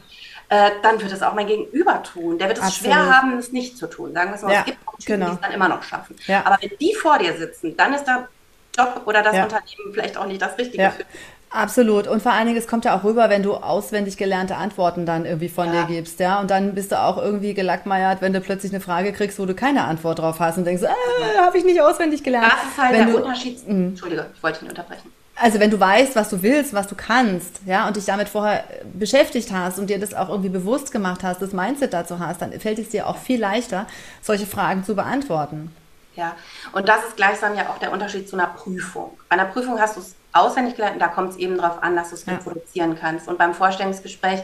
Äh, 0.49 0.71
dann 0.83 1.01
wird 1.01 1.12
es 1.12 1.23
auch 1.23 1.35
mein 1.35 1.47
Gegenüber 1.47 2.03
tun. 2.03 2.38
Der 2.38 2.49
wird 2.49 2.59
es 2.59 2.64
Absolut. 2.64 2.92
schwer 2.92 3.16
haben, 3.16 3.38
es 3.38 3.53
nicht 3.53 3.79
zu 3.79 3.87
tun. 3.87 4.12
Sagen 4.12 4.31
wir 4.31 4.37
es 4.37 4.42
mal, 4.42 4.53
es 4.53 4.64
gibt 4.64 4.79
auch 4.87 4.97
Typen, 4.99 5.07
genau. 5.07 5.27
die 5.29 5.33
es 5.33 5.40
dann 5.40 5.53
immer 5.53 5.68
noch 5.68 5.83
schaffen. 5.83 6.16
Aber 6.45 6.59
wenn 6.61 6.71
die 6.79 6.95
vor 6.95 7.18
dir 7.18 7.37
sitzen, 7.37 7.75
dann 7.77 7.95
ist 7.95 8.05
der 8.05 8.29
Job 8.77 9.03
oder 9.05 9.23
das 9.23 9.35
Unternehmen 9.35 9.92
vielleicht 9.92 10.16
auch 10.16 10.27
nicht 10.27 10.40
das 10.40 10.57
Richtige 10.57 10.90
für 10.90 11.05
Absolut. 11.53 12.07
Und 12.07 12.23
vor 12.23 12.33
allen 12.33 12.47
Dingen, 12.47 12.59
es 12.59 12.67
kommt 12.67 12.85
ja 12.87 12.97
auch 12.99 13.05
rüber, 13.05 13.29
wenn 13.29 13.43
du 13.43 13.55
auswendig 13.55 14.17
gelernte 14.17 14.57
Antworten 14.57 15.05
dann 15.05 15.27
irgendwie 15.27 15.51
von 15.51 15.67
ja. 15.67 15.85
dir 15.85 15.95
gibst, 15.95 16.19
ja. 16.19 16.41
Und 16.41 16.51
dann 16.51 16.75
bist 16.75 16.93
du 16.93 17.01
auch 17.01 17.19
irgendwie 17.19 17.53
gelackmeiert, 17.53 18.23
wenn 18.23 18.33
du 18.33 18.41
plötzlich 18.41 18.73
eine 18.73 18.81
Frage 18.81 19.12
kriegst, 19.12 19.38
wo 19.38 19.45
du 19.45 19.55
keine 19.55 19.85
Antwort 19.85 20.19
drauf 20.19 20.41
hast 20.41 20.57
und 20.57 20.65
denkst, 20.65 20.83
äh, 20.83 21.38
habe 21.38 21.59
ich 21.59 21.65
nicht 21.65 21.81
auswendig 21.81 22.25
gelernt. 22.25 22.53
Das 22.53 22.73
ist 22.73 22.83
halt 22.83 22.93
wenn 22.99 23.07
der 23.07 23.15
du, 23.15 23.23
Unterschied. 23.23 23.69
Mh. 23.69 23.88
Entschuldige, 23.88 24.27
ich 24.35 24.43
wollte 24.43 24.65
ihn 24.65 24.71
unterbrechen. 24.71 25.12
Also 25.35 25.61
wenn 25.61 25.71
du 25.71 25.81
weißt, 25.81 26.15
was 26.15 26.29
du 26.29 26.43
willst, 26.43 26.75
was 26.75 26.87
du 26.87 26.95
kannst, 26.95 27.61
ja, 27.67 27.87
und 27.87 27.97
dich 27.97 28.05
damit 28.05 28.29
vorher 28.29 28.65
beschäftigt 28.93 29.51
hast 29.53 29.79
und 29.79 29.88
dir 29.88 29.99
das 29.99 30.15
auch 30.15 30.29
irgendwie 30.29 30.51
bewusst 30.51 30.93
gemacht 30.93 31.23
hast, 31.23 31.41
das 31.43 31.53
Mindset 31.53 31.93
dazu 31.93 32.19
hast, 32.19 32.43
dann 32.43 32.53
fällt 32.61 32.79
es 32.79 32.91
dir 32.91 33.07
auch 33.07 33.17
viel 33.17 33.41
leichter, 33.41 33.87
solche 34.21 34.47
Fragen 34.47 34.85
zu 34.85 34.95
beantworten. 34.95 35.75
Ja, 36.15 36.37
und 36.73 36.88
das 36.88 37.05
ist 37.09 37.17
gleichsam 37.17 37.57
ja 37.57 37.71
auch 37.71 37.79
der 37.79 37.91
Unterschied 37.93 38.29
zu 38.29 38.37
einer 38.37 38.49
Prüfung. 38.49 39.19
Bei 39.31 39.38
einer 39.38 39.47
Prüfung 39.47 39.81
hast 39.81 39.97
du 39.97 40.01
es 40.01 40.15
auswendig 40.33 40.77
gelernt 40.77 41.01
da 41.01 41.09
kommt 41.09 41.31
es 41.31 41.37
eben 41.37 41.57
darauf 41.59 41.83
an, 41.83 41.97
dass 41.97 42.11
du 42.11 42.14
es 42.14 42.27
ja. 42.27 42.35
reproduzieren 42.35 42.99
kannst. 42.99 43.29
Und 43.29 43.38
beim 43.38 43.55
Vorstellungsgespräch, 43.55 44.42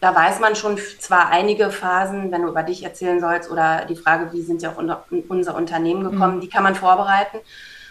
da 0.00 0.14
weiß 0.14 0.40
man 0.40 0.54
schon 0.54 0.78
zwar 1.00 1.30
einige 1.30 1.70
Phasen, 1.70 2.30
wenn 2.30 2.42
du 2.42 2.48
über 2.48 2.62
dich 2.62 2.82
erzählen 2.82 3.20
sollst 3.20 3.50
oder 3.50 3.86
die 3.86 3.96
Frage, 3.96 4.32
wie 4.32 4.42
sind 4.42 4.60
sie 4.60 4.66
auf 4.66 4.76
unser 5.28 5.54
Unternehmen 5.54 6.10
gekommen, 6.10 6.36
mhm. 6.36 6.40
die 6.40 6.48
kann 6.48 6.62
man 6.62 6.74
vorbereiten. 6.74 7.38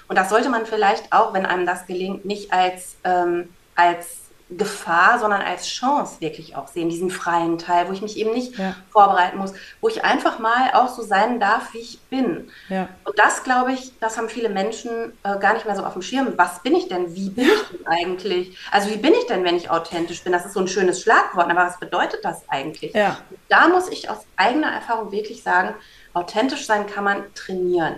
Und 0.08 0.18
das 0.18 0.30
sollte 0.30 0.50
man 0.50 0.66
vielleicht 0.66 1.12
auch, 1.12 1.34
wenn 1.34 1.46
einem 1.46 1.66
das 1.66 1.88
gelingt, 1.88 2.26
nicht 2.26 2.54
als, 2.54 2.98
ähm, 3.04 3.50
als 3.76 4.23
Gefahr, 4.58 5.20
sondern 5.20 5.42
als 5.42 5.68
Chance 5.68 6.20
wirklich 6.20 6.56
auch 6.56 6.68
sehen, 6.68 6.90
diesen 6.90 7.10
freien 7.10 7.58
Teil, 7.58 7.88
wo 7.88 7.94
ich 7.94 8.02
mich 8.02 8.18
eben 8.18 8.32
nicht 8.34 8.58
ja. 8.58 8.76
vorbereiten 8.92 9.38
muss, 9.38 9.54
wo 9.82 9.90
ich 9.90 10.04
einfach 10.04 10.40
mal 10.40 10.72
auch 10.74 10.90
so 10.90 11.02
sein 11.02 11.40
darf, 11.40 11.74
wie 11.74 11.80
ich 11.80 12.00
bin. 12.10 12.50
Ja. 12.70 12.90
Und 13.04 13.18
das, 13.20 13.44
glaube 13.44 13.74
ich, 13.74 13.94
das 14.00 14.18
haben 14.18 14.30
viele 14.30 14.50
Menschen 14.50 15.14
äh, 15.24 15.38
gar 15.40 15.54
nicht 15.54 15.66
mehr 15.66 15.76
so 15.76 15.84
auf 15.84 15.94
dem 15.94 16.02
Schirm. 16.02 16.34
Was 16.38 16.62
bin 16.62 16.76
ich 16.76 16.88
denn? 16.88 17.16
Wie 17.16 17.30
bin 17.30 17.46
ich 17.46 17.64
denn 17.72 17.88
eigentlich? 17.88 18.58
Also 18.72 18.90
wie 18.90 18.98
bin 18.98 19.14
ich 19.14 19.26
denn, 19.28 19.44
wenn 19.44 19.56
ich 19.56 19.70
authentisch 19.70 20.24
bin? 20.24 20.34
Das 20.34 20.46
ist 20.46 20.54
so 20.54 20.60
ein 20.60 20.68
schönes 20.68 21.02
Schlagwort, 21.02 21.50
aber 21.50 21.66
was 21.66 21.80
bedeutet 21.80 22.24
das 22.24 22.44
eigentlich? 22.50 22.94
Ja. 22.94 23.18
Da 23.50 23.68
muss 23.68 23.90
ich 23.90 24.10
aus 24.10 24.20
eigener 24.36 24.72
Erfahrung 24.72 25.12
wirklich 25.12 25.44
sagen, 25.44 25.74
authentisch 26.14 26.66
sein 26.66 26.88
kann 26.88 27.04
man 27.04 27.24
trainieren. 27.34 27.96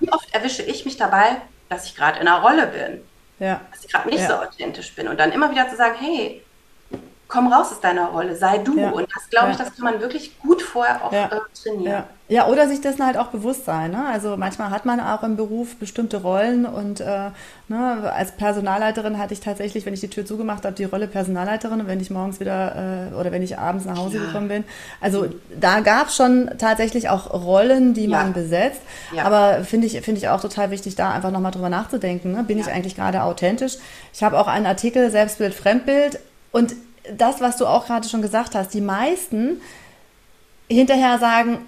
Wie 0.00 0.12
oft 0.12 0.34
erwische 0.34 0.62
ich 0.62 0.84
mich 0.84 0.96
dabei, 0.96 1.40
dass 1.68 1.86
ich 1.86 1.94
gerade 1.94 2.20
in 2.20 2.28
einer 2.28 2.42
Rolle 2.42 2.66
bin? 2.66 3.02
Ja. 3.42 3.60
dass 3.70 3.84
ich 3.84 3.92
gerade 3.92 4.08
nicht 4.08 4.20
ja. 4.20 4.28
so 4.28 4.34
authentisch 4.34 4.94
bin. 4.94 5.08
Und 5.08 5.18
dann 5.18 5.32
immer 5.32 5.50
wieder 5.50 5.68
zu 5.68 5.76
sagen, 5.76 5.96
hey, 5.98 6.42
komm 7.32 7.50
raus 7.50 7.72
aus 7.72 7.80
deiner 7.80 8.08
Rolle, 8.08 8.36
sei 8.36 8.58
du. 8.58 8.78
Ja. 8.78 8.90
Und 8.90 9.08
das 9.14 9.30
glaube 9.30 9.52
ich, 9.52 9.56
das 9.56 9.74
kann 9.74 9.84
man 9.84 10.00
wirklich 10.00 10.38
gut 10.38 10.60
vorher 10.60 11.02
auch 11.02 11.12
äh, 11.12 11.28
trainieren. 11.54 12.04
Ja. 12.28 12.46
oder 12.46 12.68
sich 12.68 12.82
dessen 12.82 13.04
halt 13.06 13.16
auch 13.16 13.28
bewusst 13.28 13.64
sein. 13.64 13.92
Ne? 13.92 14.04
Also 14.06 14.36
manchmal 14.36 14.68
hat 14.68 14.84
man 14.84 15.00
auch 15.00 15.22
im 15.22 15.36
Beruf 15.36 15.76
bestimmte 15.76 16.18
Rollen 16.18 16.66
und 16.66 17.00
äh, 17.00 17.30
ne, 17.68 18.12
als 18.14 18.32
Personalleiterin 18.32 19.18
hatte 19.18 19.32
ich 19.32 19.40
tatsächlich, 19.40 19.86
wenn 19.86 19.94
ich 19.94 20.00
die 20.00 20.08
Tür 20.08 20.26
zugemacht 20.26 20.66
habe, 20.66 20.74
die 20.74 20.84
Rolle 20.84 21.08
Personalleiterin, 21.08 21.86
wenn 21.86 22.00
ich 22.00 22.10
morgens 22.10 22.38
wieder 22.38 23.10
äh, 23.10 23.14
oder 23.14 23.32
wenn 23.32 23.42
ich 23.42 23.58
abends 23.58 23.86
nach 23.86 23.96
Hause 23.96 24.18
gekommen 24.18 24.48
bin. 24.48 24.64
Also 25.00 25.26
da 25.58 25.80
gab 25.80 26.08
es 26.08 26.16
schon 26.16 26.50
tatsächlich 26.58 27.08
auch 27.08 27.32
Rollen, 27.32 27.94
die 27.94 28.08
man 28.08 28.34
besetzt. 28.34 28.82
Aber 29.22 29.64
finde 29.64 29.86
ich, 29.86 29.98
find 30.02 30.18
ich 30.18 30.28
auch 30.28 30.42
total 30.42 30.70
wichtig, 30.70 30.96
da 30.96 31.12
einfach 31.12 31.30
nochmal 31.30 31.52
drüber 31.52 31.70
nachzudenken. 31.70 32.32
Ne? 32.32 32.44
Bin 32.44 32.58
ich 32.58 32.68
eigentlich 32.68 32.94
gerade 32.94 33.22
authentisch? 33.22 33.78
Ich 34.12 34.22
habe 34.22 34.38
auch 34.38 34.48
einen 34.48 34.66
Artikel 34.66 35.10
Selbstbild, 35.10 35.54
Fremdbild 35.54 36.18
und 36.52 36.74
das, 37.16 37.40
was 37.40 37.56
du 37.56 37.66
auch 37.66 37.86
gerade 37.86 38.08
schon 38.08 38.22
gesagt 38.22 38.54
hast, 38.54 38.74
die 38.74 38.80
meisten 38.80 39.60
hinterher 40.68 41.18
sagen, 41.18 41.58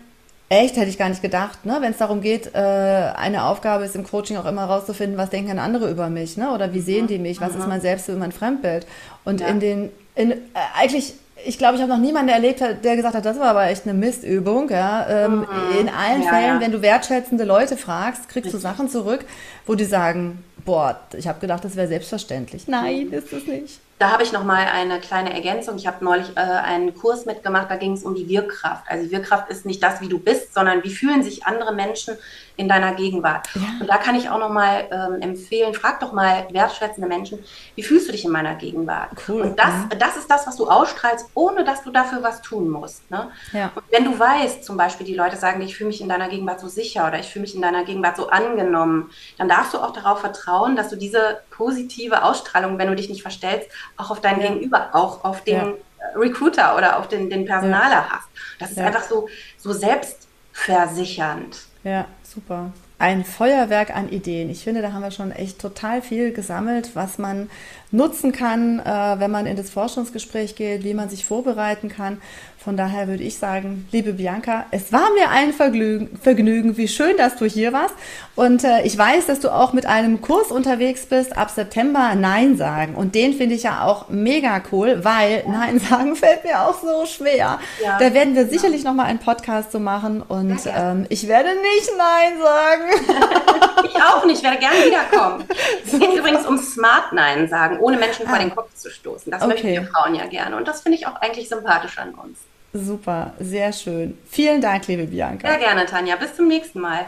echt, 0.49 0.77
hätte 0.77 0.89
ich 0.89 0.99
gar 0.99 1.09
nicht 1.09 1.23
gedacht, 1.23 1.65
ne? 1.67 1.79
wenn 1.81 1.93
es 1.93 1.99
darum 1.99 2.21
geht, 2.21 2.55
äh, 2.55 2.59
eine 2.59 3.45
Aufgabe 3.45 3.85
ist 3.85 3.97
im 3.97 4.05
Coaching 4.05 4.37
auch 4.37 4.47
immer 4.47 4.69
herauszufinden, 4.69 5.19
was 5.19 5.31
denken 5.31 5.59
andere 5.59 5.91
über 5.91 6.09
mich, 6.09 6.37
ne? 6.37 6.53
oder 6.53 6.73
wie 6.73 6.81
sehen 6.81 7.07
die 7.07 7.19
mich, 7.19 7.41
was 7.41 7.55
mhm. 7.55 7.61
ist 7.61 7.69
mein 7.69 7.81
Selbstbild, 7.81 8.19
mein 8.19 8.33
Fremdbild. 8.33 8.87
Und 9.25 9.41
ja. 9.41 9.49
in 9.49 9.61
den, 9.61 9.91
in, 10.15 10.33
äh, 10.33 10.37
eigentlich 10.79 11.15
ich 11.47 11.59
glaube, 11.59 11.77
ich 11.77 11.83
habe 11.83 11.93
noch 11.93 11.99
niemanden 11.99 12.31
erlebt, 12.31 12.61
der 12.61 12.97
gesagt 12.97 13.15
hat, 13.15 13.25
das 13.25 13.39
war 13.39 13.49
aber 13.49 13.67
echt 13.67 13.85
eine 13.85 13.95
Mistübung. 13.95 14.71
Ja. 14.71 15.07
Ähm, 15.09 15.41
mhm. 15.41 15.79
In 15.81 15.89
allen 15.89 16.23
ja, 16.23 16.29
Fällen, 16.29 16.55
ja. 16.55 16.61
wenn 16.61 16.73
du 16.73 16.81
wertschätzende 16.81 17.45
Leute 17.45 17.77
fragst, 17.77 18.29
kriegst 18.29 18.47
Richtig. 18.47 18.53
du 18.53 18.59
Sachen 18.59 18.89
zurück, 18.89 19.25
wo 19.67 19.75
die 19.75 19.85
sagen, 19.85 20.43
boah, 20.65 20.99
ich 21.15 21.29
habe 21.29 21.41
gedacht, 21.41 21.65
das 21.65 21.77
wäre 21.77 21.89
selbstverständlich. 21.89 22.67
Nein, 22.67 23.13
ist 23.13 23.33
es 23.33 23.47
nicht. 23.47 23.81
Da 24.05 24.11
habe 24.11 24.23
ich 24.23 24.33
noch 24.33 24.45
mal 24.45 24.67
eine 24.67 25.01
kleine 25.01 25.33
Ergänzung. 25.33 25.77
Ich 25.77 25.87
habe 25.87 26.05
neulich 26.05 26.37
äh, 26.37 26.41
einen 26.41 26.95
Kurs 26.95 27.25
mitgemacht, 27.25 27.71
da 27.71 27.77
ging 27.77 27.93
es 27.93 28.03
um 28.03 28.15
die 28.15 28.29
Wirkkraft. 28.29 28.85
Also 28.87 29.11
Wirkkraft 29.11 29.49
ist 29.49 29.65
nicht 29.65 29.83
das, 29.83 30.03
wie 30.03 30.11
du 30.11 30.19
bist, 30.19 30.53
sondern 30.53 30.85
wie 30.85 30.95
fühlen 30.95 31.23
sich 31.23 31.47
andere 31.47 31.73
Menschen 31.73 32.19
in 32.57 32.69
deiner 32.69 32.95
Gegenwart. 32.95 33.49
Ja. 33.55 33.63
Und 33.81 33.89
da 33.89 33.97
kann 33.97 34.15
ich 34.15 34.29
auch 34.31 34.39
noch 34.39 34.51
mal 34.51 34.87
ähm, 34.91 35.23
empfehlen, 35.23 35.75
frag 35.75 36.01
doch 36.01 36.13
mal 36.13 36.47
wertschätzende 36.53 37.09
Menschen, 37.09 37.39
wie 37.75 37.83
fühlst 37.83 38.07
du 38.07 38.13
dich 38.13 38.25
in 38.25 38.31
meiner 38.31 38.55
Gegenwart? 38.55 39.11
Cool. 39.27 39.41
Und 39.41 39.59
das, 39.59 39.73
mhm. 39.73 39.99
das 39.99 40.17
ist 40.17 40.31
das, 40.31 40.47
was 40.47 40.57
du 40.57 40.69
ausstrahlst, 40.69 41.31
ohne 41.35 41.65
dass 41.65 41.83
du 41.83 41.91
dafür 41.91 42.23
was 42.23 42.43
tun 42.43 42.69
musst. 42.69 43.11
Ne? 43.11 43.31
Ja. 43.53 43.73
Und 43.75 43.85
wenn 43.91 44.05
du 44.05 44.17
weißt, 44.17 44.65
zum 44.65 44.77
Beispiel, 44.77 45.07
die 45.07 45.15
Leute 45.15 45.37
sagen, 45.37 45.61
ich 45.63 45.77
fühle 45.77 45.89
mich 45.89 46.01
in 46.01 46.09
deiner 46.09 46.29
Gegenwart 46.29 46.61
so 46.61 46.69
sicher 46.69 47.09
oder 47.09 47.19
ich 47.19 47.27
fühle 47.27 47.43
mich 47.43 47.55
in 47.55 47.63
deiner 47.63 47.85
Gegenwart 47.85 48.17
so 48.17 48.29
angenommen, 48.29 49.11
dann 49.37 49.49
darfst 49.49 49.75
du 49.75 49.79
auch 49.79 49.93
darauf 49.93 50.21
vertrauen, 50.21 50.77
dass 50.77 50.91
du 50.91 50.97
diese 50.97 51.41
positive 51.51 52.23
Ausstrahlung, 52.23 52.79
wenn 52.79 52.89
du 52.89 52.95
dich 52.95 53.09
nicht 53.09 53.23
verstellst, 53.23 53.69
auch 53.97 54.11
auf 54.11 54.21
dein 54.21 54.41
ja. 54.41 54.49
Gegenüber, 54.49 54.91
auch 54.93 55.25
auf 55.25 55.43
den 55.43 55.55
ja. 55.57 55.75
Recruiter 56.17 56.77
oder 56.77 56.99
auf 56.99 57.09
den, 57.09 57.31
den 57.31 57.45
Personaler 57.45 58.09
hast. 58.11 58.29
Das 58.59 58.71
ist 58.71 58.79
einfach 58.79 59.03
so, 59.03 59.29
so 59.59 59.73
selbstversichernd. 59.73 61.59
Ja, 61.83 62.07
super. 62.23 62.73
Ein 62.99 63.25
Feuerwerk 63.25 63.95
an 63.95 64.09
Ideen. 64.09 64.51
Ich 64.51 64.63
finde, 64.63 64.81
da 64.81 64.93
haben 64.93 65.03
wir 65.03 65.11
schon 65.11 65.33
echt 65.33 65.59
total 65.59 66.01
viel 66.01 66.33
gesammelt, 66.33 66.91
was 66.95 67.19
man 67.19 67.51
nutzen 67.91 68.33
kann, 68.33 68.81
äh, 68.81 69.21
wenn 69.21 69.31
man 69.31 69.47
in 69.47 69.57
das 69.57 69.71
Forschungsgespräch 69.71 70.57
geht, 70.57 70.85
wie 70.85 70.95
man 70.95 71.09
sich 71.09 71.25
vorbereiten 71.25 71.89
kann. 71.89 72.21
Von 72.65 72.79
daher 72.79 73.09
würde 73.09 73.23
ich 73.23 73.37
sagen, 73.37 73.87
liebe 73.93 74.15
Bianca, 74.15 74.65
es 74.71 74.91
war 74.91 75.13
mir 75.13 75.29
ein 75.29 75.53
Vergnügen, 75.53 76.19
Vergnügen. 76.23 76.79
wie 76.79 76.89
schön, 76.89 77.15
dass 77.19 77.37
du 77.37 77.45
hier 77.45 77.75
warst. 77.75 77.95
Und 78.37 78.65
äh, 78.65 78.83
ich 78.85 78.97
weiß, 78.97 79.27
dass 79.27 79.41
du 79.41 79.51
auch 79.51 79.75
mit 79.75 79.85
einem 79.85 80.23
Kurs 80.23 80.51
unterwegs 80.51 81.05
bist, 81.05 81.37
ab 81.37 81.51
September 81.51 82.15
Nein 82.15 82.57
sagen. 82.57 82.95
Und 82.95 83.15
den 83.15 83.35
finde 83.35 83.55
ich 83.55 83.65
ja 83.65 83.85
auch 83.85 84.09
mega 84.09 84.63
cool, 84.73 85.05
weil 85.05 85.45
Nein 85.47 85.79
sagen 85.79 86.17
fällt 86.17 86.43
mir 86.45 86.63
auch 86.63 86.81
so 86.81 87.05
schwer. 87.05 87.59
Ja. 87.83 87.99
Da 87.99 88.15
werden 88.15 88.35
wir 88.35 88.47
sicherlich 88.47 88.83
ja. 88.83 88.89
nochmal 88.89 89.07
einen 89.07 89.19
Podcast 89.19 89.71
zu 89.71 89.79
machen. 89.79 90.23
Und 90.23 90.61
ähm, 90.75 91.05
ich 91.11 91.29
werde 91.29 91.51
nicht 91.51 91.91
Nein 91.99 92.41
sagen. 92.43 92.84
ich 93.85 94.03
auch 94.03 94.25
nicht, 94.25 94.39
ich 94.39 94.45
werde 94.45 94.59
gerne 94.59 94.85
wiederkommen. 94.85 95.45
Es 95.85 95.93
geht 95.99 96.15
übrigens 96.15 96.47
um 96.47 96.59
Smart 96.59 97.13
Nein 97.13 97.49
sagen, 97.49 97.79
ohne 97.81 97.97
Menschen 97.97 98.27
ah. 98.27 98.31
vor 98.31 98.39
den 98.39 98.55
Kopf 98.55 98.75
zu 98.75 98.91
stoßen. 98.91 99.31
Das 99.31 99.43
okay. 99.43 99.53
möchten 99.53 99.69
wir 99.69 99.85
Frauen 99.85 100.15
ja 100.15 100.27
gerne. 100.27 100.57
Und 100.57 100.69
das 100.69 100.83
finde 100.83 100.99
ich 100.99 101.07
auch 101.07 101.17
eigentlich 101.17 101.49
sympathisch 101.49 101.99
an 101.99 102.15
uns. 102.15 102.39
Super, 102.73 103.33
sehr 103.39 103.73
schön. 103.73 104.19
Vielen 104.29 104.61
Dank, 104.61 104.89
liebe 104.89 105.05
Bianca. 105.05 105.49
Sehr 105.49 105.59
gerne, 105.59 105.87
Tanja. 105.87 106.17
Bis 106.17 106.35
zum 106.35 106.49
nächsten 106.49 106.81
Mal. 106.81 107.07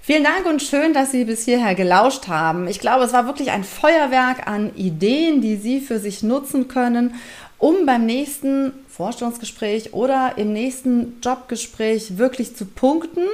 Vielen 0.00 0.24
Dank 0.24 0.46
und 0.46 0.62
schön, 0.62 0.94
dass 0.94 1.10
Sie 1.10 1.26
bis 1.26 1.44
hierher 1.44 1.74
gelauscht 1.74 2.28
haben. 2.28 2.66
Ich 2.66 2.80
glaube, 2.80 3.04
es 3.04 3.12
war 3.12 3.26
wirklich 3.26 3.50
ein 3.50 3.64
Feuerwerk 3.64 4.46
an 4.46 4.74
Ideen, 4.74 5.42
die 5.42 5.56
Sie 5.56 5.82
für 5.82 5.98
sich 5.98 6.22
nutzen 6.22 6.68
können, 6.68 7.16
um 7.58 7.84
beim 7.84 8.06
nächsten 8.06 8.72
Vorstellungsgespräch 8.88 9.92
oder 9.92 10.32
im 10.38 10.54
nächsten 10.54 11.20
Jobgespräch 11.20 12.16
wirklich 12.16 12.56
zu 12.56 12.64
punkten 12.64 13.26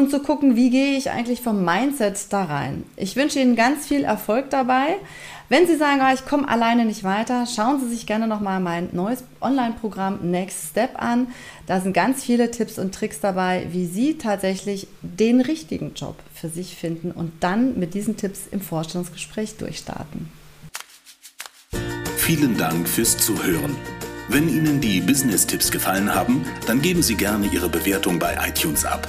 und 0.00 0.10
zu 0.10 0.20
gucken, 0.20 0.56
wie 0.56 0.70
gehe 0.70 0.96
ich 0.96 1.10
eigentlich 1.10 1.42
vom 1.42 1.64
Mindset 1.64 2.18
da 2.30 2.44
rein. 2.44 2.84
Ich 2.96 3.16
wünsche 3.16 3.38
Ihnen 3.38 3.54
ganz 3.54 3.86
viel 3.86 4.04
Erfolg 4.04 4.50
dabei. 4.50 4.96
Wenn 5.50 5.66
Sie 5.66 5.76
sagen, 5.76 6.00
ah, 6.00 6.14
ich 6.14 6.24
komme 6.26 6.48
alleine 6.48 6.84
nicht 6.84 7.04
weiter, 7.04 7.44
schauen 7.44 7.80
Sie 7.80 7.88
sich 7.88 8.06
gerne 8.06 8.26
nochmal 8.26 8.60
mein 8.60 8.88
neues 8.92 9.24
Online-Programm 9.40 10.30
Next 10.30 10.70
Step 10.70 10.92
an. 11.02 11.26
Da 11.66 11.80
sind 11.80 11.92
ganz 11.92 12.22
viele 12.22 12.50
Tipps 12.50 12.78
und 12.78 12.94
Tricks 12.94 13.20
dabei, 13.20 13.66
wie 13.72 13.86
Sie 13.86 14.16
tatsächlich 14.16 14.86
den 15.02 15.40
richtigen 15.40 15.94
Job 15.94 16.16
für 16.34 16.48
sich 16.48 16.76
finden 16.76 17.10
und 17.10 17.32
dann 17.40 17.78
mit 17.78 17.94
diesen 17.94 18.16
Tipps 18.16 18.42
im 18.50 18.60
Vorstellungsgespräch 18.60 19.56
durchstarten. 19.56 20.30
Vielen 22.16 22.56
Dank 22.56 22.88
fürs 22.88 23.18
Zuhören. 23.18 23.76
Wenn 24.28 24.48
Ihnen 24.48 24.80
die 24.80 25.00
Business-Tipps 25.00 25.72
gefallen 25.72 26.14
haben, 26.14 26.44
dann 26.68 26.80
geben 26.80 27.02
Sie 27.02 27.16
gerne 27.16 27.48
Ihre 27.48 27.68
Bewertung 27.68 28.20
bei 28.20 28.38
iTunes 28.48 28.84
ab. 28.84 29.08